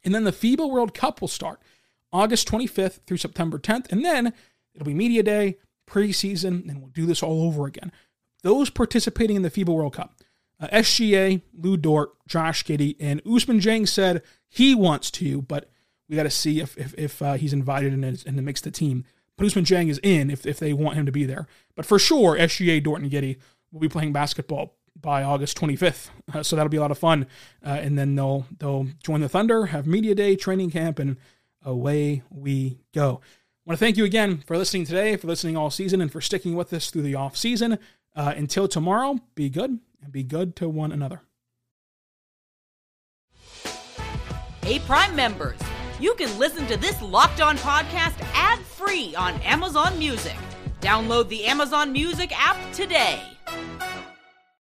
and 0.04 0.14
then 0.14 0.24
the 0.24 0.32
FIBA 0.32 0.68
World 0.68 0.94
Cup 0.94 1.20
will 1.20 1.28
start. 1.28 1.60
August 2.14 2.48
25th 2.48 3.00
through 3.06 3.16
September 3.16 3.58
10th. 3.58 3.90
And 3.90 4.04
then 4.04 4.32
it'll 4.74 4.86
be 4.86 4.94
Media 4.94 5.22
Day, 5.22 5.58
preseason, 5.86 6.68
and 6.68 6.80
we'll 6.80 6.90
do 6.90 7.04
this 7.04 7.22
all 7.22 7.42
over 7.42 7.66
again. 7.66 7.92
Those 8.42 8.70
participating 8.70 9.36
in 9.36 9.42
the 9.42 9.50
FIBA 9.50 9.74
World 9.74 9.94
Cup 9.94 10.14
uh, 10.60 10.68
SGA, 10.68 11.42
Lu 11.58 11.76
Dort, 11.76 12.12
Josh 12.28 12.64
Giddey, 12.64 12.94
and 13.00 13.22
Ousmane 13.24 13.60
Dieng 13.60 13.88
said 13.88 14.22
he 14.48 14.74
wants 14.74 15.10
to, 15.12 15.42
but 15.42 15.68
we 16.08 16.14
got 16.14 16.22
to 16.22 16.30
see 16.30 16.60
if 16.60 16.78
if, 16.78 16.94
if 16.96 17.20
uh, 17.20 17.34
he's 17.34 17.52
invited 17.52 17.92
and, 17.92 18.04
and 18.04 18.44
makes 18.44 18.60
the 18.60 18.70
team. 18.70 19.04
But 19.36 19.48
Ousmane 19.48 19.66
Dieng 19.66 19.90
is 19.90 19.98
in 20.02 20.30
if, 20.30 20.46
if 20.46 20.60
they 20.60 20.72
want 20.72 20.96
him 20.96 21.06
to 21.06 21.12
be 21.12 21.24
there. 21.24 21.48
But 21.74 21.86
for 21.86 21.98
sure, 21.98 22.36
SGA, 22.36 22.82
Dort, 22.82 23.02
and 23.02 23.10
Giddey 23.10 23.38
will 23.72 23.80
be 23.80 23.88
playing 23.88 24.12
basketball 24.12 24.76
by 24.98 25.24
August 25.24 25.58
25th. 25.58 26.10
Uh, 26.32 26.42
so 26.44 26.54
that'll 26.54 26.70
be 26.70 26.76
a 26.76 26.80
lot 26.80 26.92
of 26.92 26.98
fun. 26.98 27.26
Uh, 27.64 27.70
and 27.70 27.98
then 27.98 28.14
they'll 28.14 28.46
they'll 28.58 28.86
join 29.02 29.20
the 29.20 29.28
Thunder, 29.28 29.66
have 29.66 29.86
media 29.86 30.14
day, 30.14 30.36
training 30.36 30.70
camp, 30.70 31.00
and 31.00 31.16
away 31.64 32.22
we 32.30 32.78
go. 32.92 33.20
I 33.22 33.70
want 33.70 33.78
to 33.78 33.84
thank 33.84 33.96
you 33.96 34.04
again 34.04 34.42
for 34.46 34.58
listening 34.58 34.84
today, 34.84 35.16
for 35.16 35.26
listening 35.26 35.56
all 35.56 35.70
season, 35.70 36.00
and 36.00 36.12
for 36.12 36.20
sticking 36.20 36.54
with 36.54 36.72
us 36.72 36.90
through 36.90 37.02
the 37.02 37.14
off 37.14 37.36
season. 37.36 37.78
Uh, 38.14 38.34
until 38.36 38.68
tomorrow, 38.68 39.18
be 39.34 39.48
good 39.48 39.78
and 40.02 40.12
be 40.12 40.22
good 40.22 40.54
to 40.56 40.68
one 40.68 40.92
another. 40.92 41.22
Hey, 44.62 44.78
Prime 44.80 45.14
members, 45.16 45.58
you 45.98 46.14
can 46.14 46.38
listen 46.38 46.66
to 46.66 46.76
this 46.76 47.00
locked 47.02 47.40
on 47.40 47.56
podcast 47.58 48.20
ad 48.34 48.58
free 48.60 49.14
on 49.14 49.34
Amazon 49.42 49.98
Music. 49.98 50.36
Download 50.80 51.28
the 51.28 51.44
Amazon 51.46 51.92
Music 51.92 52.32
app 52.38 52.56
today. 52.72 53.22